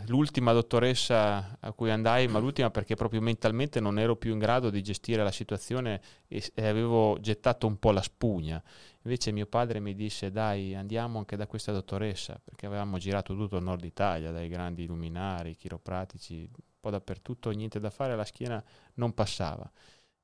l'ultima 0.07 0.53
dottoressa 0.53 1.59
a 1.61 1.73
cui 1.73 1.91
andai, 1.91 2.29
ma 2.29 2.39
l'ultima 2.39 2.71
perché 2.71 2.95
proprio 2.95 3.21
mentalmente 3.21 3.81
non 3.81 3.99
ero 3.99 4.17
più 4.17 4.33
in 4.33 4.39
grado 4.39 4.71
di 4.71 4.83
gestire 4.83 5.23
la 5.23 5.33
situazione 5.33 6.01
e, 6.27 6.43
e 6.55 6.67
avevo 6.67 7.19
gettato 7.21 7.67
un 7.67 7.79
po' 7.79 7.91
la 7.93 8.03
spugna. 8.03 8.63
Invece 9.03 9.31
mio 9.33 9.47
padre 9.47 9.79
mi 9.81 9.95
disse 9.95 10.31
dai 10.31 10.75
andiamo 10.75 11.19
anche 11.19 11.37
da 11.37 11.47
questa 11.47 11.73
dottoressa, 11.73 12.41
perché 12.43 12.67
avevamo 12.67 12.99
girato 12.99 13.35
tutto 13.35 13.57
il 13.57 13.63
nord 13.63 13.85
Italia, 13.85 14.33
dai 14.33 14.49
grandi 14.49 14.87
luminari, 14.87 15.55
chiropratici, 15.55 16.51
po' 16.87 16.91
dappertutto, 16.91 17.51
niente 17.51 17.81
da 17.81 17.91
fare, 17.91 18.15
la 18.15 18.25
schiena 18.25 18.63
non 18.95 19.13
passava. 19.13 19.69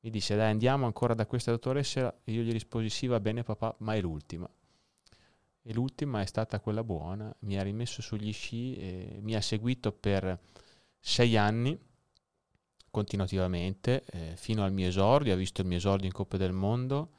Mi 0.00 0.10
disse, 0.10 0.36
dai, 0.36 0.50
andiamo 0.50 0.86
ancora 0.86 1.14
da 1.14 1.26
questa 1.26 1.50
dottoressa. 1.50 2.20
E 2.24 2.32
io 2.32 2.42
gli 2.42 2.52
risposi, 2.52 2.88
sì, 2.88 3.06
va 3.08 3.18
bene 3.18 3.42
papà, 3.42 3.74
ma 3.78 3.94
è 3.94 4.00
l'ultima. 4.00 4.48
E 5.62 5.72
l'ultima 5.72 6.20
è 6.20 6.26
stata 6.26 6.60
quella 6.60 6.82
buona, 6.82 7.34
mi 7.40 7.56
ha 7.56 7.62
rimesso 7.62 8.02
sugli 8.02 8.32
sci 8.32 8.74
e 8.74 9.18
mi 9.22 9.34
ha 9.36 9.40
seguito 9.40 9.92
per 9.92 10.38
sei 10.98 11.36
anni 11.36 11.78
continuativamente, 12.90 14.04
eh, 14.04 14.36
fino 14.36 14.62
al 14.64 14.72
mio 14.72 14.86
esordio, 14.86 15.32
ha 15.32 15.36
visto 15.36 15.62
il 15.62 15.66
mio 15.66 15.78
esordio 15.78 16.06
in 16.06 16.12
Coppa 16.12 16.36
del 16.36 16.52
Mondo 16.52 17.12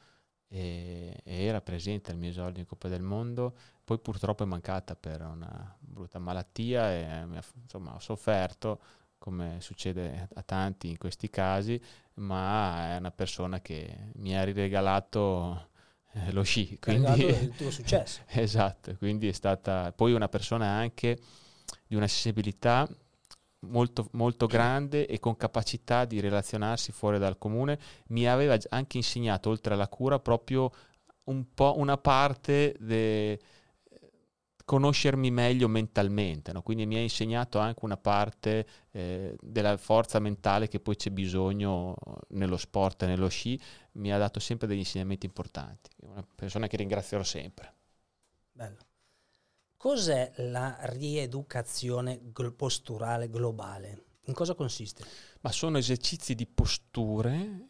e, 0.48 1.20
e, 1.24 1.44
era 1.46 1.62
presente 1.62 2.12
al 2.12 2.18
mio 2.18 2.30
esordio 2.30 2.62
in 2.62 2.68
Coppa 2.68 2.88
del 2.88 3.02
Mondo, 3.02 3.56
poi 3.84 3.98
purtroppo 4.00 4.44
è 4.44 4.46
mancata 4.46 4.96
per 4.96 5.22
una 5.22 5.76
brutta 5.80 6.20
malattia 6.20 6.92
e 6.92 7.26
insomma 7.62 7.96
ho 7.96 8.00
sofferto, 8.00 8.80
come 9.18 9.58
succede 9.62 10.30
a 10.36 10.44
tanti 10.44 10.90
in 10.90 10.98
questi 10.98 11.30
casi, 11.30 11.82
ma 12.16 12.94
è 12.94 12.98
una 12.98 13.12
persona 13.12 13.60
che 13.62 14.12
mi 14.18 14.38
ha 14.38 14.44
riregalato 14.44 15.70
eh, 16.14 16.32
lo 16.32 16.44
sci. 16.44 16.78
Quindi... 16.80 17.26
il 17.26 17.54
tuo 17.58 17.72
successo. 17.72 18.22
esatto, 18.28 18.96
quindi 18.98 19.28
è 19.28 19.32
stata 19.32 19.92
poi 19.92 20.14
una 20.14 20.30
persona 20.30 20.68
anche 20.68 21.18
di 21.88 21.96
una 21.96 22.08
sensibilità 22.08 22.88
molto, 23.62 24.08
molto 24.12 24.46
grande 24.46 25.08
e 25.08 25.20
con 25.20 25.36
capacità 25.36 26.06
di 26.06 26.20
relazionarsi 26.20 26.92
fuori 26.92 27.18
dal 27.18 27.38
comune. 27.38 27.80
Mi 28.08 28.28
aveva 28.28 28.58
anche 28.70 28.98
insegnato, 28.98 29.50
oltre 29.50 29.74
alla 29.74 29.88
cura, 29.88 30.20
proprio 30.20 30.72
un 31.26 31.54
po' 31.54 31.76
una 31.78 31.98
parte 31.98 32.76
de, 32.80 33.40
conoscermi 34.66 35.30
meglio 35.30 35.68
mentalmente, 35.68 36.54
no? 36.54 36.62
quindi 36.62 36.86
mi 36.86 36.96
ha 36.96 37.00
insegnato 37.00 37.60
anche 37.60 37.84
una 37.84 37.98
parte 37.98 38.66
eh, 38.92 39.36
della 39.42 39.76
forza 39.78 40.20
mentale 40.20 40.68
che 40.68 40.80
poi 40.80 40.96
c'è 40.96 41.10
bisogno 41.10 41.96
nello 42.30 42.58
sport 42.58 43.04
e 43.04 43.08
nello 43.08 43.28
sci, 43.28 43.60
mi 43.94 44.12
ha 44.12 44.18
dato 44.18 44.40
sempre 44.40 44.68
degli 44.68 44.80
insegnamenti 44.80 45.26
importanti, 45.26 45.90
una 46.04 46.26
persona 46.36 46.68
che 46.68 46.78
ringrazierò 46.78 47.24
sempre. 47.24 47.74
Bello. 48.52 48.78
Cos'è 49.76 50.32
la 50.38 50.78
rieducazione 50.84 52.32
gl- 52.32 52.54
posturale 52.54 53.30
globale? 53.30 54.06
In 54.26 54.34
cosa 54.34 54.54
consiste? 54.54 55.04
Ma 55.42 55.52
sono 55.52 55.78
esercizi 55.78 56.36
di 56.36 56.46
posture 56.46 57.68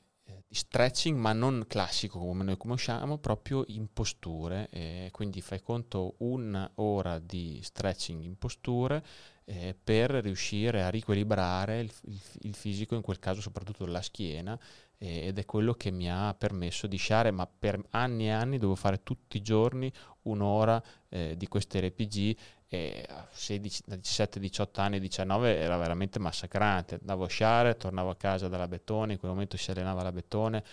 stretching, 0.54 1.18
ma 1.18 1.34
non 1.34 1.66
classico 1.68 2.20
come 2.20 2.43
noi 2.43 2.58
conosciamo, 2.58 3.18
proprio 3.18 3.64
in 3.68 3.91
posture. 3.91 4.68
Eh, 4.70 5.10
quindi 5.12 5.41
fai 5.41 5.62
conto 5.62 6.16
un'ora 6.20 7.20
di 7.20 7.60
stretching 7.62 8.24
in 8.24 8.38
posture 8.38 9.04
eh, 9.45 9.76
per 9.82 10.12
riuscire 10.12 10.84
a 10.84 10.89
riequilibrare 10.89 11.82
il, 11.82 11.91
il, 12.06 12.22
il, 12.41 12.56
fisico, 12.56 12.95
in 12.95 13.01
quel 13.01 13.20
caso 13.20 13.41
soprattutto 13.41 13.86
la 13.86 14.01
schiena, 14.01 14.58
ed 15.04 15.38
è 15.38 15.45
quello 15.45 15.74
che 15.74 15.91
mi 15.91 16.10
ha 16.10 16.34
permesso 16.34 16.88
di 16.88 16.95
sciare, 16.95 17.30
ma 17.32 17.45
per 17.45 17.82
anni 17.89 18.28
e 18.28 18.32
anni 18.32 18.58
dovevo 18.58 18.76
fare 18.76 19.04
tutti 19.04 19.38
i 19.38 19.41
giorni 19.41 19.91
un'ora 20.24 20.82
eh, 21.10 21.36
di 21.36 21.47
queste 21.47 21.82
RPG 21.82 22.38
e 22.70 23.06
a 23.10 23.28
16, 23.30 23.84
17, 23.86 24.39
18 24.39 24.82
anni, 24.82 24.99
19 24.99 25.58
era 25.58 25.78
veramente 25.78 26.20
massacrante. 26.20 26.95
Andavo 26.95 27.26
a 27.26 27.28
sciare, 27.28 27.76
tornavo 27.76 28.12
a 28.12 28.16
casa 28.16 28.47
dalla 28.47 28.68
Bettone, 28.68 29.14
in 29.14 29.20
quel 29.20 29.32
momento 29.32 29.58
si 29.58 29.72
allenava 29.72 30.04
la 30.04 30.12
Bettone, 30.12 30.64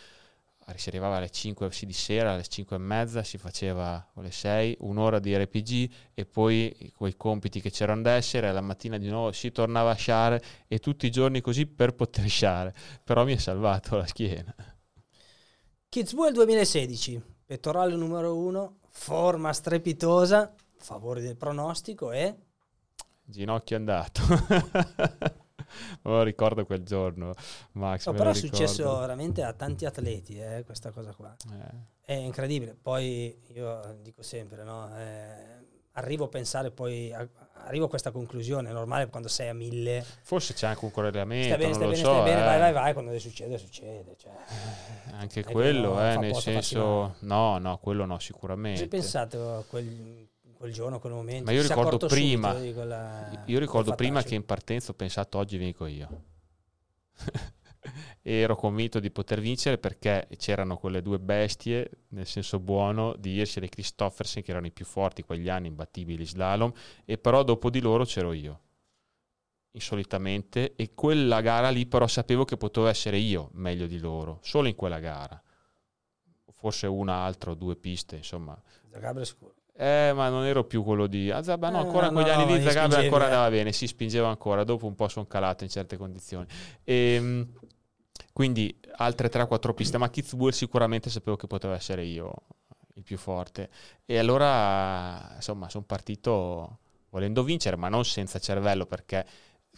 si 0.79 0.89
arrivava 0.89 1.17
alle 1.17 1.31
5 1.31 1.69
di 1.83 1.93
sera, 1.93 2.33
alle 2.33 2.47
5 2.47 2.77
e 2.77 2.79
mezza, 2.79 3.23
si 3.23 3.39
faceva 3.39 4.11
alle 4.15 4.31
6, 4.31 4.77
un'ora 4.81 5.19
di 5.19 5.37
RPG 5.37 5.91
e 6.15 6.25
poi 6.27 6.93
quei 6.95 7.17
compiti 7.17 7.61
che 7.61 7.71
c'erano 7.71 8.03
da 8.03 8.13
essere, 8.13 8.49
alla 8.49 8.61
mattina 8.61 8.99
di 8.99 9.09
nuovo 9.09 9.33
si 9.33 9.51
tornava 9.53 9.91
a 9.91 9.95
sciare 9.95 10.43
e 10.69 10.79
tutti 10.79 11.07
i 11.07 11.11
giorni 11.11 11.41
così 11.41 11.67
per 11.67 11.95
poter 11.95 12.27
sciare, 12.31 12.75
però 13.03 13.25
mi 13.25 13.33
ha 13.33 13.39
salvato 13.39 13.97
la 13.97 14.07
schiena. 14.07 14.55
Kitzbühel 15.89 16.33
2016, 16.33 17.21
pettorale 17.47 17.97
numero 17.97 18.37
1, 18.37 18.79
forma 18.91 19.53
strepitosa, 19.53 20.55
favore 20.77 21.21
del 21.21 21.37
pronostico 21.37 22.13
e... 22.13 22.37
Ginocchio 23.25 23.77
andato. 23.77 24.23
oh, 26.03 26.23
ricordo 26.23 26.65
quel 26.67 26.83
giorno, 26.83 27.33
Max. 27.73 28.07
No, 28.07 28.13
però 28.13 28.31
è 28.31 28.35
successo 28.35 28.99
veramente 28.99 29.43
a 29.43 29.53
tanti 29.53 29.85
atleti 29.85 30.39
eh, 30.39 30.63
questa 30.65 30.91
cosa 30.91 31.13
qua. 31.15 31.35
Eh. 31.53 32.13
È 32.13 32.13
incredibile. 32.13 32.77
Poi 32.81 33.37
io 33.55 33.99
dico 34.03 34.23
sempre, 34.23 34.65
no? 34.65 34.91
eh, 34.99 35.61
arrivo 35.93 36.25
a 36.25 36.29
pensare 36.29 36.71
poi, 36.71 37.13
a, 37.13 37.27
arrivo 37.65 37.87
a 37.87 37.89
questa 37.89 38.11
conclusione, 38.11 38.71
è 38.71 38.73
normale 38.73 39.09
quando 39.09 39.29
sei 39.29 39.49
a 39.49 39.55
mille. 39.55 40.05
Forse 40.23 40.55
c'è 40.55 40.67
anche 40.67 40.85
un 40.85 40.91
correlamento, 40.91 41.47
stai 41.47 41.59
bene, 41.59 41.75
stai 41.75 41.87
bene, 41.87 41.97
so, 41.97 42.13
stai 42.13 42.23
bene, 42.25 42.41
eh. 42.41 42.45
vai, 42.45 42.59
vai, 42.59 42.73
vai, 42.73 42.93
quando 42.93 43.19
succede, 43.19 43.59
succede. 43.59 44.17
Cioè. 44.17 44.33
Anche 45.13 45.45
quello, 45.45 46.01
eh, 46.03 46.17
nel 46.17 46.35
senso, 46.37 47.17
no, 47.21 47.59
no, 47.59 47.79
quello 47.79 48.05
no, 48.05 48.19
sicuramente. 48.19 48.83
Hai 48.83 48.89
pensato 48.89 49.57
a 49.57 49.65
quel 49.65 50.29
quel 50.61 50.75
giorno, 50.75 50.99
quel 50.99 51.15
momento. 51.15 51.45
Ma 51.45 51.53
io 51.53 51.63
ricordo 51.63 52.07
prima, 52.07 52.53
quella, 52.53 53.45
io 53.47 53.59
ricordo 53.59 53.95
prima 53.95 54.23
che 54.23 54.35
in 54.35 54.45
partenza 54.45 54.91
ho 54.91 54.95
pensato 54.95 55.39
oggi 55.39 55.57
vinco 55.57 55.87
io. 55.87 56.25
ero 58.21 58.57
convinto 58.57 59.01
di 59.01 59.11
poter 59.11 59.41
vincere 59.41 59.79
perché 59.79 60.29
c'erano 60.37 60.77
quelle 60.77 61.01
due 61.01 61.19
bestie, 61.19 62.03
nel 62.09 62.27
senso 62.27 62.59
buono, 62.59 63.15
di 63.17 63.37
Hirscher 63.37 63.63
e 63.63 63.69
Christoffersen 63.71 64.43
che 64.43 64.51
erano 64.51 64.67
i 64.67 64.71
più 64.71 64.85
forti 64.85 65.23
quegli 65.23 65.49
anni, 65.49 65.69
imbattibili 65.69 66.27
slalom, 66.27 66.71
e 67.07 67.17
però 67.17 67.43
dopo 67.43 67.71
di 67.71 67.81
loro 67.81 68.05
c'ero 68.05 68.35
io, 68.35 68.61
insolitamente, 69.71 70.75
e 70.77 70.93
quella 70.93 71.41
gara 71.41 71.71
lì 71.71 71.87
però 71.87 72.07
sapevo 72.07 72.45
che 72.45 72.59
potevo 72.59 72.87
essere 72.87 73.17
io 73.17 73.49
meglio 73.55 73.87
di 73.87 73.99
loro, 73.99 74.41
solo 74.43 74.69
in 74.69 74.75
quella 74.75 74.99
gara. 74.99 75.43
Forse 76.53 76.87
una, 76.87 77.15
altra 77.15 77.53
o 77.53 77.55
due 77.55 77.77
piste, 77.77 78.17
insomma. 78.17 78.61
Zagabria 78.91 79.25
sicuro. 79.25 79.55
Eh, 79.81 80.13
ma 80.13 80.29
non 80.29 80.45
ero 80.45 80.65
più 80.65 80.85
quello 80.85 81.07
di 81.07 81.31
Azaba, 81.31 81.71
no, 81.71 81.79
eh, 81.79 81.87
ancora 81.87 82.09
eh, 82.09 82.11
no, 82.11 82.21
quegli 82.21 82.29
anni 82.29 82.45
no, 82.45 82.55
lì 82.55 82.63
Zagabria 82.63 82.99
ancora 82.99 83.25
andava 83.25 83.49
bene, 83.49 83.73
si 83.73 83.87
spingeva 83.87 84.29
ancora, 84.29 84.63
dopo 84.63 84.87
un 84.87 84.95
po' 84.95 85.09
sono 85.09 85.25
calato 85.25 85.65
in 85.65 85.71
certe 85.71 85.97
condizioni. 85.97 86.47
E, 86.85 87.15
ehm, 87.15 87.49
quindi 88.35 88.79
altre 88.97 89.31
3-4 89.31 89.73
piste, 89.73 89.97
ma 89.97 90.11
Kitzbühel 90.11 90.53
sicuramente 90.53 91.09
sapevo 91.09 91.37
che 91.37 91.47
poteva 91.47 91.75
essere 91.75 92.05
io 92.05 92.31
il 92.97 93.05
più 93.05 93.17
forte. 93.17 93.71
E 94.05 94.19
allora, 94.19 95.33
insomma, 95.37 95.71
sono 95.71 95.85
partito 95.85 96.81
volendo 97.09 97.43
vincere, 97.43 97.77
ma 97.77 97.89
non 97.89 98.05
senza 98.05 98.39
cervello, 98.39 98.85
perché 98.85 99.25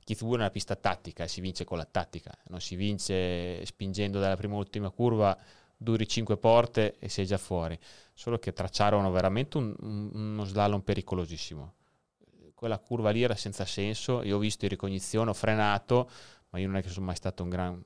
Kitzbühel 0.03 0.39
è 0.39 0.41
una 0.41 0.51
pista 0.51 0.75
tattica 0.75 1.23
e 1.23 1.29
si 1.29 1.41
vince 1.41 1.63
con 1.63 1.79
la 1.79 1.87
tattica, 1.89 2.37
non 2.49 2.61
si 2.61 2.75
vince 2.75 3.65
spingendo 3.65 4.19
dalla 4.19 4.35
prima 4.35 4.57
ultima 4.57 4.91
curva 4.91 5.39
duri 5.77 6.09
5 6.09 6.37
porte 6.39 6.97
e 6.99 7.09
sei 7.09 7.25
già 7.25 7.39
fuori. 7.39 7.79
Solo 8.15 8.39
che 8.39 8.53
tracciarono 8.53 9.11
veramente 9.11 9.57
un, 9.57 9.75
un, 9.81 10.11
uno 10.13 10.45
slalom 10.45 10.81
pericolosissimo. 10.81 11.75
Quella 12.55 12.79
curva 12.79 13.11
lì 13.11 13.23
era 13.23 13.35
senza 13.35 13.65
senso. 13.65 14.23
Io 14.23 14.37
ho 14.37 14.39
visto 14.39 14.65
in 14.65 14.71
ricognizione, 14.71 15.31
ho 15.31 15.35
frenato, 15.35 16.09
ma 16.51 16.59
io 16.59 16.67
non 16.67 16.77
è 16.77 16.83
che 16.83 16.89
sono 16.89 17.07
mai 17.07 17.17
stato 17.17 17.43
un 17.43 17.49
gran 17.49 17.85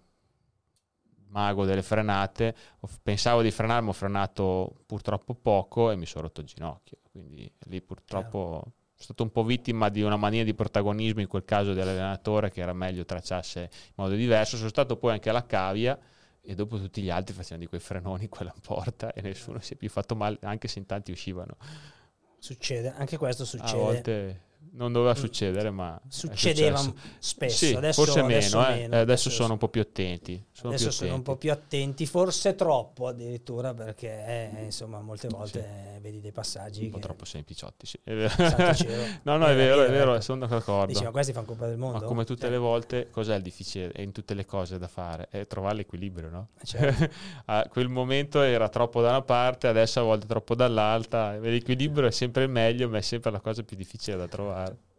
mago 1.28 1.64
delle 1.64 1.82
frenate. 1.82 2.54
Pensavo 3.02 3.42
di 3.42 3.50
frenare, 3.50 3.80
ma 3.80 3.90
ho 3.90 3.94
frenato 3.94 4.82
purtroppo 4.84 5.34
poco 5.34 5.90
e 5.90 5.96
mi 5.96 6.06
sono 6.06 6.24
rotto 6.24 6.40
il 6.40 6.46
ginocchio. 6.46 6.98
Quindi 7.10 7.50
lì 7.66 7.80
purtroppo. 7.80 8.72
Sono 8.98 9.14
stato 9.14 9.22
un 9.24 9.30
po' 9.30 9.44
vittima 9.44 9.90
di 9.90 10.00
una 10.00 10.16
mania 10.16 10.42
di 10.42 10.54
protagonismo 10.54 11.20
in 11.20 11.26
quel 11.26 11.44
caso 11.44 11.74
dell'allenatore 11.74 12.50
che 12.50 12.62
era 12.62 12.72
meglio 12.72 13.04
tracciasse 13.04 13.60
in 13.60 13.92
modo 13.96 14.14
diverso. 14.14 14.56
Sono 14.56 14.70
stato 14.70 14.96
poi 14.96 15.12
anche 15.12 15.28
alla 15.28 15.44
cavia 15.44 15.98
e 16.46 16.54
dopo 16.54 16.78
tutti 16.78 17.02
gli 17.02 17.10
altri 17.10 17.34
facevano 17.34 17.62
di 17.62 17.66
quei 17.66 17.80
frenoni 17.80 18.28
quella 18.28 18.54
porta 18.60 19.12
e 19.12 19.20
nessuno 19.20 19.60
si 19.60 19.74
è 19.74 19.76
più 19.76 19.90
fatto 19.90 20.14
male, 20.14 20.38
anche 20.42 20.68
se 20.68 20.78
in 20.78 20.86
tanti 20.86 21.10
uscivano. 21.10 21.56
Succede, 22.38 22.92
anche 22.92 23.16
questo 23.16 23.44
succede. 23.44 23.72
A 23.72 23.74
volte 23.74 24.40
non 24.72 24.92
doveva 24.92 25.12
mm. 25.12 25.20
succedere, 25.20 25.70
ma 25.70 26.00
succedeva 26.08 26.80
spesso. 27.18 27.66
Sì, 27.66 27.74
adesso, 27.74 28.04
forse 28.04 28.20
adesso 28.20 28.58
meno, 28.58 28.68
eh. 28.68 28.74
meno, 28.76 29.00
adesso, 29.00 29.30
sono 29.30 29.52
un 29.52 29.58
po' 29.58 29.68
più 29.68 29.80
attenti. 29.80 30.44
Sono 30.52 30.70
adesso 30.70 30.88
più 30.88 30.96
sono 30.96 31.14
un 31.14 31.22
po' 31.22 31.36
più 31.36 31.52
attenti, 31.52 32.06
forse 32.06 32.54
troppo 32.54 33.08
addirittura, 33.08 33.74
perché 33.74 34.26
eh, 34.26 34.64
insomma 34.64 35.00
molte 35.00 35.28
volte 35.28 35.92
sì. 35.94 36.00
vedi 36.00 36.20
dei 36.20 36.32
passaggi. 36.32 36.84
Un 36.84 36.90
po' 36.90 36.98
troppo 36.98 37.24
sempliciotti, 37.24 37.86
sì. 37.86 37.98
no, 38.04 39.36
no, 39.36 39.46
è 39.46 39.54
vero, 39.54 39.84
è 39.84 39.90
vero, 39.90 40.20
sono 40.20 40.46
d'accordo. 40.46 40.92
Dici, 40.92 41.04
ma 41.04 41.10
questi 41.10 41.32
fanno 41.32 41.46
colpa 41.46 41.66
del 41.66 41.78
mondo? 41.78 41.98
Ma 41.98 42.04
come 42.04 42.24
tutte 42.24 42.42
cioè. 42.42 42.50
le 42.50 42.58
volte, 42.58 43.10
cos'è 43.10 43.34
il 43.36 43.42
difficile 43.42 43.92
in 43.96 44.12
tutte 44.12 44.34
le 44.34 44.44
cose 44.44 44.78
da 44.78 44.88
fare? 44.88 45.28
È 45.30 45.46
trovare 45.46 45.76
l'equilibrio, 45.76 46.28
no? 46.28 46.48
Eh, 46.60 46.66
certo. 46.66 47.08
a 47.46 47.66
quel 47.70 47.88
momento 47.88 48.42
era 48.42 48.68
troppo 48.68 49.00
da 49.00 49.10
una 49.10 49.22
parte, 49.22 49.68
adesso 49.68 50.00
a 50.00 50.02
volte 50.02 50.26
troppo 50.26 50.54
dall'altra. 50.54 51.38
L'equilibrio 51.38 52.08
è 52.08 52.12
sempre 52.12 52.44
il 52.44 52.50
meglio, 52.50 52.88
ma 52.88 52.98
è 52.98 53.02
sempre 53.02 53.30
la 53.30 53.40
cosa 53.40 53.62
più 53.62 53.76
difficile 53.76 54.16
da 54.16 54.26
trovare. 54.26 54.55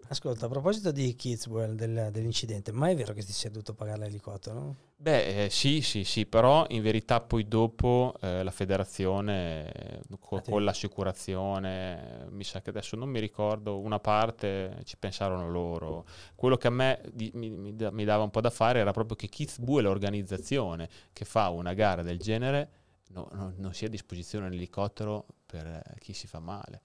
Ascolta, 0.10 0.46
a 0.46 0.50
proposito 0.50 0.94
di 0.94 1.16
Kidswell, 1.16 1.74
del, 1.74 2.10
dell'incidente, 2.12 2.72
ma 2.72 2.90
è 2.90 2.96
vero 2.96 3.12
che 3.14 3.24
ti 3.24 3.34
sei 3.34 3.52
dovuto 3.52 3.74
pagare 3.74 4.00
l'elicottero? 4.00 4.76
Beh, 4.96 5.46
eh, 5.46 5.50
sì, 5.50 5.82
sì, 5.82 6.06
sì, 6.06 6.26
però 6.26 6.66
in 6.70 6.82
verità 6.82 7.20
poi 7.20 7.46
dopo 7.46 8.14
eh, 8.22 8.42
la 8.42 8.52
federazione 8.52 9.70
eh, 9.70 10.00
co- 10.18 10.42
con 10.42 10.64
l'assicurazione, 10.64 12.28
mi 12.30 12.46
sa 12.46 12.62
che 12.62 12.70
adesso 12.70 12.96
non 12.96 13.10
mi 13.10 13.20
ricordo, 13.20 13.80
una 13.80 14.00
parte 14.00 14.80
ci 14.86 14.96
pensarono 14.98 15.50
loro. 15.50 16.06
Quello 16.36 16.56
che 16.56 16.68
a 16.68 16.72
me 16.72 17.02
di, 17.12 17.30
mi, 17.34 17.50
mi, 17.50 17.76
mi, 17.92 18.06
dava 18.06 18.24
un 18.24 18.32
po' 18.32 18.42
da 18.42 18.50
fare 18.50 18.80
era 18.80 18.92
proprio 18.92 19.18
che 19.18 19.28
Kidswell, 19.28 19.84
l'organizzazione 19.84 20.88
che 21.12 21.26
fa 21.26 21.50
una 21.50 21.74
gara 21.74 22.02
del 22.02 22.18
genere, 22.18 22.70
no, 23.10 23.28
no, 23.34 23.54
non 23.58 23.74
sia 23.74 23.88
a 23.88 23.92
disposizione 23.92 24.50
l'elicottero 24.50 25.26
per 25.46 25.66
eh, 25.68 25.84
chi 26.00 26.14
si 26.14 26.28
fa 26.28 26.40
male 26.40 26.82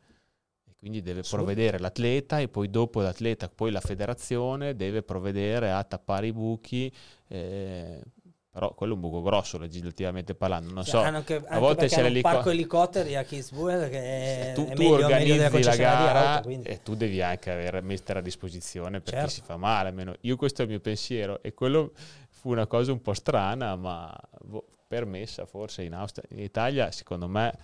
quindi 0.82 1.00
deve 1.00 1.22
provvedere 1.22 1.78
l'atleta 1.78 2.40
e 2.40 2.48
poi 2.48 2.68
dopo 2.68 3.00
l'atleta, 3.02 3.48
poi 3.48 3.70
la 3.70 3.78
federazione 3.78 4.74
deve 4.74 5.04
provvedere 5.04 5.70
a 5.70 5.84
tappare 5.84 6.26
i 6.26 6.32
buchi. 6.32 6.92
Eh, 7.28 8.02
però 8.50 8.74
quello 8.74 8.92
è 8.92 8.94
un 8.96 9.00
buco 9.00 9.22
grosso 9.22 9.58
legislativamente 9.58 10.34
parlando 10.34 10.74
non 10.74 10.84
cioè, 10.84 10.90
so 10.90 11.08
anche, 11.08 11.36
anche 11.36 11.48
a 11.48 11.58
volte 11.58 11.86
c'è 11.86 12.06
un 12.06 12.20
parco 12.20 12.50
elicotteri 12.50 13.16
a 13.16 13.22
Kingsburg 13.22 13.88
che 13.88 14.50
è, 14.50 14.52
tu, 14.54 14.66
è 14.66 14.74
tu 14.74 14.82
meglio, 14.82 14.94
organizzi 15.06 15.62
la 15.62 15.76
gara 15.76 16.30
auto, 16.36 16.50
e 16.50 16.80
tu 16.82 16.94
devi 16.94 17.22
anche 17.22 17.50
avere, 17.50 17.80
mettere 17.80 18.18
a 18.18 18.22
disposizione 18.22 19.00
per 19.00 19.14
certo. 19.14 19.28
chi 19.28 19.34
si 19.34 19.40
fa 19.40 19.56
male 19.56 19.88
almeno 19.88 20.14
io 20.20 20.36
questo 20.36 20.60
è 20.60 20.64
il 20.64 20.70
mio 20.70 20.80
pensiero 20.80 21.42
e 21.42 21.54
quello 21.54 21.92
fu 22.28 22.50
una 22.50 22.66
cosa 22.66 22.92
un 22.92 23.00
po' 23.00 23.14
strana 23.14 23.74
ma 23.76 24.14
boh, 24.42 24.66
permessa 24.86 25.46
forse 25.46 25.84
in 25.84 25.94
Austria 25.94 26.28
in 26.32 26.40
Italia 26.40 26.90
secondo 26.90 27.28
me 27.28 27.56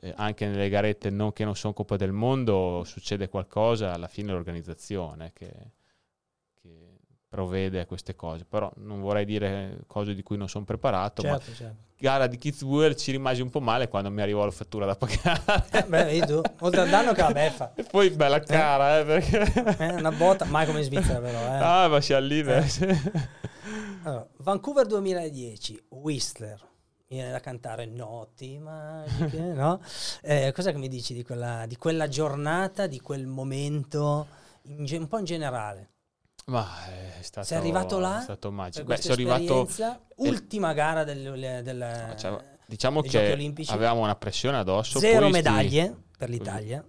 eh, 0.00 0.12
anche 0.16 0.46
nelle 0.46 0.68
garette 0.68 1.10
non, 1.10 1.32
che 1.32 1.44
non 1.44 1.56
sono 1.56 1.72
Coppa 1.72 1.96
del 1.96 2.12
Mondo 2.12 2.82
succede 2.84 3.28
qualcosa, 3.28 3.92
alla 3.92 4.06
fine 4.06 4.32
l'organizzazione 4.32 5.32
che, 5.34 5.52
che, 6.60 6.98
provvede 7.28 7.80
a 7.80 7.86
queste 7.86 8.14
cose, 8.14 8.44
però 8.44 8.72
non 8.76 9.00
vorrei 9.00 9.24
dire 9.24 9.80
cose 9.86 10.14
di 10.14 10.22
cui 10.22 10.36
non 10.36 10.48
sono 10.48 10.64
preparato, 10.64 11.22
certo, 11.22 11.52
certo. 11.52 11.76
gara 11.98 12.26
di 12.28 12.38
Kitzbühel 12.38 12.94
ci 12.94 13.10
rimasi 13.10 13.42
un 13.42 13.50
po' 13.50 13.60
male 13.60 13.88
quando 13.88 14.10
mi 14.10 14.22
arrivò 14.22 14.44
la 14.44 14.52
fattura 14.52 14.86
da 14.86 14.94
pagare. 14.94 15.66
Eh, 15.72 15.84
beh, 15.84 16.04
vedi 16.04 16.26
tu, 16.26 16.40
oltre 16.60 16.80
al 16.82 16.88
danno 16.88 17.12
che 17.12 17.22
la 17.22 17.32
beffa. 17.32 17.72
E 17.74 17.82
poi 17.82 18.10
bella 18.10 18.38
cara, 18.38 19.00
eh, 19.00 19.04
perché... 19.04 19.76
eh, 19.78 19.94
una 19.94 20.12
botta, 20.12 20.44
mai 20.44 20.64
come 20.64 20.78
in 20.78 20.84
Svizzera 20.84 21.18
però. 21.18 21.40
Eh. 21.40 21.58
Ah, 21.60 21.88
ma 21.88 22.00
si 22.00 22.12
allina. 22.12 22.58
Eh. 22.58 23.26
Allora, 24.04 24.26
Vancouver 24.38 24.86
2010, 24.86 25.86
Whistler 25.88 26.67
viene 27.08 27.30
da 27.30 27.40
cantare 27.40 27.86
notti 27.86 28.58
magiche, 28.58 29.40
no? 29.40 29.80
Eh, 30.20 30.52
cosa 30.54 30.72
che 30.72 30.78
mi 30.78 30.88
dici 30.88 31.14
di 31.14 31.22
quella, 31.22 31.64
di 31.66 31.76
quella 31.76 32.06
giornata, 32.06 32.86
di 32.86 33.00
quel 33.00 33.26
momento, 33.26 34.26
in, 34.62 34.86
un 34.90 35.08
po' 35.08 35.18
in 35.18 35.24
generale? 35.24 35.90
Ma 36.46 36.66
è 37.18 37.22
stato, 37.22 37.46
Sei 37.46 37.58
arrivato 37.58 37.98
là? 37.98 38.20
È 38.20 38.22
stato 38.22 38.50
magico. 38.50 38.86
Beh, 38.86 38.96
sono 38.96 39.14
arrivato... 39.14 39.68
Ultima 40.16 40.72
gara 40.72 41.04
del... 41.04 41.60
del 41.62 42.14
cioè, 42.16 42.42
diciamo 42.66 43.00
che 43.02 43.54
avevamo 43.68 44.00
una 44.00 44.16
pressione 44.16 44.56
addosso. 44.56 44.98
Zero 44.98 45.28
medaglie 45.28 45.84
sti... 45.84 46.16
per 46.16 46.28
l'Italia. 46.30 46.86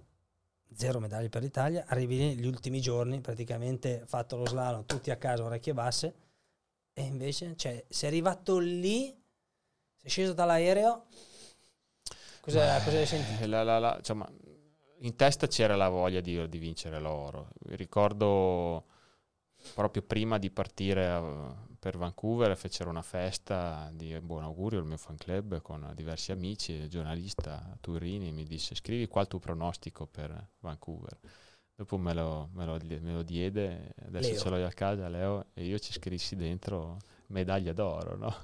Zero 0.74 0.98
medaglie 0.98 1.28
per 1.28 1.42
l'Italia. 1.42 1.84
Arrivi 1.88 2.16
negli 2.16 2.46
ultimi 2.46 2.80
giorni, 2.80 3.20
praticamente 3.20 4.02
fatto 4.06 4.36
lo 4.36 4.46
slalom, 4.46 4.84
tutti 4.86 5.10
a 5.10 5.16
casa, 5.16 5.44
orecchie 5.44 5.74
basse. 5.74 6.14
E 6.94 7.02
invece, 7.02 7.54
cioè, 7.56 7.84
sei 7.88 8.08
arrivato 8.08 8.58
lì 8.58 9.19
sei 10.00 10.10
sceso 10.10 10.32
dall'aereo? 10.32 11.06
Cosa, 12.40 12.82
cosa 12.82 12.96
hai 12.96 13.06
sentito? 13.06 13.46
La, 13.46 13.62
la, 13.62 13.78
la, 13.78 13.96
insomma, 13.98 14.28
in 15.00 15.14
testa 15.14 15.46
c'era 15.46 15.76
la 15.76 15.88
voglia 15.88 16.20
di, 16.20 16.48
di, 16.48 16.58
vincere 16.58 16.98
l'oro. 16.98 17.50
Ricordo 17.68 18.86
proprio 19.74 20.02
prima 20.02 20.38
di 20.38 20.50
partire 20.50 21.06
a, 21.06 21.54
per 21.78 21.98
Vancouver 21.98 22.56
fecero 22.56 22.88
una 22.88 23.02
festa 23.02 23.90
di 23.92 24.18
buon 24.20 24.42
augurio 24.42 24.78
al 24.78 24.86
mio 24.86 24.96
fan 24.96 25.16
club 25.16 25.60
con 25.60 25.92
diversi 25.94 26.32
amici, 26.32 26.72
il 26.72 26.88
giornalista 26.88 27.76
Turini 27.80 28.32
mi 28.32 28.44
disse 28.44 28.74
scrivi 28.74 29.06
qua 29.06 29.22
il 29.22 29.28
tuo 29.28 29.38
pronostico 29.38 30.06
per 30.06 30.48
Vancouver. 30.60 31.18
Dopo 31.74 31.96
me 31.96 32.12
lo, 32.12 32.50
me 32.52 32.66
lo, 32.66 32.78
me 32.82 33.12
lo 33.12 33.22
diede, 33.22 33.94
adesso 34.04 34.30
Leo. 34.30 34.40
ce 34.40 34.48
l'ho 34.50 34.66
a 34.66 34.70
casa 34.70 35.08
Leo 35.08 35.46
e 35.54 35.64
io 35.64 35.78
ci 35.78 35.92
scrissi 35.92 36.36
dentro 36.36 36.98
medaglia 37.28 37.72
d'oro, 37.72 38.16
no? 38.16 38.34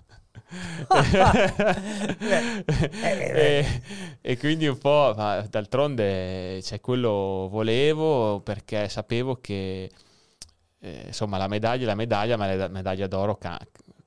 E, 3.33 3.83
e, 4.21 4.39
quindi 4.39 4.67
un 4.67 4.79
po', 4.79 5.15
d'altronde, 5.49 6.61
cioè, 6.63 6.81
quello 6.81 7.49
volevo 7.51 8.41
perché 8.41 8.89
sapevo 8.89 9.37
che 9.41 9.91
eh, 10.79 11.03
insomma 11.07 11.37
la 11.39 11.49
medaglia 11.49 11.85
è 11.85 11.87
la 11.87 11.95
medaglia, 11.95 12.37
ma 12.37 12.55
la 12.55 12.69
medaglia 12.69 13.07
d'oro 13.07 13.37
ca- 13.37 13.61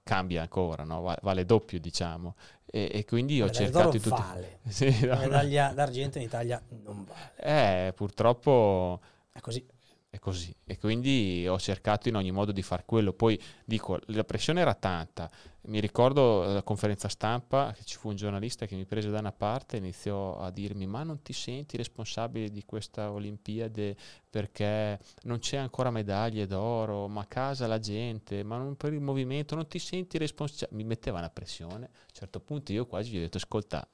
cambia 0.04 0.42
ancora, 0.42 0.84
no? 0.84 1.16
vale 1.22 1.46
doppio 1.46 1.80
diciamo. 1.80 2.36
E, 2.72 2.90
e 2.94 3.06
quindi 3.06 3.42
ho 3.42 3.50
cercato 3.50 3.90
di 3.90 4.00
tutto. 4.00 4.16
Vale. 4.16 4.60
Sì, 4.70 5.06
la 5.06 5.18
medaglia 5.18 5.72
d'argento 5.74 6.20
in 6.20 6.26
Italia 6.26 6.62
non 6.84 7.04
vale. 7.06 7.88
Eh, 7.88 7.94
purtroppo 7.94 9.00
è 9.32 9.40
così 9.40 9.66
è 10.12 10.18
così 10.18 10.54
e 10.66 10.78
quindi 10.80 11.46
ho 11.48 11.60
cercato 11.60 12.10
in 12.10 12.16
ogni 12.16 12.32
modo 12.32 12.52
di 12.52 12.64
fare 12.64 12.84
quello 12.84 13.14
poi 13.14 13.40
dico 13.64 14.00
la 14.08 14.24
pressione 14.24 14.62
era 14.62 14.74
tanta 14.74 15.30
mi 15.64 15.80
ricordo 15.80 16.43
la 16.43 16.64
conferenza 16.64 17.10
stampa 17.10 17.74
che 17.76 17.84
ci 17.84 17.97
fu 17.97 18.10
un 18.10 18.16
giornalista 18.16 18.66
che 18.66 18.76
mi 18.76 18.86
prese 18.86 19.10
da 19.10 19.20
una 19.20 19.32
parte 19.32 19.76
e 19.76 19.80
iniziò 19.80 20.39
a 20.39 20.49
dirmi 20.51 20.88
ma 20.88 21.03
non 21.03 21.22
ti 21.22 21.34
senti 21.34 21.76
responsabile 21.76 22.49
di 22.49 22.64
questa 22.64 23.12
Olimpiade 23.12 23.95
perché 24.30 24.99
non 25.24 25.39
c'è 25.39 25.57
ancora 25.57 25.91
medaglie 25.91 26.47
d'oro 26.47 27.07
ma 27.07 27.28
casa 27.28 27.68
la 27.68 27.80
gente 27.80 28.43
ma 28.43 28.57
non 28.57 28.76
per 28.78 28.93
il 28.93 29.01
movimento 29.01 29.55
non 29.55 29.68
ti 29.68 29.80
senti 29.80 30.18
responsabile? 30.18 30.78
Mi 30.78 30.88
metteva 30.88 31.18
una 31.18 31.30
pressione 31.30 31.89
a 32.20 32.26
un 32.26 32.32
certo 32.32 32.39
punto 32.39 32.72
io 32.72 32.86
quasi 32.86 33.11
gli 33.11 33.17
ho 33.17 33.22
detto 33.22 33.38
ascolta 33.38 33.88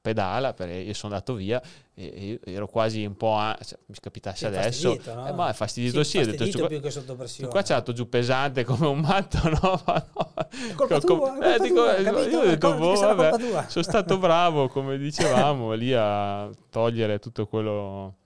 pedala 0.00 0.52
perché 0.52 0.74
io 0.74 0.94
sono 0.94 1.12
andato 1.12 1.34
via 1.34 1.60
e 1.94 2.40
ero 2.44 2.66
quasi 2.66 3.04
un 3.04 3.16
po' 3.16 3.36
a, 3.36 3.58
cioè, 3.62 3.78
mi 3.86 3.94
capitasse 4.00 4.46
adesso 4.46 4.98
no? 5.06 5.26
eh, 5.28 5.32
ma 5.32 5.50
è 5.50 5.52
fastidito 5.52 6.02
sì, 6.02 6.10
sì 6.10 6.18
ho 6.18 6.34
detto, 6.34 6.66
più 6.66 6.80
che 6.80 6.90
sotto 6.90 7.14
pressione 7.14 7.50
qua 7.50 7.62
c'è 7.62 7.74
andato 7.74 7.92
giù 7.92 8.08
pesante 8.08 8.64
come 8.64 8.86
un 8.86 9.00
matto 9.00 9.38
no, 9.48 9.82
ma 9.84 10.10
no 10.14 10.30
colpa 10.74 10.98
tua, 11.00 11.16
com- 11.16 11.42
eh, 11.42 11.58
dico, 11.60 11.84
io 11.84 12.40
ho 12.40 12.44
detto, 12.44 12.74
boh, 12.74 12.98
vabbè, 12.98 13.68
sono 13.68 13.84
stato 13.84 14.18
bravo, 14.18 14.68
come 14.68 14.98
dicevamo, 14.98 15.72
lì 15.72 15.92
a 15.94 16.50
togliere 16.70 17.18
tutto 17.18 17.46
quello 17.46 18.16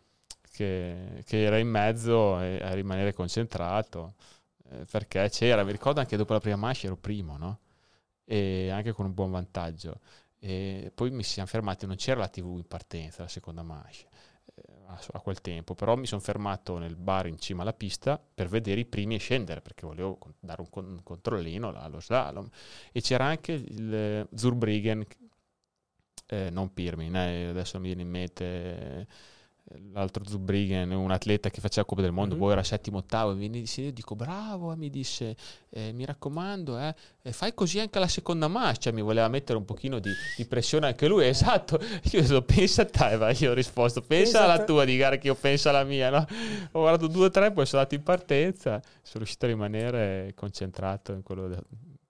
che, 0.50 1.22
che 1.24 1.42
era 1.42 1.58
in 1.58 1.68
mezzo 1.68 2.40
e 2.40 2.60
a 2.62 2.72
rimanere 2.72 3.12
concentrato. 3.12 4.14
Eh, 4.70 4.84
perché 4.90 5.28
c'era, 5.30 5.64
mi 5.64 5.72
ricordo 5.72 6.00
anche 6.00 6.16
dopo 6.16 6.32
la 6.32 6.40
prima 6.40 6.56
manche 6.56 6.86
ero 6.86 6.96
primo, 6.96 7.36
no? 7.36 7.58
E 8.24 8.70
anche 8.70 8.92
con 8.92 9.06
un 9.06 9.14
buon 9.14 9.30
vantaggio. 9.30 10.00
E 10.38 10.92
poi 10.94 11.10
mi 11.10 11.22
siamo 11.22 11.48
fermati, 11.48 11.86
non 11.86 11.96
c'era 11.96 12.20
la 12.20 12.28
TV 12.28 12.56
in 12.56 12.66
partenza, 12.66 13.22
la 13.22 13.28
seconda 13.28 13.62
manche 13.62 14.08
a 15.12 15.20
quel 15.20 15.40
tempo, 15.40 15.74
però 15.74 15.96
mi 15.96 16.06
sono 16.06 16.20
fermato 16.20 16.78
nel 16.78 16.96
bar 16.96 17.26
in 17.26 17.38
cima 17.38 17.62
alla 17.62 17.72
pista 17.72 18.22
per 18.34 18.48
vedere 18.48 18.80
i 18.80 18.84
primi 18.84 19.16
e 19.16 19.18
scendere 19.18 19.60
perché 19.60 19.86
volevo 19.86 20.18
dare 20.38 20.62
un, 20.62 20.68
un 20.84 21.02
controllino 21.02 21.72
allo 21.72 22.00
slalom 22.00 22.48
e 22.92 23.00
c'era 23.00 23.24
anche 23.24 23.52
il 23.52 24.28
Zurbriggen 24.34 25.04
eh, 26.26 26.50
non 26.50 26.72
Pirmin, 26.72 27.16
eh, 27.16 27.46
adesso 27.48 27.78
mi 27.78 27.86
viene 27.86 28.02
in 28.02 28.08
mente 28.08 28.44
eh, 28.44 29.06
l'altro 29.92 30.24
Zubrigen, 30.26 30.90
un 30.90 31.10
atleta 31.10 31.50
che 31.50 31.60
faceva 31.60 31.86
Coppa 31.86 32.02
del 32.02 32.12
Mondo, 32.12 32.34
mm-hmm. 32.34 32.42
poi 32.42 32.52
era 32.52 32.62
settimo 32.62 32.98
ottavo, 32.98 33.32
e 33.32 33.34
mi 33.34 33.50
disse, 33.50 33.82
io 33.82 33.92
dico 33.92 34.14
bravo, 34.14 34.72
e 34.72 34.76
mi 34.76 34.90
disse, 34.90 35.36
eh, 35.70 35.92
mi 35.92 36.04
raccomando, 36.04 36.78
eh, 36.78 36.94
fai 37.32 37.54
così 37.54 37.80
anche 37.80 37.98
alla 37.98 38.08
seconda 38.08 38.48
marcia, 38.48 38.82
cioè, 38.82 38.92
mi 38.92 39.02
voleva 39.02 39.28
mettere 39.28 39.58
un 39.58 39.64
pochino 39.64 39.98
di, 39.98 40.10
di, 40.36 40.44
pressione 40.46 40.86
anche 40.86 41.06
lui, 41.06 41.26
esatto, 41.26 41.78
io 42.12 42.20
ho 42.20 42.22
detto, 42.22 42.42
pensa 42.42 42.82
a 42.82 42.86
te, 42.86 43.16
vai, 43.16 43.36
io 43.38 43.50
ho 43.50 43.54
risposto, 43.54 44.00
pensa 44.00 44.38
esatto. 44.38 44.44
alla 44.44 44.64
tua 44.64 44.84
di 44.84 44.96
gara 44.96 45.16
che 45.16 45.26
io 45.28 45.34
penso 45.34 45.68
alla 45.68 45.84
mia, 45.84 46.10
no? 46.10 46.26
ho 46.72 46.80
guardato 46.80 47.06
due 47.06 47.26
o 47.26 47.30
tre, 47.30 47.52
poi 47.52 47.66
sono 47.66 47.82
andato 47.82 47.96
in 47.96 48.02
partenza, 48.02 48.80
sono 49.02 49.24
riuscito 49.24 49.46
a 49.46 49.48
rimanere 49.48 50.32
concentrato 50.34 51.12
in 51.12 51.22
quello 51.22 51.48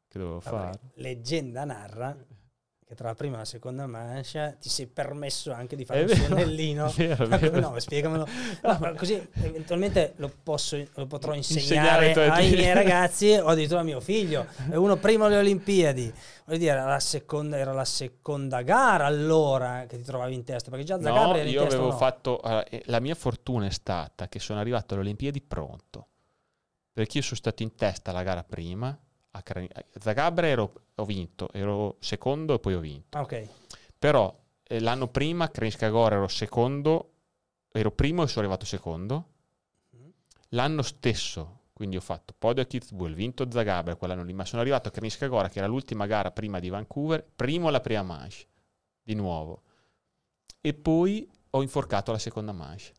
che 0.08 0.18
dovevo 0.18 0.40
Vabbè, 0.40 0.56
fare. 0.56 0.80
Leggenda 0.94 1.64
narra 1.64 2.16
che 2.94 3.00
tra 3.00 3.08
la 3.08 3.14
prima 3.14 3.34
e 3.34 3.38
la 3.38 3.44
seconda 3.44 3.86
mancia 3.86 4.52
ti 4.52 4.68
sei 4.68 4.86
permesso 4.86 5.52
anche 5.52 5.76
di 5.76 5.84
fare 5.84 6.02
un 6.02 6.08
sonnellino. 6.08 6.92
No, 7.64 7.78
spiegamelo. 7.78 8.26
No, 8.62 8.94
così 8.96 9.28
eventualmente 9.34 10.14
lo, 10.16 10.30
posso, 10.42 10.82
lo 10.94 11.06
potrò 11.06 11.34
insegnare, 11.34 12.08
insegnare 12.08 12.30
ai 12.30 12.50
miei 12.50 12.72
ragazzi 12.74 13.32
o 13.32 13.46
addirittura 13.46 13.80
a 13.80 13.82
mio 13.82 14.00
figlio. 14.00 14.46
È 14.70 14.74
uno 14.76 14.96
prima 14.96 15.26
alle 15.26 15.38
Olimpiadi. 15.38 16.12
Voglio 16.46 16.58
dire, 16.58 16.74
la, 16.74 17.00
seconda, 17.00 17.56
era 17.56 17.72
la 17.72 17.84
seconda 17.84 18.62
gara 18.62 19.06
allora 19.06 19.86
che 19.88 19.96
ti 19.96 20.02
trovavi 20.02 20.34
in 20.34 20.44
testa, 20.44 20.70
perché 20.70 20.84
già 20.84 21.00
Zagabria 21.00 21.42
no, 21.42 21.48
io 21.48 21.62
avevo 21.62 21.90
no. 21.90 21.96
fatto... 21.96 22.40
Uh, 22.42 22.62
la 22.84 23.00
mia 23.00 23.14
fortuna 23.14 23.66
è 23.66 23.70
stata 23.70 24.28
che 24.28 24.38
sono 24.38 24.60
arrivato 24.60 24.94
alle 24.94 25.04
Olimpiadi 25.04 25.40
pronto, 25.40 26.08
perché 26.92 27.18
io 27.18 27.24
sono 27.24 27.36
stato 27.36 27.62
in 27.62 27.74
testa 27.74 28.12
la 28.12 28.22
gara 28.22 28.44
prima, 28.44 28.96
a 29.36 29.42
Zagabria 29.98 30.48
ero, 30.48 30.72
ho 30.94 31.04
vinto, 31.04 31.50
ero 31.52 31.96
secondo 31.98 32.54
e 32.54 32.58
poi 32.60 32.74
ho 32.74 32.80
vinto. 32.80 33.18
Ok. 33.18 33.48
Però 33.98 34.34
eh, 34.62 34.80
l'anno 34.80 35.08
prima 35.08 35.44
a 35.44 35.48
Kranjska 35.48 35.88
Gora 35.88 36.16
ero 36.16 36.28
secondo, 36.28 37.12
ero 37.72 37.90
primo 37.90 38.22
e 38.22 38.28
sono 38.28 38.44
arrivato 38.44 38.64
secondo. 38.64 39.28
Mm-hmm. 39.96 40.08
L'anno 40.50 40.82
stesso, 40.82 41.62
quindi 41.72 41.96
ho 41.96 42.00
fatto 42.00 42.32
podio 42.36 42.62
a 42.62 42.66
Kitzbühel, 42.66 43.14
vinto 43.14 43.50
Zagabria 43.50 43.96
quell'anno 43.96 44.22
lì, 44.22 44.32
ma 44.32 44.44
sono 44.44 44.62
arrivato 44.62 44.88
a 44.88 44.92
Kranjska 44.92 45.26
Gora 45.26 45.48
che 45.48 45.58
era 45.58 45.66
l'ultima 45.66 46.06
gara 46.06 46.30
prima 46.30 46.60
di 46.60 46.68
Vancouver, 46.68 47.24
primo 47.34 47.68
alla 47.68 47.80
prima 47.80 48.02
manche, 48.02 48.46
di 49.02 49.14
nuovo. 49.14 49.62
E 50.60 50.74
poi 50.74 51.28
ho 51.50 51.60
inforcato 51.60 52.12
la 52.12 52.18
seconda 52.18 52.52
manche 52.52 52.92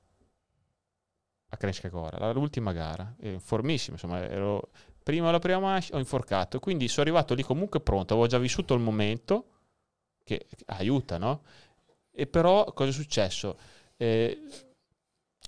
a 1.48 1.58
Kranjska 1.58 1.88
Gora, 1.88 2.32
l'ultima 2.34 2.74
gara, 2.74 3.16
formissimo, 3.38 3.94
insomma, 3.94 4.20
ero 4.28 4.72
prima 5.06 5.30
la 5.30 5.38
prima 5.38 5.60
manche 5.60 5.94
ho 5.94 6.00
inforcato, 6.00 6.60
quindi 6.60 6.88
sono 6.88 7.04
arrivato 7.04 7.36
lì 7.36 7.44
comunque 7.44 7.80
pronto, 7.80 8.14
avevo 8.14 8.28
già 8.28 8.40
vissuto 8.40 8.74
il 8.74 8.80
momento, 8.80 9.46
che 10.24 10.48
aiuta, 10.66 11.20
no? 11.20 11.44
E 12.12 12.26
però 12.26 12.74
cosa 12.74 12.90
è 12.90 12.92
successo? 12.92 13.56
Eh, 13.98 14.42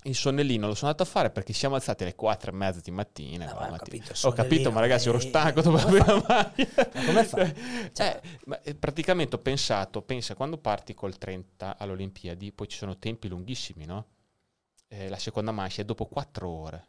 il 0.04 0.14
sonnellino 0.14 0.68
lo 0.68 0.76
sono 0.76 0.92
andato 0.92 1.08
a 1.08 1.12
fare 1.12 1.30
perché 1.30 1.52
siamo 1.52 1.74
alzati 1.74 2.04
alle 2.04 2.14
4 2.14 2.52
e 2.52 2.54
mezza 2.54 2.78
di 2.78 2.92
mattina. 2.92 3.46
No, 3.46 3.66
ho, 3.66 3.76
capito, 3.76 4.28
ho 4.28 4.32
capito, 4.32 4.70
ma 4.70 4.78
ragazzi, 4.78 5.08
ero 5.08 5.18
stanco 5.18 5.60
dopo 5.60 5.76
la 5.76 5.84
prima 5.86 6.24
maglia. 6.28 6.68
Ma 6.94 7.04
come 7.04 7.24
fai? 7.24 7.90
Cioè, 7.92 8.20
eh, 8.62 8.74
praticamente 8.76 9.34
ho 9.34 9.40
pensato, 9.40 10.02
pensa, 10.02 10.36
quando 10.36 10.58
parti 10.58 10.94
col 10.94 11.18
30 11.18 11.78
alle 11.78 11.92
Olimpiadi, 11.92 12.52
poi 12.52 12.68
ci 12.68 12.76
sono 12.76 12.96
tempi 12.96 13.26
lunghissimi, 13.26 13.86
no? 13.86 14.06
Eh, 14.86 15.08
la 15.08 15.18
seconda 15.18 15.50
manche 15.50 15.82
è 15.82 15.84
dopo 15.84 16.06
4 16.06 16.48
ore 16.48 16.86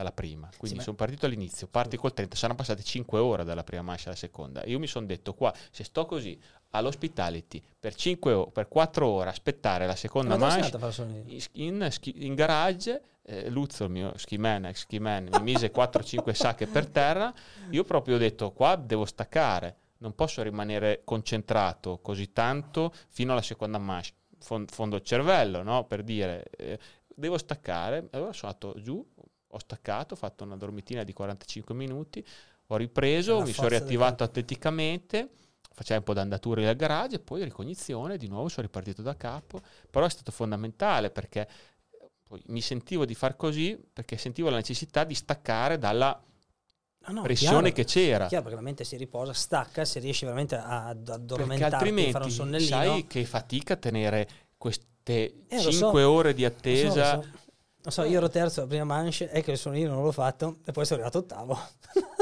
dalla 0.00 0.12
prima. 0.12 0.48
Quindi 0.56 0.78
sì, 0.78 0.84
sono 0.84 0.96
partito 0.96 1.26
all'inizio, 1.26 1.66
parti 1.66 1.96
col 1.96 2.14
30, 2.14 2.34
saranno 2.34 2.56
passate 2.56 2.82
5 2.82 3.18
ore 3.18 3.44
dalla 3.44 3.62
prima 3.62 3.82
mancia 3.82 4.08
alla 4.08 4.16
seconda. 4.16 4.64
Io 4.64 4.78
mi 4.78 4.86
sono 4.86 5.06
detto 5.06 5.34
qua, 5.34 5.52
se 5.70 5.84
sto 5.84 6.06
così 6.06 6.38
all'hospitality 6.70 7.62
per 7.78 7.94
5 7.94 8.32
o 8.32 8.46
per 8.46 8.68
4 8.68 9.06
ore 9.06 9.28
aspettare 9.28 9.86
la 9.86 9.96
seconda 9.96 10.36
mancia 10.36 10.78
in, 11.24 11.42
in, 11.52 11.90
in, 12.14 12.34
garage, 12.34 13.02
eh, 13.22 13.50
Luzzo, 13.50 13.84
il 13.84 13.90
mio 13.90 14.16
ski 14.16 14.38
man, 14.38 14.64
ex 14.64 14.80
ski 14.80 14.98
man, 14.98 15.28
mi 15.30 15.42
mise 15.42 15.70
4-5 15.70 16.32
sacche 16.32 16.66
per 16.66 16.86
terra, 16.86 17.32
io 17.70 17.84
proprio 17.84 18.14
ho 18.14 18.18
detto 18.18 18.52
qua 18.52 18.76
devo 18.76 19.04
staccare, 19.04 19.76
non 19.98 20.14
posso 20.14 20.42
rimanere 20.42 21.02
concentrato 21.04 21.98
così 22.00 22.32
tanto 22.32 22.92
fino 23.08 23.32
alla 23.32 23.42
seconda 23.42 23.78
mancia. 23.78 24.12
Fondo 24.38 24.96
il 24.96 25.02
cervello, 25.02 25.62
no? 25.62 25.84
Per 25.84 26.02
dire, 26.02 26.44
eh, 26.56 26.78
devo 27.20 27.38
staccare. 27.38 28.08
Allora 28.12 28.32
sono 28.32 28.52
andato 28.52 28.80
giù, 28.80 29.06
ho 29.50 29.58
staccato, 29.58 30.14
ho 30.14 30.16
fatto 30.16 30.44
una 30.44 30.56
dormitina 30.56 31.02
di 31.04 31.12
45 31.12 31.74
minuti, 31.74 32.24
ho 32.66 32.76
ripreso, 32.76 33.40
mi 33.42 33.52
sono 33.52 33.68
riattivato 33.68 34.22
atleticamente, 34.22 35.28
facevo 35.72 35.98
un 35.98 36.04
po' 36.04 36.12
di 36.14 36.20
andature 36.20 36.62
nel 36.62 36.76
garage 36.76 37.16
e 37.16 37.20
poi 37.20 37.42
ricognizione, 37.42 38.16
di 38.16 38.28
nuovo 38.28 38.48
sono 38.48 38.66
ripartito 38.66 39.02
da 39.02 39.16
capo, 39.16 39.60
però 39.90 40.06
è 40.06 40.10
stato 40.10 40.30
fondamentale 40.30 41.10
perché 41.10 41.48
mi 42.46 42.60
sentivo 42.60 43.04
di 43.04 43.14
far 43.14 43.34
così 43.34 43.76
perché 43.92 44.16
sentivo 44.16 44.50
la 44.50 44.56
necessità 44.56 45.02
di 45.02 45.14
staccare 45.14 45.78
dalla 45.78 46.22
No, 47.06 47.14
no, 47.14 47.22
pressione 47.22 47.72
chiaro, 47.72 47.74
che 47.74 47.84
c'era. 47.84 48.26
Chiaro, 48.26 48.42
perché 48.42 48.58
la 48.58 48.64
mente 48.64 48.84
si 48.84 48.96
riposa, 48.96 49.32
stacca, 49.32 49.86
se 49.86 50.00
riesci 50.00 50.26
veramente 50.26 50.56
ad 50.56 51.08
addormentarti 51.08 51.88
e 51.88 52.10
fare 52.10 52.24
un 52.24 52.30
sonnellino. 52.30 52.68
sai 52.68 53.06
che 53.06 53.24
fatica 53.24 53.76
tenere 53.76 54.28
queste 54.58 55.44
eh, 55.48 55.58
5 55.58 56.02
so. 56.02 56.10
ore 56.10 56.34
di 56.34 56.44
attesa 56.44 57.14
so, 57.14 57.22
so. 57.22 57.38
Non 57.82 57.92
so, 57.92 58.04
io 58.04 58.18
ero 58.18 58.28
terzo 58.28 58.60
la 58.60 58.66
prima 58.66 58.84
manche 58.84 59.30
e 59.30 59.42
che 59.42 59.52
il 59.52 59.58
suonino 59.58 59.94
non 59.94 60.02
l'ho 60.02 60.12
fatto 60.12 60.58
e 60.66 60.72
poi 60.72 60.84
sono 60.84 61.00
arrivato 61.00 61.24
ottavo. 61.24 61.58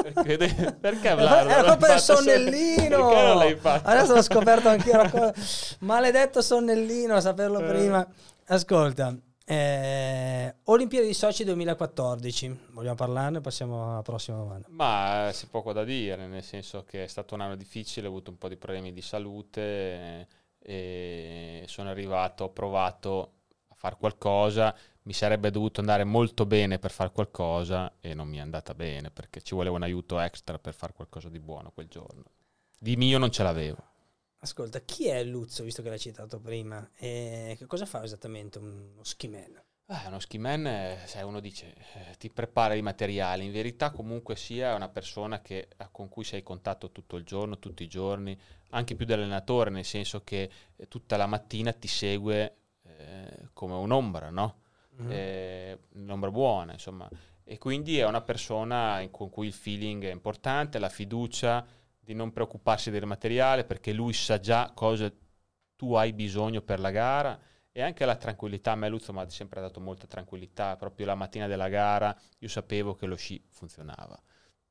Perché, 0.02 0.76
perché 0.80 1.14
Vlad? 1.14 1.48
Era 1.48 1.64
colpa 1.64 1.88
del 1.88 1.98
sonnellino! 1.98 3.08
Perché 3.08 3.22
non 3.22 3.36
l'hai 3.38 3.56
fatto? 3.56 3.88
Adesso 3.88 4.14
l'ho 4.14 4.22
scoperto 4.22 4.68
anch'io. 4.68 5.32
Maledetto 5.80 6.42
sonnellino, 6.42 7.16
a 7.16 7.20
saperlo 7.20 7.58
eh. 7.58 7.64
prima. 7.64 8.08
Ascolta, 8.46 9.16
eh, 9.50 10.54
Olimpiadi 10.64 11.06
di 11.06 11.14
Sochi 11.14 11.42
2014, 11.42 12.66
vogliamo 12.72 12.94
parlarne? 12.94 13.40
Passiamo 13.40 13.92
alla 13.92 14.02
prossima 14.02 14.36
domanda. 14.36 14.68
Ma 14.70 15.30
si 15.32 15.46
poco 15.46 15.72
da 15.72 15.84
dire, 15.84 16.26
nel 16.26 16.42
senso 16.44 16.84
che 16.84 17.04
è 17.04 17.06
stato 17.06 17.34
un 17.34 17.40
anno 17.40 17.56
difficile, 17.56 18.06
ho 18.06 18.10
avuto 18.10 18.30
un 18.30 18.36
po' 18.36 18.48
di 18.48 18.56
problemi 18.56 18.92
di 18.92 19.00
salute 19.00 20.28
e 20.58 21.64
sono 21.66 21.88
arrivato, 21.88 22.44
ho 22.44 22.50
provato 22.50 23.32
a 23.68 23.74
fare 23.74 23.96
qualcosa 23.98 24.74
mi 25.08 25.14
sarebbe 25.14 25.50
dovuto 25.50 25.80
andare 25.80 26.04
molto 26.04 26.44
bene 26.44 26.78
per 26.78 26.90
fare 26.90 27.10
qualcosa 27.12 27.94
e 27.98 28.12
non 28.12 28.28
mi 28.28 28.36
è 28.36 28.40
andata 28.40 28.74
bene 28.74 29.10
perché 29.10 29.40
ci 29.40 29.54
voleva 29.54 29.76
un 29.76 29.82
aiuto 29.82 30.20
extra 30.20 30.58
per 30.58 30.74
fare 30.74 30.92
qualcosa 30.92 31.30
di 31.30 31.40
buono 31.40 31.70
quel 31.70 31.88
giorno. 31.88 32.24
Di 32.78 32.94
mio 32.96 33.16
non 33.16 33.30
ce 33.30 33.42
l'avevo. 33.42 33.82
Ascolta, 34.40 34.80
chi 34.80 35.08
è 35.08 35.24
Luzzo, 35.24 35.64
visto 35.64 35.80
che 35.80 35.88
l'hai 35.88 35.98
citato 35.98 36.38
prima? 36.38 36.90
E 36.94 37.54
che 37.56 37.64
cosa 37.64 37.86
fa 37.86 38.04
esattamente 38.04 38.58
uno 38.58 39.02
ski 39.02 39.28
man? 39.28 39.58
Eh, 39.86 40.08
uno 40.08 40.18
ski 40.18 40.36
man, 40.36 40.66
eh, 40.66 41.00
sai, 41.06 41.22
uno 41.22 41.40
dice, 41.40 41.74
eh, 41.94 42.14
ti 42.18 42.28
prepara 42.28 42.74
i 42.74 42.82
materiali, 42.82 43.46
in 43.46 43.52
verità 43.52 43.90
comunque 43.90 44.36
sia 44.36 44.74
una 44.74 44.90
persona 44.90 45.40
che, 45.40 45.68
eh, 45.74 45.88
con 45.90 46.10
cui 46.10 46.22
sei 46.22 46.40
in 46.40 46.44
contatto 46.44 46.92
tutto 46.92 47.16
il 47.16 47.24
giorno, 47.24 47.58
tutti 47.58 47.82
i 47.82 47.88
giorni, 47.88 48.38
anche 48.72 48.94
più 48.94 49.06
dell'allenatore, 49.06 49.70
nel 49.70 49.86
senso 49.86 50.22
che 50.22 50.50
eh, 50.76 50.86
tutta 50.86 51.16
la 51.16 51.24
mattina 51.24 51.72
ti 51.72 51.88
segue 51.88 52.56
eh, 52.82 53.48
come 53.54 53.72
un'ombra, 53.72 54.28
no? 54.28 54.66
Mm-hmm. 55.00 55.10
eh, 55.10 55.78
un'ombra 55.94 56.30
buona, 56.30 56.72
insomma. 56.72 57.08
E 57.44 57.58
quindi 57.58 57.98
è 57.98 58.06
una 58.06 58.20
persona 58.20 59.06
con 59.10 59.30
cui 59.30 59.46
il 59.46 59.52
feeling 59.52 60.04
è 60.04 60.10
importante, 60.10 60.78
la 60.78 60.90
fiducia 60.90 61.64
di 61.98 62.14
non 62.14 62.32
preoccuparsi 62.32 62.90
del 62.90 63.06
materiale 63.06 63.64
perché 63.64 63.92
lui 63.92 64.12
sa 64.12 64.38
già 64.38 64.70
cosa 64.74 65.10
tu 65.76 65.94
hai 65.94 66.12
bisogno 66.12 66.60
per 66.60 66.80
la 66.80 66.90
gara 66.90 67.38
e 67.70 67.82
anche 67.82 68.04
la 68.04 68.16
tranquillità. 68.16 68.72
A 68.72 68.74
me 68.74 68.88
Luzzo 68.88 69.12
mi 69.12 69.20
ha 69.20 69.28
sempre 69.30 69.60
dato 69.60 69.80
molta 69.80 70.06
tranquillità, 70.06 70.76
proprio 70.76 71.06
la 71.06 71.14
mattina 71.14 71.46
della 71.46 71.68
gara 71.68 72.14
io 72.38 72.48
sapevo 72.48 72.94
che 72.94 73.06
lo 73.06 73.16
sci 73.16 73.42
funzionava. 73.48 74.20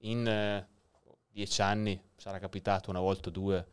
In 0.02 0.28
eh, 0.28 0.68
dieci 1.32 1.62
anni 1.62 2.00
sarà 2.16 2.38
capitato 2.40 2.90
una 2.90 3.00
volta 3.00 3.30
o 3.30 3.32
due 3.32 3.68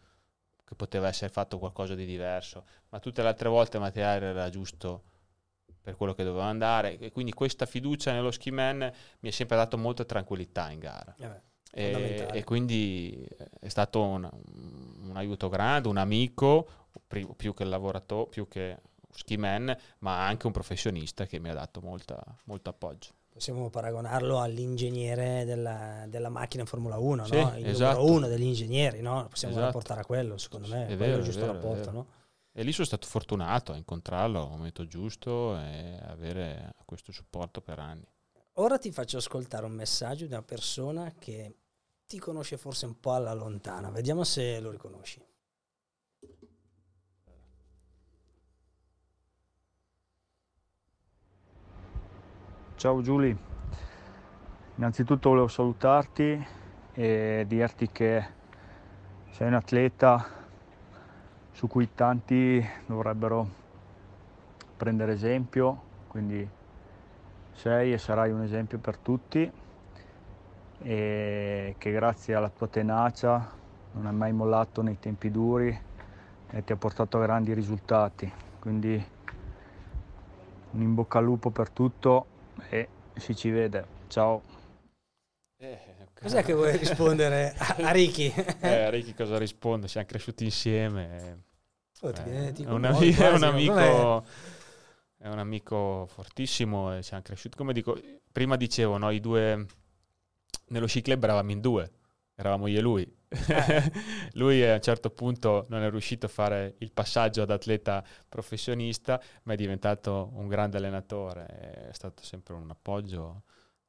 che 0.64 0.74
poteva 0.74 1.08
essere 1.08 1.30
fatto 1.32 1.58
qualcosa 1.58 1.94
di 1.94 2.06
diverso, 2.06 2.64
ma 2.88 3.00
tutte 3.00 3.22
le 3.22 3.28
altre 3.28 3.48
volte 3.48 3.76
il 3.76 3.82
materiale 3.82 4.26
era 4.26 4.48
giusto 4.48 5.02
per 5.84 5.96
quello 5.96 6.14
che 6.14 6.24
doveva 6.24 6.46
andare 6.46 6.98
e 6.98 7.12
quindi 7.12 7.32
questa 7.32 7.66
fiducia 7.66 8.10
nello 8.10 8.30
ski 8.30 8.50
man 8.50 8.90
mi 9.20 9.28
ha 9.28 9.32
sempre 9.32 9.56
dato 9.56 9.76
molta 9.76 10.04
tranquillità 10.04 10.70
in 10.70 10.78
gara. 10.78 11.14
Eh 11.18 11.52
e, 11.76 12.28
e, 12.32 12.44
quindi 12.44 13.26
è 13.58 13.68
stato 13.68 14.00
un, 14.00 14.30
un, 15.08 15.16
aiuto 15.16 15.48
grande, 15.48 15.88
un 15.88 15.96
amico, 15.96 16.68
più 17.08 17.52
che 17.52 17.64
lavoratore, 17.64 18.28
più 18.30 18.46
che 18.46 18.78
ski 19.10 19.36
man, 19.36 19.76
ma 19.98 20.24
anche 20.24 20.46
un 20.46 20.52
professionista 20.52 21.26
che 21.26 21.40
mi 21.40 21.48
ha 21.48 21.54
dato 21.54 21.80
molta, 21.80 22.22
molto 22.44 22.70
appoggio. 22.70 23.10
Possiamo 23.32 23.68
paragonarlo 23.70 24.38
all'ingegnere 24.38 25.44
della, 25.44 26.04
della 26.06 26.28
macchina 26.28 26.62
in 26.62 26.68
Formula 26.68 26.98
1, 26.98 27.24
sì, 27.24 27.34
no? 27.34 27.54
il 27.56 27.66
esatto. 27.66 27.98
numero 27.98 28.16
uno 28.18 28.28
degli 28.28 28.44
ingegneri, 28.44 29.00
no? 29.00 29.26
possiamo 29.28 29.54
esatto. 29.54 29.66
rapportare 29.66 30.00
a 30.02 30.04
quello, 30.04 30.38
secondo 30.38 30.68
me, 30.68 30.86
è 30.86 30.96
vero, 30.96 31.16
è 31.16 31.18
il 31.18 31.24
giusto 31.24 31.40
vero, 31.40 31.52
rapporto. 31.54 31.90
No? 31.90 32.06
E 32.56 32.62
lì 32.62 32.70
sono 32.70 32.86
stato 32.86 33.08
fortunato 33.08 33.72
a 33.72 33.76
incontrarlo 33.76 34.40
al 34.40 34.48
momento 34.48 34.86
giusto 34.86 35.58
e 35.58 35.98
avere 36.06 36.72
questo 36.84 37.10
supporto 37.10 37.60
per 37.60 37.80
anni. 37.80 38.06
Ora 38.58 38.78
ti 38.78 38.92
faccio 38.92 39.16
ascoltare 39.16 39.66
un 39.66 39.72
messaggio 39.72 40.24
di 40.24 40.32
una 40.32 40.42
persona 40.42 41.12
che 41.18 41.56
ti 42.06 42.20
conosce 42.20 42.56
forse 42.56 42.86
un 42.86 43.00
po' 43.00 43.12
alla 43.12 43.32
lontana. 43.32 43.90
Vediamo 43.90 44.22
se 44.22 44.60
lo 44.60 44.70
riconosci. 44.70 45.20
Ciao 52.76 53.02
Giuli, 53.02 53.36
innanzitutto 54.76 55.28
volevo 55.28 55.48
salutarti 55.48 56.46
e 56.92 57.44
dirti 57.48 57.88
che 57.90 58.28
sei 59.30 59.48
un 59.48 59.54
atleta 59.54 60.43
su 61.54 61.68
cui 61.68 61.88
tanti 61.94 62.62
dovrebbero 62.84 63.48
prendere 64.76 65.12
esempio, 65.12 65.82
quindi 66.08 66.46
sei 67.52 67.92
e 67.92 67.98
sarai 67.98 68.32
un 68.32 68.42
esempio 68.42 68.78
per 68.78 68.96
tutti 68.98 69.50
e 70.78 71.74
che 71.78 71.92
grazie 71.92 72.34
alla 72.34 72.48
tua 72.50 72.66
tenacia 72.66 73.52
non 73.92 74.06
hai 74.06 74.12
mai 74.12 74.32
mollato 74.32 74.82
nei 74.82 74.98
tempi 74.98 75.30
duri 75.30 75.80
e 76.50 76.64
ti 76.64 76.72
ha 76.72 76.76
portato 76.76 77.18
a 77.18 77.22
grandi 77.22 77.54
risultati. 77.54 78.30
Quindi 78.58 79.12
un 80.72 80.80
in 80.82 80.94
bocca 80.94 81.18
al 81.18 81.24
lupo 81.24 81.50
per 81.50 81.70
tutto 81.70 82.26
e 82.68 82.88
si 83.14 83.36
ci 83.36 83.50
vede. 83.50 83.86
Ciao. 84.08 84.53
Eh, 85.64 85.78
Cos'è 86.20 86.42
che 86.42 86.52
vuoi 86.52 86.76
rispondere 86.78 87.54
a, 87.56 87.76
a 87.78 87.90
Ricky? 87.90 88.32
eh, 88.60 88.82
a 88.84 88.90
Ricky 88.90 89.14
cosa 89.14 89.38
risponde? 89.38 89.88
Siamo 89.88 90.06
cresciuti 90.06 90.44
insieme. 90.44 91.44
Oh, 92.00 92.10
eh, 92.10 92.52
è, 92.52 92.70
un 92.70 92.84
amico, 92.84 93.22
è, 93.22 93.32
un 93.32 93.42
amico, 93.44 94.24
è 95.16 95.28
un 95.28 95.38
amico 95.38 96.06
fortissimo 96.06 96.94
e 96.94 97.02
siamo 97.02 97.22
cresciuti. 97.22 97.56
Come 97.56 97.72
dico, 97.72 97.98
prima 98.30 98.56
dicevo, 98.56 98.98
no, 98.98 99.10
i 99.10 99.20
due 99.20 99.66
nello 100.68 100.86
sci 100.86 101.00
club 101.00 101.24
eravamo 101.24 101.50
in 101.50 101.60
due, 101.60 101.90
eravamo 102.34 102.66
io 102.66 102.78
e 102.78 102.82
lui. 102.82 103.16
Eh. 103.28 103.92
lui 104.34 104.62
a 104.62 104.74
un 104.74 104.82
certo 104.82 105.08
punto 105.08 105.64
non 105.70 105.82
è 105.82 105.88
riuscito 105.88 106.26
a 106.26 106.28
fare 106.28 106.74
il 106.78 106.92
passaggio 106.92 107.40
ad 107.40 107.50
atleta 107.50 108.04
professionista, 108.28 109.18
ma 109.44 109.54
è 109.54 109.56
diventato 109.56 110.30
un 110.34 110.46
grande 110.46 110.76
allenatore, 110.76 111.46
è 111.88 111.92
stato 111.92 112.22
sempre 112.22 112.52
un 112.52 112.68
appoggio. 112.68 113.44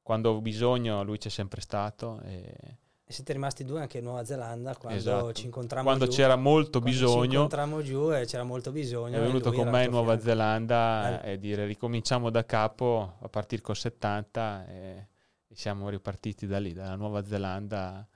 Quando 0.06 0.30
ho 0.34 0.40
bisogno 0.40 1.02
lui 1.02 1.18
c'è 1.18 1.30
sempre 1.30 1.62
stato. 1.62 2.22
E... 2.26 2.78
E 3.08 3.12
siete 3.12 3.34
rimasti 3.34 3.66
due 3.66 3.80
anche 3.82 3.98
in 3.98 4.04
Nuova 4.04 4.24
Zelanda 4.24 4.76
quando 4.76 5.00
esatto. 5.00 5.34
ci 5.34 5.46
incontrammo 5.46 5.84
quando 5.84 6.06
giù, 6.06 6.12
c'era 6.12 6.36
molto 6.36 6.80
bisogno. 6.80 7.30
Ci 7.30 7.36
incontrammo 7.36 7.82
giù 7.82 8.14
e 8.14 8.26
c'era 8.26 8.44
molto 8.44 8.72
bisogno. 8.72 9.18
È 9.18 9.20
venuto 9.20 9.52
con 9.52 9.68
me 9.68 9.86
in 9.86 9.90
Nuova 9.90 10.12
fianco. 10.12 10.26
Zelanda 10.26 11.24
eh. 11.24 11.32
e 11.32 11.40
dire 11.40 11.66
ricominciamo 11.66 12.30
da 12.30 12.46
capo 12.46 13.16
a 13.20 13.28
partire 13.30 13.64
col 13.64 13.76
70 13.76 14.68
e, 14.68 15.08
e 15.48 15.56
siamo 15.56 15.90
ripartiti 15.90 16.46
da 16.46 16.60
lì, 16.60 16.74
dalla 16.74 16.96
Nuova 16.96 17.26
Zelanda 17.26 18.08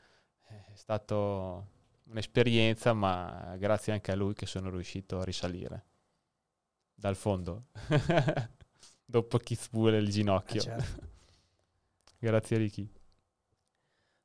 è 0.44 0.76
stata 0.76 1.16
un'esperienza, 1.16 2.94
ma 2.94 3.56
grazie 3.58 3.94
anche 3.94 4.12
a 4.12 4.16
lui 4.16 4.36
che 4.36 4.46
sono 4.46 4.70
riuscito 4.70 5.22
a 5.22 5.24
risalire 5.24 5.86
dal 6.94 7.16
fondo, 7.16 7.66
dopo 9.06 9.40
Kitzbühel 9.40 10.04
il 10.04 10.10
ginocchio. 10.10 10.62
Eh, 10.62 10.64
certo. 10.64 11.09
Grazie 12.20 12.58
Ricky. 12.58 12.92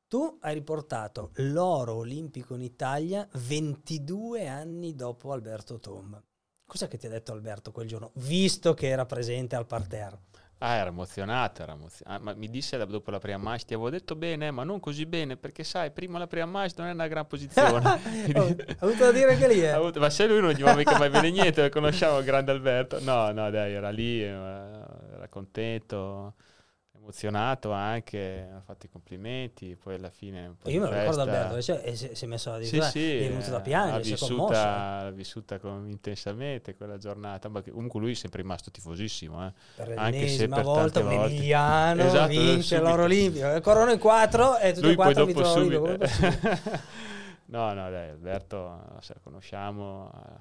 Tu 0.06 0.38
hai 0.42 0.54
riportato 0.54 1.30
l'oro 1.36 1.94
olimpico 1.94 2.54
in 2.54 2.62
Italia 2.62 3.26
22 3.32 4.46
anni 4.46 4.94
dopo 4.94 5.32
Alberto 5.32 5.80
Tomba. 5.80 6.22
Cos'è 6.66 6.88
che 6.88 6.98
ti 6.98 7.06
ha 7.06 7.10
detto 7.10 7.32
Alberto 7.32 7.72
quel 7.72 7.88
giorno, 7.88 8.12
visto 8.14 8.74
che 8.74 8.88
era 8.88 9.06
presente 9.06 9.56
al 9.56 9.66
parterre? 9.66 10.20
Ah, 10.58 10.76
era 10.76 10.88
emozionato, 10.88 11.62
era 11.62 11.72
emozionato. 11.72 12.22
Ah, 12.22 12.24
ma 12.24 12.34
mi 12.34 12.48
disse 12.48 12.78
dopo 12.86 13.10
la 13.10 13.18
prima 13.18 13.38
match, 13.38 13.64
ti 13.64 13.74
avevo 13.74 13.90
detto 13.90 14.14
bene, 14.14 14.50
ma 14.50 14.64
non 14.64 14.80
così 14.80 15.04
bene, 15.04 15.36
perché 15.36 15.62
sai, 15.64 15.90
prima 15.90 16.18
la 16.18 16.26
prima 16.26 16.46
match 16.46 16.74
non 16.78 16.86
è 16.86 16.92
una 16.92 17.08
gran 17.08 17.26
posizione. 17.26 17.84
ha 17.84 17.98
avuto 18.78 19.04
da 19.04 19.12
dire 19.12 19.32
anche 19.32 19.48
lì, 19.48 19.60
eh? 19.60 19.70
Avuto, 19.74 20.00
ma 20.00 20.08
se 20.10 20.26
lui 20.26 20.40
non 20.40 20.52
gli 20.52 20.62
va 20.62 20.74
mica 20.74 20.96
mai 20.96 21.10
bene 21.10 21.30
niente, 21.30 21.62
lo 21.62 21.68
conosciamo 21.68 22.18
il 22.18 22.24
grande 22.24 22.52
Alberto. 22.52 23.00
No, 23.00 23.30
no, 23.32 23.50
dai, 23.50 23.72
era 23.72 23.90
lì, 23.90 24.22
era 24.22 25.26
contento, 25.28 26.34
emozionato 27.04 27.70
anche, 27.70 28.48
ha 28.50 28.60
fatto 28.60 28.86
i 28.86 28.88
complimenti, 28.88 29.76
poi 29.76 29.96
alla 29.96 30.10
fine 30.10 30.46
un 30.46 30.56
po' 30.56 30.70
Io 30.70 30.80
me 30.80 30.88
lo 30.88 30.98
ricordo 30.98 31.20
Alberto, 31.20 31.60
cioè, 31.60 31.94
si, 31.94 32.24
è 32.24 32.26
messo 32.26 32.52
a 32.52 32.58
dire, 32.58 32.68
sì, 32.68 32.80
sì, 32.80 33.16
è 33.18 33.28
venuto 33.28 33.50
da 33.50 33.60
piangere, 33.60 34.00
ha 34.00 34.02
si 34.02 34.08
è 34.08 34.12
vissuta, 34.12 34.34
commosso. 34.34 34.58
ha 34.58 35.10
vissuta 35.10 35.58
con, 35.58 35.88
intensamente 35.88 36.74
quella 36.74 36.96
giornata, 36.96 37.48
ma 37.48 37.62
comunque 37.62 38.00
lui 38.00 38.12
è 38.12 38.14
sempre 38.14 38.40
rimasto 38.40 38.70
tifosissimo, 38.70 39.46
eh. 39.46 39.52
per 39.76 39.94
anche 39.98 40.28
se 40.28 40.48
per 40.48 40.62
volta 40.62 41.00
un 41.00 41.06
volte. 41.06 41.34
emiliano 41.34 42.02
Esatto, 42.14 42.28
vince 42.28 42.78
l'oro 42.80 43.02
olimpico, 43.02 43.60
corrono 43.60 43.92
in 43.92 43.98
quattro 43.98 44.56
e 44.58 44.72
tutti 44.72 44.82
lui 44.82 44.92
e 44.92 44.96
quattro 44.96 45.24
vincono 45.26 45.46
l'oro 45.46 45.60
olimpico. 45.60 46.80
no, 47.46 47.72
no, 47.74 47.90
dai, 47.90 48.08
Alberto, 48.08 48.98
se 49.00 49.12
lo 49.12 49.20
conosciamo, 49.22 50.10
ha 50.10 50.40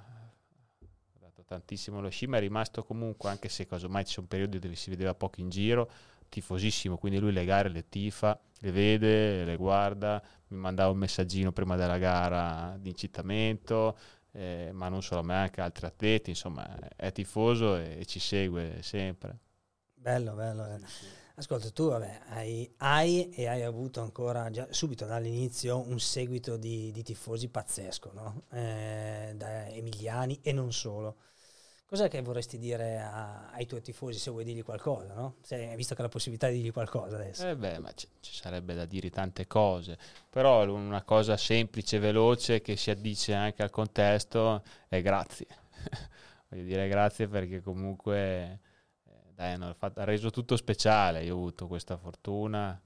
dato 1.20 1.44
tantissimo 1.46 1.98
allo 1.98 2.10
sci, 2.10 2.26
ma 2.28 2.38
è 2.38 2.40
rimasto 2.40 2.84
comunque, 2.84 3.30
anche 3.30 3.50
se 3.50 3.66
casomai 3.66 4.06
ci 4.06 4.14
sono 4.14 4.28
periodi 4.28 4.60
dove 4.60 4.76
si 4.76 4.90
vedeva 4.90 5.14
poco 5.14 5.42
in 5.42 5.50
giro, 5.50 5.90
tifosissimo, 6.34 6.98
quindi 6.98 7.20
lui 7.20 7.32
le 7.32 7.46
gare 7.46 7.70
le 7.70 7.88
tifa, 7.88 8.40
le 8.60 8.72
vede, 8.72 9.46
le 9.46 9.56
guarda, 9.56 10.22
mi 10.48 10.58
mandava 10.58 10.92
un 10.92 10.98
messaggino 10.98 11.52
prima 11.52 11.76
della 11.76 12.00
gara 12.00 12.76
di 12.80 12.90
incitamento, 12.90 13.96
eh, 14.32 14.72
ma 14.74 14.90
non 14.90 15.04
solo 15.04 15.22
a 15.22 15.24
me, 15.24 15.36
anche 15.36 15.62
altri 15.62 15.86
atleti, 15.86 16.32
insomma, 16.32 16.68
è 16.96 17.12
tifoso 17.12 17.76
e, 17.76 18.00
e 18.00 18.06
ci 18.06 18.20
segue 18.20 18.80
sempre. 18.82 19.38
Bello, 19.94 20.34
bello. 20.34 20.64
bello. 20.64 20.86
Ascolta, 21.36 21.70
tu 21.70 21.90
vabbè, 21.90 22.22
hai, 22.30 22.72
hai, 22.78 23.30
e 23.30 23.48
hai 23.48 23.64
avuto 23.64 24.02
ancora 24.02 24.50
già 24.50 24.68
subito 24.72 25.06
dall'inizio 25.06 25.80
un 25.88 26.00
seguito 26.00 26.58
di, 26.58 26.92
di 26.92 27.04
tifosi 27.04 27.48
pazzesco, 27.50 28.12
no? 28.14 28.44
eh, 28.52 29.34
da 29.36 29.68
emiliani 29.68 30.40
e 30.42 30.52
non 30.52 30.72
solo. 30.72 31.18
Cos'è 31.86 32.10
che 32.10 32.22
vorresti 32.22 32.58
dire 32.58 33.00
a, 33.00 33.52
ai 33.52 33.66
tuoi 33.66 33.82
tifosi 33.82 34.18
se 34.18 34.32
vuoi 34.32 34.44
dirgli 34.44 34.64
qualcosa, 34.64 35.14
no? 35.14 35.36
Se 35.42 35.76
visto 35.76 35.94
che 35.94 36.02
hai 36.02 36.08
la 36.08 36.14
possibilità 36.14 36.48
di 36.48 36.56
dirgli 36.56 36.72
qualcosa 36.72 37.16
adesso. 37.16 37.48
Eh 37.48 37.56
beh, 37.56 37.80
ma 37.80 37.94
c- 37.94 38.08
ci 38.20 38.34
sarebbe 38.34 38.74
da 38.74 38.86
dire 38.86 39.10
tante 39.10 39.46
cose, 39.46 39.98
però 40.30 40.64
una 40.74 41.04
cosa 41.04 41.38
semplice 41.38 41.98
e 41.98 42.00
veloce 42.00 42.62
che 42.62 42.76
si 42.76 42.90
addice 42.90 43.34
anche 43.34 43.62
al 43.62 43.70
contesto 43.70 44.64
è 44.88 45.02
grazie. 45.02 45.48
Voglio 46.50 46.64
dire 46.64 46.88
grazie 46.88 47.28
perché 47.28 47.62
comunque 47.62 48.60
eh, 49.06 49.12
dai, 49.36 49.54
hanno 49.54 49.74
fatto, 49.74 50.00
ha 50.00 50.04
reso 50.04 50.30
tutto 50.32 50.56
speciale, 50.56 51.24
io 51.24 51.36
ho 51.36 51.38
avuto 51.38 51.68
questa 51.68 51.98
fortuna 51.98 52.80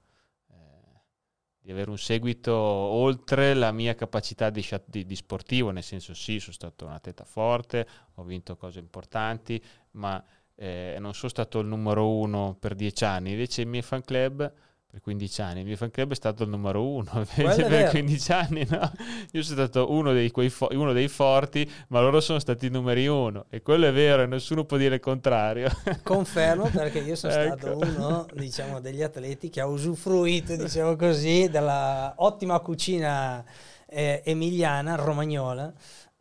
di 1.60 1.70
avere 1.70 1.90
un 1.90 1.98
seguito 1.98 2.54
oltre 2.54 3.54
la 3.54 3.72
mia 3.72 3.94
capacità 3.94 4.50
di, 4.50 4.66
di, 4.86 5.04
di, 5.04 5.16
sportivo, 5.16 5.70
nel 5.70 5.82
senso 5.82 6.14
sì, 6.14 6.40
sono 6.40 6.52
stato 6.52 6.86
un 6.86 6.92
atleta 6.92 7.24
forte, 7.24 7.86
ho 8.14 8.22
vinto 8.22 8.56
cose 8.56 8.78
importanti, 8.78 9.62
ma 9.92 10.22
eh, 10.54 10.96
non 10.98 11.14
sono 11.14 11.28
stato 11.28 11.60
il 11.60 11.66
numero 11.66 12.10
uno 12.10 12.56
per 12.58 12.74
dieci 12.74 13.04
anni, 13.04 13.32
invece 13.32 13.62
il 13.62 13.68
mio 13.68 13.82
fan 13.82 14.02
club 14.02 14.52
per 14.90 15.02
15 15.02 15.42
anni, 15.42 15.60
il 15.60 15.66
mio 15.66 15.76
fan 15.76 15.90
club 15.90 16.12
è 16.12 16.14
stato 16.14 16.44
il 16.44 16.48
numero 16.48 16.82
uno 16.86 17.10
per 17.34 17.68
vero. 17.68 17.90
15 17.90 18.32
anni 18.32 18.66
no? 18.70 18.90
io 19.32 19.42
sono 19.42 19.66
stato 19.66 19.92
uno 19.92 20.14
dei, 20.14 20.32
fo- 20.48 20.68
uno 20.70 20.94
dei, 20.94 21.08
forti 21.08 21.70
ma 21.88 22.00
loro 22.00 22.20
sono 22.20 22.38
stati 22.38 22.66
i 22.66 22.70
numeri 22.70 23.06
uno 23.06 23.44
e 23.50 23.60
quello 23.60 23.86
è 23.86 23.92
vero 23.92 24.22
e 24.22 24.26
nessuno 24.26 24.64
può 24.64 24.78
dire 24.78 24.94
il 24.94 25.00
contrario 25.02 25.70
confermo 26.02 26.70
perché 26.70 27.00
io 27.00 27.16
sono 27.16 27.34
ecco. 27.34 27.56
stato 27.58 27.76
uno 27.76 28.26
diciamo 28.32 28.80
degli 28.80 29.02
atleti 29.02 29.50
che 29.50 29.60
ha 29.60 29.66
usufruito 29.66 30.56
diciamo 30.56 30.96
così 30.96 31.50
della 31.50 32.14
ottima 32.16 32.58
cucina 32.60 33.44
eh, 33.86 34.22
emiliana 34.24 34.94
romagnola 34.94 35.70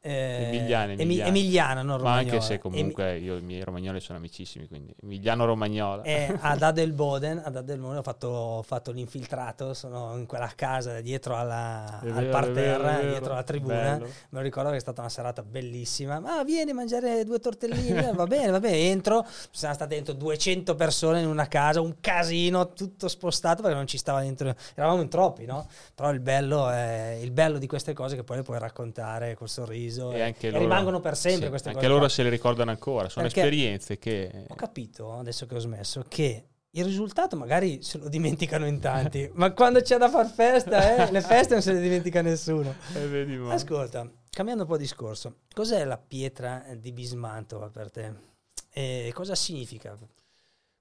eh, 0.08 0.48
emiliana, 0.48 0.94
emiliana. 0.94 1.30
emiliana 1.30 1.82
non 1.82 2.02
ma 2.02 2.14
anche 2.14 2.40
se 2.40 2.60
comunque 2.60 3.16
Emi- 3.16 3.26
io 3.26 3.38
i 3.38 3.42
miei 3.42 3.62
romagnoli 3.64 4.00
sono 4.00 4.18
amicissimi 4.18 4.68
quindi 4.68 4.96
emiliano 5.04 5.44
romagnola. 5.44 6.04
Eh, 6.04 6.34
ad 6.40 6.62
Adelboden 6.62 7.42
ad 7.44 7.58
Adelboden 7.58 7.98
ho 7.98 8.04
fatto, 8.04 8.28
ho 8.28 8.62
fatto 8.62 8.92
l'infiltrato 8.92 9.74
sono 9.74 10.18
in 10.18 10.26
quella 10.26 10.50
casa 10.56 11.02
dietro 11.02 11.36
alla, 11.36 12.00
vero, 12.02 12.18
al 12.18 12.26
parterre 12.28 12.96
vero, 12.96 13.10
dietro 13.10 13.32
alla 13.34 13.44
tribuna. 13.44 13.76
Bello. 13.76 14.06
me 14.06 14.12
lo 14.30 14.42
ricordo 14.42 14.70
che 14.70 14.78
è 14.78 14.80
stata 14.80 15.02
una 15.02 15.10
serata 15.10 15.44
bellissima. 15.44 16.20
Ma 16.20 16.44
vieni 16.44 16.72
a 16.72 16.74
mangiare 16.74 17.26
due 17.26 17.40
tortellini 17.40 18.14
va 18.14 18.26
bene 18.26 18.52
va 18.52 18.60
bene 18.62 18.90
entro. 18.90 19.26
Ci 19.28 19.60
sono 19.60 19.74
state 19.74 19.96
dentro 19.96 20.14
200 20.14 20.76
persone 20.76 21.20
in 21.20 21.28
una 21.28 21.48
casa 21.48 21.82
un 21.82 21.96
casino 22.00 22.72
tutto 22.72 23.10
spostato 23.10 23.62
perché 23.62 23.76
non 23.76 23.88
ci 23.88 23.98
stava 23.98 24.22
dentro. 24.22 24.56
Eravamo 24.74 25.02
in 25.02 25.10
troppi 25.10 25.46
no? 25.46 25.68
Però 25.94 26.12
il 26.12 26.22
bello 26.22 26.70
è 26.70 27.20
il 27.22 27.32
bello 27.32 27.58
di 27.58 27.68
queste 27.68 27.92
cose 27.92 28.16
che 28.16 28.24
poi 28.24 28.38
le 28.38 28.44
puoi 28.44 28.60
raccontare 28.60 29.36
col 29.36 29.50
sorriso 29.50 29.97
e, 30.12 30.22
anche 30.22 30.48
e 30.48 30.52
loro, 30.52 30.64
rimangono 30.64 31.00
per 31.00 31.18
sempre 31.18 31.44
sì, 31.44 31.50
queste 31.50 31.68
anche 31.70 31.80
cose. 31.80 31.92
loro 31.92 32.06
qua. 32.06 32.14
se 32.14 32.24
le 32.24 32.30
ricordano 32.30 32.72
ancora, 32.72 33.10
sono 33.10 33.26
Perché 33.26 33.42
esperienze 33.42 33.98
che... 33.98 34.46
Ho 34.48 34.56
capito, 34.56 35.14
adesso 35.14 35.46
che 35.46 35.56
ho 35.56 35.60
smesso, 35.60 36.04
che 36.08 36.48
il 36.72 36.86
risultato 36.86 37.36
magari 37.36 37.82
se 37.82 37.98
lo 37.98 38.08
dimenticano 38.08 38.68
in 38.68 38.80
tanti, 38.80 39.30
ma 39.36 39.52
quando 39.52 39.82
c'è 39.82 39.98
da 39.98 40.10
far 40.10 40.28
festa, 40.28 41.08
eh, 41.08 41.12
le 41.12 41.22
feste 41.22 41.54
non 41.54 41.62
se 41.62 41.74
le 41.74 41.82
dimentica 41.82 42.22
nessuno. 42.22 42.76
Eh, 42.94 43.40
Ascolta, 43.50 44.10
cambiando 44.30 44.64
un 44.64 44.70
po' 44.70 44.78
discorso, 44.78 45.40
cos'è 45.54 45.84
la 45.86 45.98
pietra 45.98 46.66
di 46.78 46.92
Bismantova 46.92 47.70
per 47.70 47.92
te? 47.92 48.14
E 48.72 49.12
cosa 49.14 49.34
significa? 49.34 49.98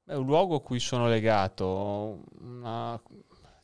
È 0.05 0.14
un 0.14 0.27
luogo 0.27 0.57
a 0.57 0.62
cui 0.62 0.79
sono 0.79 1.09
legato, 1.09 2.25
una 2.41 3.01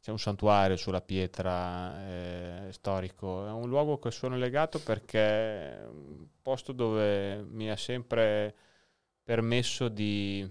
c'è 0.02 0.10
un 0.10 0.18
santuario 0.18 0.76
sulla 0.76 1.00
pietra 1.00 2.08
eh, 2.08 2.72
storico, 2.72 3.46
è 3.46 3.52
un 3.52 3.68
luogo 3.68 4.00
che 4.00 4.10
sono 4.10 4.36
legato 4.36 4.80
perché 4.80 5.20
è 5.20 5.86
un 5.86 6.26
posto 6.42 6.72
dove 6.72 7.40
mi 7.44 7.70
ha 7.70 7.76
sempre 7.76 8.52
permesso 9.22 9.88
di, 9.88 10.44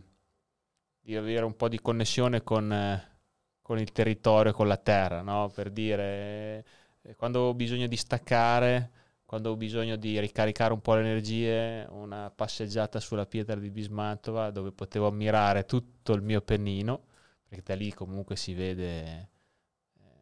di 1.01 1.17
avere 1.17 1.43
un 1.43 1.57
po' 1.57 1.67
di 1.67 1.81
connessione 1.81 2.43
con, 2.43 2.71
eh, 2.71 3.17
con 3.61 3.77
il 3.77 3.91
territorio, 3.91 4.53
con 4.53 4.69
la 4.69 4.77
terra, 4.77 5.21
no? 5.21 5.51
per 5.53 5.69
dire 5.69 6.65
eh, 7.01 7.15
quando 7.17 7.41
ho 7.41 7.53
bisogno 7.53 7.87
di 7.87 7.97
staccare, 7.97 8.91
quando 9.25 9.49
ho 9.51 9.57
bisogno 9.57 9.97
di 9.97 10.17
ricaricare 10.21 10.71
un 10.71 10.79
po' 10.79 10.93
le 10.93 11.01
energie, 11.01 11.85
una 11.89 12.31
passeggiata 12.33 13.01
sulla 13.01 13.25
pietra 13.25 13.55
di 13.55 13.69
Bismantova 13.69 14.49
dove 14.49 14.71
potevo 14.71 15.07
ammirare 15.07 15.65
tutto 15.65 16.13
il 16.13 16.21
mio 16.21 16.39
pennino, 16.39 17.03
perché 17.49 17.63
da 17.65 17.75
lì 17.75 17.93
comunque 17.93 18.37
si 18.37 18.53
vede 18.53 19.30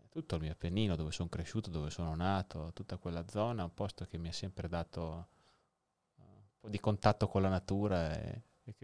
tutto 0.10 0.36
il 0.36 0.42
mio 0.42 0.56
pennino, 0.58 0.96
dove 0.96 1.12
sono 1.12 1.30
cresciuto, 1.30 1.70
dove 1.70 1.90
sono 1.90 2.16
nato, 2.16 2.72
tutta 2.74 2.98
quella 2.98 3.26
zona, 3.28 3.64
un 3.64 3.74
posto 3.74 4.06
che 4.06 4.18
mi 4.18 4.28
ha 4.28 4.34
sempre 4.34 4.68
dato 4.68 5.28
uh, 6.16 6.22
un 6.22 6.60
po' 6.60 6.68
di 6.68 6.80
contatto 6.80 7.28
con 7.28 7.44
la 7.44 7.50
natura 7.50 8.20
e, 8.20 8.42
e, 8.64 8.76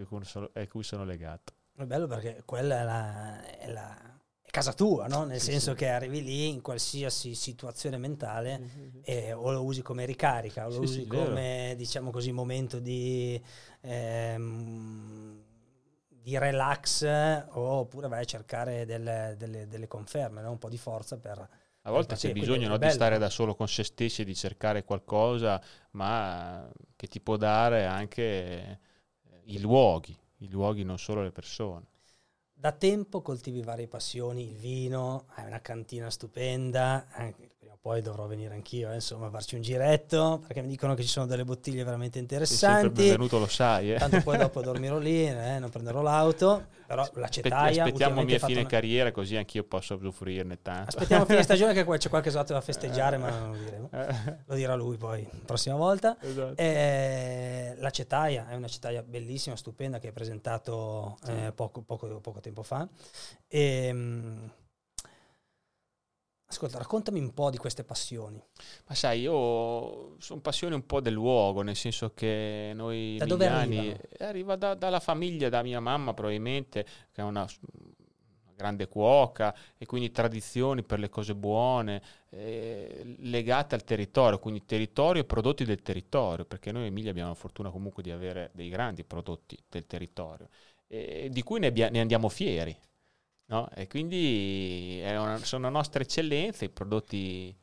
e 0.53 0.67
cui 0.67 0.84
sono 0.84 1.03
legato. 1.03 1.53
È 1.76 1.84
bello 1.84 2.07
perché 2.07 2.43
quella 2.45 2.80
è 2.80 2.84
la, 2.84 3.45
è 3.57 3.71
la 3.71 4.19
è 4.41 4.51
casa 4.51 4.73
tua, 4.73 5.07
no? 5.07 5.23
nel 5.26 5.39
sì, 5.39 5.51
senso 5.51 5.71
sì. 5.71 5.78
che 5.78 5.89
arrivi 5.89 6.23
lì 6.23 6.47
in 6.49 6.61
qualsiasi 6.61 7.34
situazione 7.34 7.97
mentale 7.97 8.59
mm-hmm. 8.59 8.99
e 9.01 9.34
o 9.34 9.51
lo 9.51 9.63
usi 9.63 9.82
come 9.82 10.05
ricarica, 10.05 10.67
o 10.67 10.69
lo 10.69 10.73
sì, 10.76 10.80
usi 10.80 11.07
come 11.07 11.73
diciamo 11.76 12.11
così 12.11 12.32
momento 12.32 12.80
di, 12.80 13.41
ehm, 13.82 15.45
di 16.26 16.39
relax 16.39 17.03
oppure 17.51 18.07
vai 18.07 18.21
a 18.21 18.26
cercare 18.26 18.84
delle, 18.88 19.36
delle, 19.38 19.67
delle 19.67 19.88
conferme, 19.88 20.41
no? 20.41 20.49
un 20.49 20.57
po' 20.57 20.69
di 20.69 20.78
forza 20.80 21.19
per... 21.19 21.38
A 21.82 21.91
volte 21.91 22.15
c'è 22.15 22.32
bisogno 22.32 22.67
no, 22.67 22.78
di 22.78 22.89
stare 22.89 23.19
da 23.19 23.30
solo 23.30 23.53
con 23.53 23.67
se 23.67 23.84
stessi 23.84 24.23
e 24.23 24.26
di 24.26 24.34
cercare 24.34 24.84
qualcosa, 24.84 25.61
ma 25.91 26.67
che 26.95 27.05
ti 27.05 27.21
può 27.21 27.38
dare 27.38 27.86
anche 27.86 28.80
i 29.43 29.59
luoghi, 29.59 30.17
i 30.38 30.49
luoghi, 30.49 30.82
non 30.84 30.97
solo 30.97 31.21
le 31.21 31.32
persone. 31.32 31.86
Da 32.51 32.71
tempo 32.71 33.21
coltivi 33.21 33.61
varie 33.61 33.88
passioni, 33.88 34.49
il 34.49 34.55
vino, 34.55 35.26
hai 35.36 35.45
una 35.45 35.61
cantina 35.61 36.09
stupenda, 36.09 37.05
poi 37.86 38.02
dovrò 38.02 38.26
venire 38.26 38.56
anch'io, 38.56 38.90
eh, 38.90 38.96
insomma, 38.96 39.28
a 39.28 39.30
farci 39.30 39.54
un 39.54 39.62
giretto, 39.62 40.42
perché 40.42 40.64
mi 40.64 40.70
dicono 40.70 40.96
che 40.96 41.04
ci 41.04 41.08
sono 41.08 41.28
delle 41.28 41.44
bottiglie 41.44 41.84
veramente 41.84 42.18
interessanti. 42.18 42.96
Sei 42.96 43.10
benvenuto, 43.10 43.38
lo 43.38 43.46
sai. 43.46 43.94
Eh. 43.94 43.98
Tanto 44.00 44.22
poi 44.24 44.40
dopo 44.40 44.60
dormirò 44.60 44.98
lì, 44.98 45.28
eh, 45.28 45.60
non 45.60 45.70
prenderò 45.70 46.02
l'auto, 46.02 46.66
però 46.88 47.08
la 47.14 47.28
cetaia... 47.28 47.84
Aspettiamo 47.84 48.24
mia 48.24 48.40
fine 48.40 48.62
una... 48.62 48.70
carriera 48.70 49.12
così 49.12 49.36
anch'io 49.36 49.66
posso 49.66 49.94
usufruirne 49.94 50.64
tanto. 50.64 50.98
Aspettiamo 50.98 51.26
fine 51.26 51.44
stagione 51.46 51.74
che 51.74 51.86
c'è 51.86 52.10
qualche 52.10 52.30
esatto 52.30 52.54
da 52.54 52.62
festeggiare, 52.62 53.18
ma 53.18 53.30
non 53.30 53.52
lo 53.52 53.58
diremo. 53.64 53.90
Lo 54.48 54.56
dirà 54.56 54.74
lui 54.74 54.98
poi, 54.98 55.22
la 55.22 55.46
prossima 55.46 55.76
volta. 55.76 56.18
Esatto. 56.22 56.60
Eh, 56.60 57.76
la 57.78 57.92
cetaia 57.92 58.50
è 58.50 58.56
una 58.56 58.68
cetaia 58.68 59.04
bellissima, 59.04 59.56
stupenda, 59.56 60.00
che 60.00 60.08
hai 60.08 60.14
presentato 60.14 61.20
eh, 61.28 61.52
poco, 61.54 61.84
poco, 61.84 62.08
poco, 62.20 62.40
tempo 62.40 62.64
fa. 62.64 62.90
E, 63.48 63.86
ehm, 63.86 64.52
Ascolta, 66.48 66.78
raccontami 66.78 67.20
un 67.20 67.34
po' 67.34 67.50
di 67.50 67.58
queste 67.58 67.84
passioni. 67.84 68.41
Ma 68.88 68.96
sai, 68.96 69.22
io 69.22 70.16
sono 70.20 70.41
passione 70.41 70.76
un 70.76 70.86
po' 70.86 71.02
del 71.02 71.14
luogo, 71.14 71.64
nel 71.64 71.76
senso 71.76 72.14
che 72.14 72.72
noi 72.76 73.18
da 73.18 73.26
dove 73.26 73.48
arrivano? 73.48 73.98
arriva 74.20 74.56
da, 74.56 74.76
dalla 74.76 75.00
famiglia, 75.00 75.50
da 75.50 75.64
mia 75.64 75.80
mamma 75.80 76.14
probabilmente, 76.14 76.86
che 77.12 77.22
è 77.22 77.24
una, 77.24 77.41
una 77.41 78.54
grande 78.56 78.88
cuoca 78.88 79.56
e 79.76 79.88
quindi 79.88 80.12
tradizioni 80.12 80.84
per 80.84 81.00
le 81.00 81.10
cose 81.10 81.34
buone 81.34 82.02
eh, 82.30 83.16
legate 83.20 83.74
al 83.74 83.84
territorio, 83.84 84.38
quindi 84.38 84.66
territorio 84.66 85.24
e 85.24 85.26
prodotti 85.26 85.66
del 85.66 85.82
territorio, 85.82 86.46
perché 86.46 86.72
noi 86.72 86.84
in 86.84 86.88
Emilia 86.88 87.10
abbiamo 87.10 87.30
la 87.30 87.36
fortuna 87.36 87.72
comunque 87.72 88.04
di 88.04 88.12
avere 88.12 88.52
dei 88.54 88.70
grandi 88.70 89.04
prodotti 89.04 89.58
del 89.68 89.88
territorio, 89.88 90.48
eh, 90.88 91.28
di 91.32 91.41
cui 91.41 91.60
ne, 91.60 91.68
abbia, 91.68 91.89
ne 91.89 92.00
andiamo 92.00 92.30
fieri. 92.30 92.78
No? 93.48 93.70
E 93.76 93.88
quindi 93.88 95.02
una, 95.04 95.38
sono 95.38 95.70
nostre 95.70 96.04
eccellenze 96.04 96.66
i 96.66 96.70
prodotti 96.70 97.56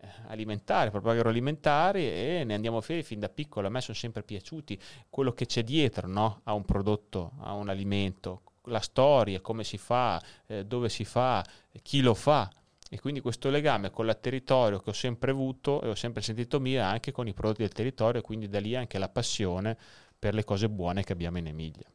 eh, 0.00 0.08
alimentari, 0.26 0.90
proprio 0.90 1.12
agroalimentari 1.12 2.06
e 2.06 2.42
ne 2.44 2.54
andiamo 2.54 2.80
fieri 2.82 3.02
fin 3.02 3.20
da 3.20 3.28
piccolo. 3.28 3.66
A 3.66 3.70
me 3.70 3.80
sono 3.80 3.96
sempre 3.96 4.22
piaciuti 4.22 4.78
quello 5.08 5.32
che 5.32 5.46
c'è 5.46 5.62
dietro 5.62 6.08
no? 6.08 6.40
a 6.44 6.52
un 6.52 6.64
prodotto, 6.64 7.32
a 7.40 7.54
un 7.54 7.70
alimento, 7.70 8.42
la 8.64 8.80
storia, 8.80 9.40
come 9.40 9.64
si 9.64 9.78
fa, 9.78 10.22
eh, 10.46 10.64
dove 10.66 10.88
si 10.90 11.04
fa, 11.04 11.44
chi 11.82 12.00
lo 12.00 12.14
fa. 12.14 12.50
E 12.90 13.00
quindi 13.00 13.20
questo 13.20 13.48
legame 13.48 13.90
con 13.90 14.06
il 14.06 14.18
territorio 14.20 14.78
che 14.78 14.90
ho 14.90 14.92
sempre 14.92 15.30
avuto 15.30 15.80
e 15.80 15.88
ho 15.88 15.94
sempre 15.94 16.20
sentito 16.22 16.60
mio 16.60 16.82
anche 16.82 17.12
con 17.12 17.26
i 17.26 17.32
prodotti 17.32 17.62
del 17.62 17.72
territorio 17.72 18.20
quindi 18.20 18.46
da 18.46 18.60
lì 18.60 18.76
anche 18.76 18.98
la 18.98 19.08
passione 19.08 19.76
per 20.16 20.34
le 20.34 20.44
cose 20.44 20.68
buone 20.68 21.02
che 21.02 21.12
abbiamo 21.12 21.38
in 21.38 21.46
Emilia. 21.46 21.90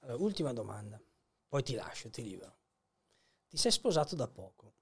Allora, 0.00 0.22
ultima 0.22 0.52
domanda 0.52 1.00
poi 1.48 1.62
ti 1.62 1.74
lascio, 1.74 2.10
ti 2.10 2.22
libero. 2.22 2.56
Ti 3.48 3.56
sei 3.56 3.72
sposato 3.72 4.14
da 4.14 4.28
poco. 4.28 4.74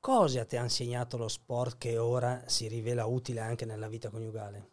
Cosa 0.00 0.44
ti 0.44 0.56
ha 0.56 0.62
insegnato 0.62 1.16
lo 1.16 1.28
sport 1.28 1.78
che 1.78 1.98
ora 1.98 2.42
si 2.46 2.68
rivela 2.68 3.06
utile 3.06 3.40
anche 3.40 3.64
nella 3.64 3.88
vita 3.88 4.10
coniugale? 4.10 4.70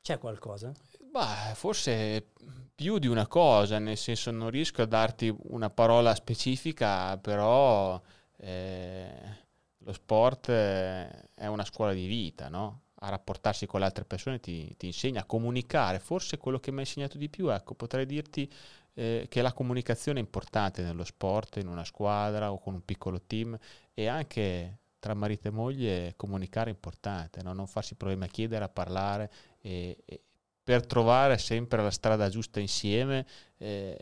C'è 0.00 0.18
qualcosa? 0.18 0.72
Beh, 0.98 1.54
forse 1.54 2.32
più 2.74 2.98
di 2.98 3.06
una 3.06 3.26
cosa, 3.26 3.78
nel 3.78 3.96
senso 3.96 4.30
non 4.30 4.50
riesco 4.50 4.82
a 4.82 4.86
darti 4.86 5.34
una 5.44 5.70
parola 5.70 6.14
specifica, 6.14 7.16
però 7.18 8.00
eh, 8.36 9.36
lo 9.78 9.92
sport 9.92 10.50
è 10.50 11.46
una 11.46 11.64
scuola 11.64 11.92
di 11.92 12.06
vita, 12.06 12.48
no? 12.48 12.84
a 13.04 13.10
rapportarsi 13.10 13.66
con 13.66 13.80
le 13.80 13.86
altre 13.86 14.04
persone 14.04 14.40
ti, 14.40 14.74
ti, 14.76 14.86
insegna 14.86 15.20
a 15.20 15.24
comunicare. 15.24 15.98
Forse 15.98 16.38
quello 16.38 16.58
che 16.58 16.70
mi 16.70 16.78
ha 16.78 16.80
insegnato 16.80 17.18
di 17.18 17.28
più, 17.28 17.48
ecco, 17.48 17.74
potrei 17.74 18.06
dirti 18.06 18.50
eh, 18.94 19.26
che 19.28 19.42
la 19.42 19.52
comunicazione 19.52 20.18
è 20.20 20.22
importante 20.22 20.82
nello 20.82 21.04
sport, 21.04 21.56
in 21.56 21.68
una 21.68 21.84
squadra 21.84 22.52
o 22.52 22.58
con 22.58 22.74
un 22.74 22.84
piccolo 22.84 23.20
team 23.20 23.56
e 23.92 24.06
anche 24.06 24.78
tra 24.98 25.14
marito 25.14 25.48
e 25.48 25.50
moglie 25.50 26.14
comunicare 26.16 26.70
è 26.70 26.72
importante, 26.72 27.42
no? 27.42 27.52
non 27.52 27.66
farsi 27.66 27.94
problemi 27.94 28.24
a 28.24 28.28
chiedere, 28.28 28.64
a 28.64 28.68
parlare 28.68 29.30
e, 29.60 29.98
e 30.04 30.22
per 30.62 30.86
trovare 30.86 31.36
sempre 31.36 31.82
la 31.82 31.90
strada 31.90 32.30
giusta 32.30 32.58
insieme. 32.58 33.26
Eh, 33.58 33.98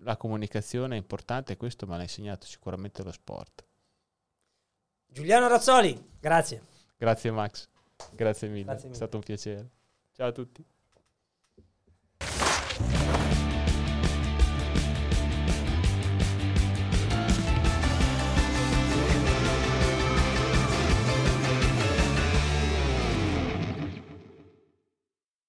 la 0.00 0.16
comunicazione 0.16 0.96
è 0.96 0.98
importante 0.98 1.54
e 1.54 1.56
questo 1.56 1.86
me 1.86 1.96
l'ha 1.96 2.02
insegnato 2.02 2.44
sicuramente 2.44 3.02
lo 3.02 3.12
sport. 3.12 3.64
Giuliano 5.06 5.48
Razzoli, 5.48 6.10
grazie. 6.20 6.62
Grazie 6.96 7.30
Max, 7.30 7.68
grazie 8.12 8.48
mille, 8.48 8.64
grazie 8.64 8.84
mille. 8.84 8.92
è 8.92 8.96
stato 8.96 9.16
un 9.16 9.22
piacere. 9.22 9.70
Ciao 10.12 10.28
a 10.28 10.32
tutti. 10.32 10.64